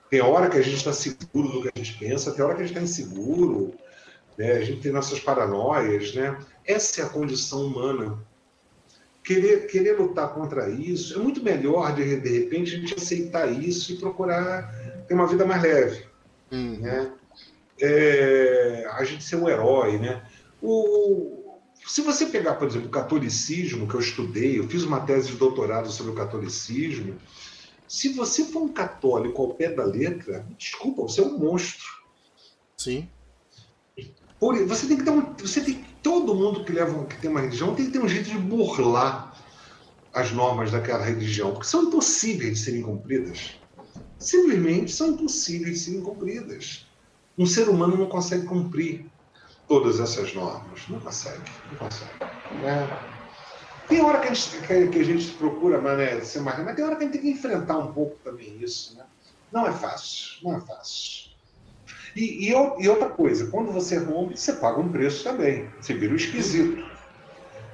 Tem 0.10 0.20
hora 0.20 0.50
que 0.50 0.58
a 0.58 0.62
gente 0.62 0.76
está 0.76 0.92
seguro 0.92 1.48
do 1.48 1.62
que 1.62 1.72
a 1.74 1.78
gente 1.82 1.98
pensa, 1.98 2.34
tem 2.34 2.44
hora 2.44 2.56
que 2.56 2.64
a 2.64 2.68
gente 2.68 2.76
está 2.76 2.84
inseguro. 2.84 3.74
Né? 4.38 4.52
A 4.52 4.62
gente 4.62 4.82
tem 4.82 4.92
nossas 4.92 5.22
paranoias, 5.22 6.14
né? 6.14 6.38
Essa 6.66 7.00
é 7.00 7.06
a 7.06 7.10
condição 7.10 7.66
humana 7.66 8.20
querer, 9.24 9.68
querer 9.68 9.94
lutar 9.94 10.34
contra 10.34 10.70
isso, 10.70 11.18
é 11.18 11.18
muito 11.18 11.42
melhor, 11.42 11.96
de, 11.96 12.20
de 12.20 12.40
repente, 12.40 12.76
a 12.76 12.78
gente 12.78 12.94
aceitar 12.94 13.50
isso 13.50 13.94
e 13.94 13.98
procurar 13.98 14.95
ter 15.08 15.14
uma 15.14 15.28
vida 15.28 15.46
mais 15.46 15.62
leve. 15.62 16.06
Uhum. 16.52 16.80
Né? 16.80 17.12
É, 17.82 18.88
a 18.94 19.04
gente 19.04 19.24
ser 19.24 19.36
um 19.38 19.50
herói. 19.50 19.98
Né? 19.98 20.24
O, 20.62 21.60
se 21.86 22.02
você 22.02 22.26
pegar, 22.26 22.56
por 22.56 22.68
exemplo, 22.68 22.88
o 22.88 22.92
catolicismo, 22.92 23.88
que 23.88 23.96
eu 23.96 24.00
estudei, 24.00 24.60
eu 24.60 24.68
fiz 24.68 24.84
uma 24.84 25.02
tese 25.02 25.32
de 25.32 25.38
doutorado 25.38 25.92
sobre 25.92 26.12
o 26.12 26.16
catolicismo. 26.16 27.16
Se 27.88 28.10
você 28.10 28.46
for 28.46 28.64
um 28.64 28.74
católico 28.74 29.42
ao 29.42 29.54
pé 29.54 29.70
da 29.70 29.84
letra, 29.84 30.46
desculpa, 30.58 31.04
você 31.04 31.22
é 31.22 31.24
um 31.24 31.38
monstro. 31.38 31.86
Sim. 32.78 33.08
Por, 34.40 34.58
você 34.66 34.88
tem 34.88 34.98
que 34.98 35.04
dar 35.04 35.14
um, 35.14 35.34
você 35.34 35.62
tem 35.62 35.86
todo 36.04 36.36
mundo 36.36 36.66
que 36.66 36.72
leva 36.72 37.06
que 37.06 37.18
tem 37.20 37.30
uma 37.30 37.40
religião 37.40 37.74
tem 37.74 37.86
que 37.86 37.92
ter 37.92 38.00
um 38.00 38.08
jeito 38.08 38.30
de 38.30 38.38
burlar 38.38 39.34
as 40.14 40.32
normas 40.32 40.72
daquela 40.72 41.04
religião, 41.04 41.52
porque 41.52 41.68
são 41.68 41.84
impossíveis 41.84 42.58
de 42.58 42.66
serem 42.66 42.82
cumpridas. 42.82 43.60
Simplesmente 44.20 44.92
são 44.92 45.10
impossíveis 45.10 45.80
de 45.80 45.86
serem 45.86 46.02
cumpridas. 46.02 46.88
Um 47.38 47.46
ser 47.46 47.68
humano 47.70 47.98
não 47.98 48.08
consegue 48.08 48.46
cumprir 48.46 49.06
todas 49.68 50.00
essas 50.00 50.34
normas. 50.34 50.88
Não 50.88 51.00
consegue. 51.00 51.44
Não 51.72 51.78
consegue. 51.78 52.12
É. 52.64 53.16
Tem 53.88 54.02
hora 54.02 54.20
que 54.20 54.30
a 54.30 54.34
gente, 54.34 54.90
que 54.90 55.00
a 55.00 55.04
gente 55.04 55.32
procura 55.34 55.80
mané, 55.80 56.20
ser 56.22 56.40
mais, 56.40 56.64
mas 56.64 56.76
tem 56.76 56.84
hora 56.84 56.96
que 56.96 57.04
a 57.04 57.06
gente 57.06 57.14
tem 57.14 57.22
que 57.22 57.30
enfrentar 57.32 57.78
um 57.78 57.94
pouco 57.94 58.18
também 58.24 58.58
isso. 58.60 58.98
Né? 58.98 59.04
Não 59.52 59.68
é 59.68 59.72
fácil. 59.72 60.38
Não 60.44 60.58
é 60.58 60.62
fácil. 60.62 61.36
E, 62.16 62.48
e, 62.48 62.50
e, 62.50 62.90
outra 62.90 63.10
coisa, 63.10 63.52
quando 63.52 63.72
você 63.72 63.98
rompe, 63.98 64.40
você 64.40 64.54
paga 64.54 64.80
um 64.80 64.90
preço 64.90 65.24
também. 65.24 65.70
Você 65.80 65.94
vira 65.94 66.14
o 66.14 66.16
esquisito. 66.16 66.84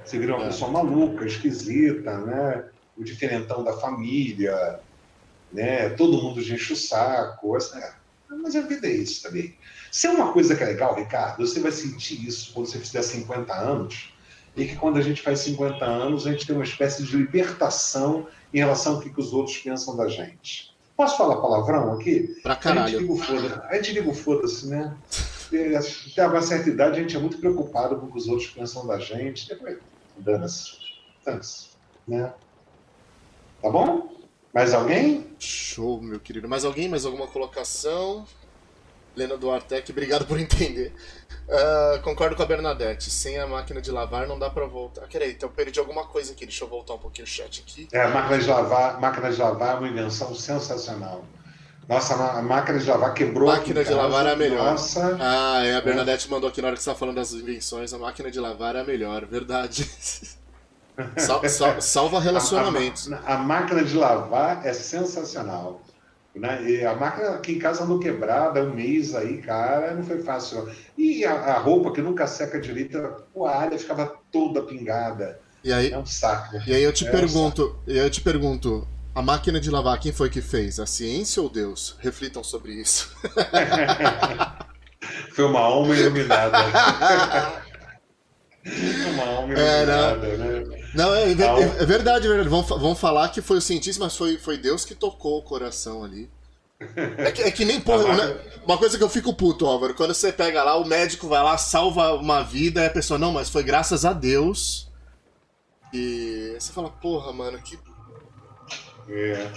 Você 0.04 0.18
vira 0.18 0.36
uma 0.36 0.46
é. 0.46 0.48
pessoa 0.48 0.72
maluca, 0.72 1.26
esquisita, 1.26 2.18
né? 2.20 2.66
O 2.98 3.04
diferentão 3.04 3.64
da 3.64 3.74
família, 3.74 4.80
né? 5.52 5.90
Todo 5.90 6.22
mundo 6.22 6.40
enche 6.40 6.74
o 6.74 6.76
saco. 6.76 7.58
É. 7.58 7.94
Mas 8.30 8.56
a 8.56 8.62
vida 8.62 8.88
é 8.88 8.92
isso 8.92 9.24
também. 9.24 9.56
Se 9.92 10.08
é 10.08 10.10
uma 10.10 10.32
coisa 10.32 10.56
que 10.56 10.64
é 10.64 10.68
legal, 10.68 10.96
Ricardo, 10.96 11.46
você 11.46 11.60
vai 11.60 11.72
sentir 11.72 12.26
isso 12.26 12.54
quando 12.54 12.68
você 12.68 12.80
fizer 12.80 13.02
50 13.02 13.54
anos, 13.54 14.14
e 14.56 14.66
que 14.66 14.76
quando 14.76 14.98
a 14.98 15.02
gente 15.02 15.22
faz 15.22 15.40
50 15.40 15.84
anos, 15.84 16.28
a 16.28 16.32
gente 16.32 16.46
tem 16.46 16.56
uma 16.56 16.64
espécie 16.64 17.04
de 17.04 17.16
libertação 17.16 18.28
em 18.54 18.60
relação 18.60 18.96
ao 18.96 19.02
que, 19.02 19.10
que 19.10 19.20
os 19.20 19.34
outros 19.34 19.58
pensam 19.58 19.96
da 19.96 20.08
gente. 20.08 20.72
Posso 20.96 21.18
falar 21.18 21.38
palavrão 21.38 21.94
aqui? 21.94 22.40
Pra 22.44 22.56
caralho. 22.56 22.84
A 22.84 22.90
gente 22.90 23.02
liga 23.02 23.14
o 23.14 23.18
foda-se, 23.18 23.62
a 23.68 23.76
gente 23.76 23.94
liga 23.94 24.10
o 24.10 24.14
foda-se, 24.14 24.68
né? 24.68 24.98
Até 26.12 26.28
uma 26.28 26.42
certa 26.42 26.70
idade 26.70 27.00
a 27.00 27.02
gente 27.02 27.16
é 27.16 27.20
muito 27.20 27.38
preocupado 27.38 27.98
com 27.98 28.06
o 28.06 28.12
que 28.12 28.18
os 28.18 28.28
outros 28.28 28.50
pensam 28.50 28.86
da 28.86 29.00
gente. 29.00 29.48
Depois. 29.48 29.78
Dana-se. 30.18 30.78
Né? 32.08 32.34
Tá 33.62 33.70
bom? 33.70 34.21
Mais 34.54 34.74
alguém? 34.74 35.28
Show, 35.40 36.02
meu 36.02 36.20
querido. 36.20 36.48
Mais 36.48 36.66
alguém? 36.66 36.90
Mais 36.90 37.06
alguma 37.06 37.28
colocação? 37.28 38.26
Lena 39.16 39.38
Duartec, 39.38 39.92
obrigado 39.92 40.26
por 40.26 40.40
entender. 40.40 40.94
Uh, 41.48 42.02
concordo 42.02 42.36
com 42.36 42.44
a 42.44 42.46
Bernadette. 42.46 43.10
Sem 43.10 43.38
a 43.38 43.48
máquina 43.48 43.82
de 43.82 43.92
lavar 43.92 44.28
não 44.28 44.40
dá 44.40 44.50
para 44.50 44.66
voltar. 44.66 45.08
Peraí, 45.08 45.32
então 45.32 45.50
eu 45.50 45.54
perdi 45.54 45.80
alguma 45.80 46.06
coisa 46.06 46.32
aqui. 46.32 46.46
Deixa 46.46 46.64
eu 46.64 46.68
voltar 46.70 46.94
um 46.94 46.98
pouquinho 46.98 47.26
o 47.26 47.30
chat 47.30 47.62
aqui. 47.66 47.88
É, 47.92 48.02
a 48.02 48.10
máquina 48.10 48.40
de 48.40 48.48
lavar, 48.48 49.00
máquina 49.00 49.32
de 49.32 49.38
lavar 49.40 49.76
é 49.76 49.80
uma 49.80 49.88
invenção 49.88 50.34
sensacional. 50.34 51.26
Nossa, 51.90 52.16
a 52.16 52.42
máquina 52.42 52.80
de 52.80 52.90
lavar 52.90 53.14
quebrou. 53.14 53.50
Máquina 53.50 53.84
de 53.84 53.90
casa. 53.90 54.02
lavar 54.02 54.26
é 54.28 54.32
a 54.32 54.36
melhor. 54.36 54.72
Nossa. 54.72 55.18
Ah, 55.20 55.66
é. 55.66 55.76
A 55.76 55.82
Bernadette 55.82 56.28
é. 56.28 56.30
mandou 56.32 56.50
aqui 56.50 56.62
na 56.62 56.68
hora 56.68 56.78
que 56.78 56.84
você 56.84 56.90
estava 56.90 57.00
falando 57.00 57.16
das 57.16 57.34
invenções. 57.34 57.94
A 57.94 57.98
máquina 57.98 58.32
de 58.32 58.40
lavar 58.40 58.76
é 58.76 58.82
a 58.82 58.84
melhor, 58.84 59.26
verdade. 59.26 59.90
Sal, 61.18 61.50
sal, 61.50 61.82
salva 61.82 62.20
relacionamentos. 62.20 63.12
A, 63.12 63.18
a, 63.18 63.34
a, 63.36 63.38
máquina 63.38 63.84
de 63.84 63.96
lavar 63.96 64.66
é 64.66 64.74
sensacional. 64.74 65.82
Né? 66.34 66.64
E 66.64 66.86
a 66.86 66.96
máquina 66.96 67.32
aqui 67.32 67.54
em 67.54 67.60
casa 67.60 67.84
andou 67.84 68.00
quebrada 68.00 68.64
um 68.64 68.74
mês 68.74 69.14
aí, 69.14 69.42
cara, 69.42 69.94
não 69.94 70.04
foi 70.04 70.22
fácil. 70.22 70.66
Não. 70.66 70.74
E 70.98 71.26
a, 71.26 71.34
a, 71.34 71.60
roupa 71.60 71.92
que 71.92 72.02
nunca 72.02 72.26
seca 72.26 72.60
direito, 72.60 72.98
a 72.98 73.50
área 73.50 73.78
ficava 73.78 74.16
toda 74.32 74.62
pingada. 74.62 75.40
E 75.64 75.74
aí, 75.74 75.92
é 75.92 75.98
um 75.98 76.06
saco. 76.06 76.58
E 76.66 76.74
aí 76.74 76.82
eu 76.82 76.94
te 76.94 77.06
é 77.06 77.12
pergunto, 77.12 77.78
um 77.88 77.92
e 77.92 78.00
aí 78.00 78.06
eu 78.06 78.10
te 78.10 78.22
pergunto, 78.22 78.88
a 79.14 79.22
máquina 79.22 79.60
de 79.60 79.70
lavar, 79.70 80.00
quem 80.00 80.14
foi 80.14 80.30
que 80.30 80.42
fez? 80.42 80.80
A 80.80 80.86
ciência 80.86 81.42
ou 81.42 81.50
Deus? 81.50 81.98
Reflitam 82.00 82.42
sobre 82.44 82.72
isso. 82.74 83.14
foi 85.36 85.46
uma 85.46 85.60
alma 85.60 85.94
iluminada. 85.94 86.58
uma 89.14 89.26
alma 89.26 89.54
é, 89.54 89.84
iluminada, 89.84 90.28
é, 90.28 90.38
né? 90.38 90.81
Não, 90.94 91.14
é, 91.14 91.24
é, 91.24 91.32
é, 91.32 91.84
é 91.84 91.86
verdade, 91.86 92.26
é 92.26 92.30
verdade. 92.30 92.50
Vão, 92.50 92.64
vão 92.64 92.96
falar 92.96 93.30
que 93.30 93.42
foi 93.42 93.58
o 93.58 93.62
cientista, 93.62 94.04
mas 94.04 94.16
foi, 94.16 94.38
foi 94.38 94.58
Deus 94.58 94.84
que 94.84 94.94
tocou 94.94 95.40
o 95.40 95.44
coração 95.44 96.04
ali. 96.04 96.30
É 97.18 97.32
que, 97.32 97.42
é 97.44 97.52
que 97.52 97.66
nem 97.66 97.80
porra. 97.80 98.12
Né? 98.14 98.38
Uma 98.66 98.78
coisa 98.78 98.98
que 98.98 99.04
eu 99.04 99.10
fico 99.10 99.34
puto, 99.34 99.66
Álvaro, 99.66 99.94
quando 99.94 100.14
você 100.14 100.32
pega 100.32 100.64
lá, 100.64 100.76
o 100.76 100.86
médico 100.86 101.28
vai 101.28 101.42
lá, 101.42 101.58
salva 101.58 102.14
uma 102.14 102.44
vida, 102.44 102.82
e 102.84 102.86
a 102.86 102.90
pessoa, 102.90 103.18
não, 103.18 103.32
mas 103.32 103.50
foi 103.50 103.64
graças 103.64 104.06
a 104.06 104.14
Deus. 104.14 104.90
E 105.94 106.56
você 106.60 106.72
fala, 106.72 106.90
porra, 106.90 107.32
mano, 107.34 107.60
que. 107.62 107.80
É. 109.10 109.52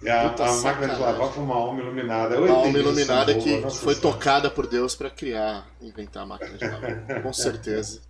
E 0.00 0.08
a, 0.08 0.28
a 0.28 0.52
máquina 0.62 0.94
de 0.94 1.00
lavar 1.00 1.32
foi 1.32 1.42
uma 1.42 1.54
alma 1.56 1.80
iluminada. 1.80 2.40
Uma 2.40 2.54
alma 2.54 2.78
iluminada 2.78 3.34
que 3.34 3.62
foi 3.70 3.96
tocada 3.96 4.50
por 4.50 4.66
Deus 4.66 4.94
para 4.94 5.10
criar, 5.10 5.66
inventar 5.80 6.22
a 6.22 6.26
máquina 6.26 6.56
de 6.56 6.64
lavar. 6.64 7.22
Com 7.22 7.32
certeza. 7.32 8.00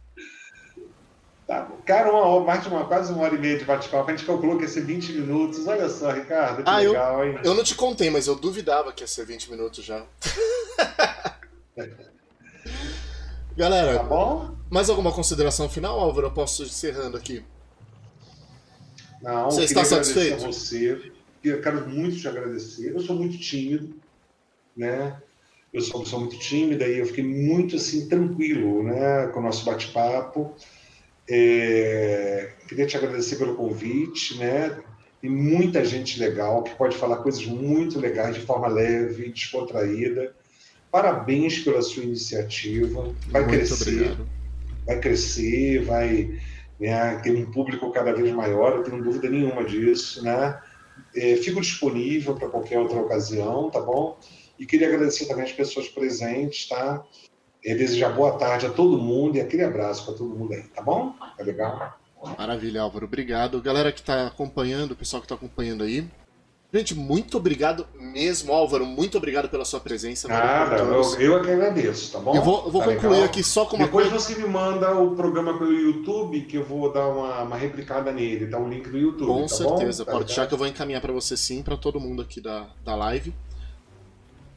Tá, 1.49 1.67
cara, 1.87 2.13
uma, 2.13 2.45
mais 2.45 2.63
de 2.63 2.69
uma, 2.69 2.85
quase 2.85 3.11
uma 3.11 3.23
hora 3.23 3.35
e 3.35 3.39
meia 3.39 3.57
de 3.57 3.65
bate-papo. 3.65 4.11
A 4.11 4.15
gente 4.15 4.27
calculou 4.27 4.59
que 4.59 4.65
ia 4.65 4.69
ser 4.69 4.83
20 4.83 5.13
minutos. 5.15 5.67
Olha 5.67 5.89
só, 5.89 6.11
Ricardo, 6.11 6.63
que 6.63 6.69
ah, 6.69 6.77
legal, 6.77 7.25
eu, 7.25 7.31
hein? 7.31 7.41
Eu 7.43 7.55
não 7.55 7.65
te 7.65 7.75
contei, 7.75 8.11
mas 8.11 8.27
eu 8.27 8.35
duvidava 8.35 8.93
que 8.93 9.03
ia 9.03 9.07
ser 9.07 9.25
20 9.25 9.51
minutos 9.53 9.83
já. 9.83 10.05
Galera, 13.57 13.97
tá 13.97 14.03
bom? 14.05 14.55
mais 14.69 14.91
alguma 14.91 15.11
consideração 15.11 15.71
final, 15.71 15.99
Álvaro? 15.99 16.27
Eu 16.27 16.33
posso 16.33 16.65
ir 16.65 16.67
encerrando 16.67 17.17
aqui. 17.17 17.43
Não, 19.23 19.51
você 19.51 19.65
está 19.65 19.87
satisfeito? 19.87 20.45
A 20.45 20.49
você. 20.49 21.13
Eu 21.43 21.63
quero 21.63 21.89
muito 21.89 22.19
te 22.19 22.29
agradecer. 22.29 22.93
Eu 22.95 23.01
sou 23.01 23.17
muito 23.17 23.39
tímido, 23.39 23.97
né? 24.77 25.17
Eu 25.73 25.81
sou 25.81 25.97
uma 25.97 26.05
pessoa 26.05 26.21
muito 26.21 26.39
tímida 26.39 26.87
e 26.87 26.99
eu 26.99 27.07
fiquei 27.07 27.25
muito 27.25 27.77
assim 27.77 28.07
tranquilo, 28.07 28.83
né, 28.83 29.29
com 29.29 29.41
o 29.41 29.43
nosso 29.43 29.65
bate-papo. 29.65 30.55
É, 31.31 32.51
queria 32.67 32.87
te 32.87 32.97
agradecer 32.97 33.37
pelo 33.37 33.55
convite, 33.55 34.39
né? 34.39 34.79
Tem 35.21 35.31
muita 35.31 35.85
gente 35.85 36.19
legal 36.21 36.63
que 36.63 36.75
pode 36.75 36.97
falar 36.97 37.19
coisas 37.19 37.45
muito 37.45 37.99
legais 37.99 38.37
de 38.37 38.41
forma 38.41 38.69
leve, 38.69 39.31
descontraída. 39.31 40.35
Parabéns 40.91 41.59
pela 41.59 41.83
sua 41.83 42.05
iniciativa. 42.05 43.15
Vai 43.29 43.43
muito 43.43 43.57
crescer, 43.57 43.91
obrigado. 43.91 44.29
vai 44.87 45.01
crescer, 45.01 45.85
vai 45.85 46.41
né, 46.81 47.21
ter 47.23 47.35
um 47.37 47.51
público 47.51 47.91
cada 47.91 48.13
vez 48.13 48.33
maior. 48.33 48.77
Eu 48.77 48.83
tenho 48.85 49.03
dúvida 49.03 49.29
nenhuma 49.29 49.65
disso, 49.65 50.23
né? 50.23 50.59
É, 51.15 51.37
fico 51.37 51.61
disponível 51.61 52.35
para 52.35 52.49
qualquer 52.49 52.79
outra 52.79 52.99
ocasião, 53.01 53.71
tá 53.71 53.81
bom? 53.81 54.19
E 54.59 54.65
queria 54.65 54.89
agradecer 54.89 55.27
também 55.27 55.45
as 55.45 55.53
pessoas 55.53 55.89
presentes, 55.89 56.69
tá? 56.69 57.05
E 57.69 57.75
desejar 57.75 58.09
boa 58.15 58.33
tarde 58.33 58.65
a 58.65 58.71
todo 58.71 58.97
mundo 58.97 59.37
e 59.37 59.43
aquele 59.43 59.63
abraço 59.63 60.07
para 60.07 60.15
todo 60.15 60.35
mundo 60.35 60.55
aí, 60.55 60.63
tá 60.63 60.81
bom? 60.81 61.13
Tá 61.37 61.45
legal? 61.45 61.99
Maravilha, 62.39 62.81
Álvaro. 62.81 63.05
Obrigado. 63.05 63.61
Galera 63.61 63.93
que 63.93 64.01
está 64.01 64.27
acompanhando, 64.27 64.93
o 64.93 64.97
pessoal 64.97 65.21
que 65.21 65.27
está 65.27 65.35
acompanhando 65.35 65.85
aí. 65.85 66.09
Gente, 66.73 66.95
muito 66.95 67.37
obrigado 67.37 67.87
mesmo, 68.01 68.55
Álvaro. 68.55 68.87
Muito 68.87 69.19
obrigado 69.19 69.51
pela 69.51 69.67
sua 69.67 69.81
presença. 69.81 70.29
Nada, 70.29 70.77
eu, 70.79 71.21
eu 71.21 71.39
é 71.39 71.45
que 71.45 71.51
agradeço, 71.51 72.11
tá 72.11 72.19
bom? 72.19 72.35
Eu 72.35 72.41
vou, 72.41 72.65
eu 72.65 72.71
vou 72.71 72.81
tá 72.81 72.89
concluir 72.89 73.11
legal? 73.11 73.27
aqui 73.27 73.45
só 73.45 73.67
com 73.67 73.77
uma 73.77 73.85
Depois 73.85 74.09
coisa. 74.09 74.25
você 74.25 74.35
me 74.35 74.49
manda 74.49 74.99
o 74.99 75.15
programa 75.15 75.59
pelo 75.59 75.71
YouTube, 75.71 76.41
que 76.43 76.57
eu 76.57 76.65
vou 76.65 76.91
dar 76.91 77.07
uma, 77.07 77.43
uma 77.43 77.57
replicada 77.57 78.11
nele, 78.11 78.47
dar 78.47 78.61
um 78.61 78.69
link 78.71 78.89
no 78.89 78.99
YouTube. 78.99 79.27
Com 79.27 79.43
tá 79.43 79.49
certeza, 79.49 80.07
bom? 80.07 80.13
pode 80.13 80.25
Tá 80.25 80.27
deixar 80.29 80.47
que 80.47 80.55
eu 80.55 80.59
vou 80.59 80.67
encaminhar 80.67 81.03
para 81.03 81.13
você 81.13 81.37
sim, 81.37 81.63
para 81.63 81.77
todo 81.77 82.01
mundo 82.01 82.23
aqui 82.23 82.41
da, 82.41 82.67
da 82.83 82.95
live. 82.95 83.35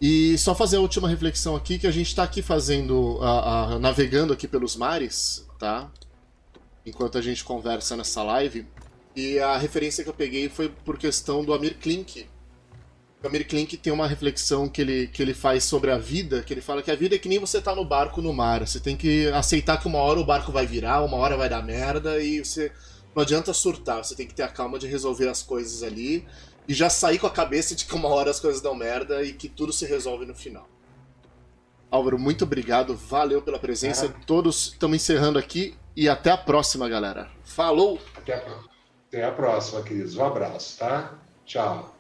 E 0.01 0.35
só 0.39 0.55
fazer 0.55 0.77
a 0.77 0.79
última 0.79 1.07
reflexão 1.07 1.55
aqui, 1.55 1.77
que 1.77 1.85
a 1.85 1.91
gente 1.91 2.07
está 2.07 2.23
aqui 2.23 2.41
fazendo, 2.41 3.19
a, 3.21 3.75
a- 3.75 3.79
navegando 3.79 4.33
aqui 4.33 4.47
pelos 4.47 4.75
mares, 4.75 5.47
tá? 5.59 5.91
Enquanto 6.83 7.19
a 7.19 7.21
gente 7.21 7.43
conversa 7.43 7.95
nessa 7.95 8.23
live. 8.23 8.65
E 9.15 9.37
a 9.37 9.57
referência 9.57 10.03
que 10.03 10.09
eu 10.09 10.13
peguei 10.13 10.49
foi 10.49 10.69
por 10.69 10.97
questão 10.97 11.45
do 11.45 11.53
Amir 11.53 11.77
Klink. 11.77 12.25
O 13.23 13.27
Amir 13.27 13.47
Klink 13.47 13.77
tem 13.77 13.93
uma 13.93 14.07
reflexão 14.07 14.67
que 14.67 14.81
ele, 14.81 15.07
que 15.07 15.21
ele 15.21 15.35
faz 15.35 15.65
sobre 15.65 15.91
a 15.91 15.99
vida, 15.99 16.41
que 16.41 16.51
ele 16.51 16.61
fala 16.61 16.81
que 16.81 16.89
a 16.89 16.95
vida 16.95 17.13
é 17.13 17.19
que 17.19 17.29
nem 17.29 17.37
você 17.37 17.61
tá 17.61 17.75
no 17.75 17.85
barco 17.85 18.23
no 18.23 18.33
mar. 18.33 18.65
Você 18.65 18.79
tem 18.79 18.97
que 18.97 19.27
aceitar 19.27 19.79
que 19.79 19.87
uma 19.87 19.99
hora 19.99 20.19
o 20.19 20.25
barco 20.25 20.51
vai 20.51 20.65
virar, 20.65 21.03
uma 21.03 21.17
hora 21.17 21.37
vai 21.37 21.47
dar 21.47 21.61
merda, 21.61 22.19
e 22.19 22.43
você 22.43 22.71
não 23.13 23.21
adianta 23.21 23.53
surtar, 23.53 24.03
você 24.03 24.15
tem 24.15 24.25
que 24.25 24.33
ter 24.33 24.41
a 24.43 24.47
calma 24.47 24.79
de 24.79 24.87
resolver 24.87 25.27
as 25.27 25.43
coisas 25.43 25.83
ali 25.83 26.25
e 26.71 26.73
já 26.73 26.89
sair 26.89 27.19
com 27.19 27.27
a 27.27 27.31
cabeça 27.31 27.75
de 27.75 27.83
que 27.83 27.93
uma 27.93 28.07
hora 28.07 28.31
as 28.31 28.39
coisas 28.39 28.61
dão 28.61 28.73
merda 28.73 29.21
e 29.21 29.33
que 29.33 29.49
tudo 29.49 29.73
se 29.73 29.85
resolve 29.85 30.25
no 30.25 30.33
final. 30.33 30.69
Álvaro, 31.91 32.17
muito 32.17 32.45
obrigado, 32.45 32.95
valeu 32.95 33.41
pela 33.41 33.59
presença. 33.59 34.05
É. 34.05 34.09
Todos 34.25 34.67
estamos 34.67 34.95
encerrando 34.95 35.37
aqui 35.37 35.75
e 35.97 36.07
até 36.07 36.31
a 36.31 36.37
próxima, 36.37 36.87
galera. 36.87 37.29
Falou! 37.43 37.99
Até 38.15 38.35
a, 38.35 38.43
até 39.09 39.25
a 39.25 39.31
próxima, 39.33 39.81
queridos. 39.83 40.15
Um 40.15 40.23
abraço, 40.23 40.77
tá? 40.79 41.13
Tchau. 41.45 41.93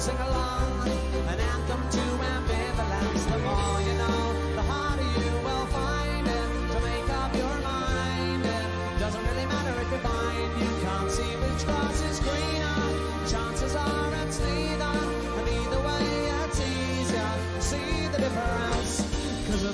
Sing 0.00 0.16
along, 0.16 0.88
an 1.28 1.38
anthem 1.38 1.90
to 1.90 2.09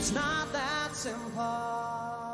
it's 0.07 0.15
not 0.15 0.45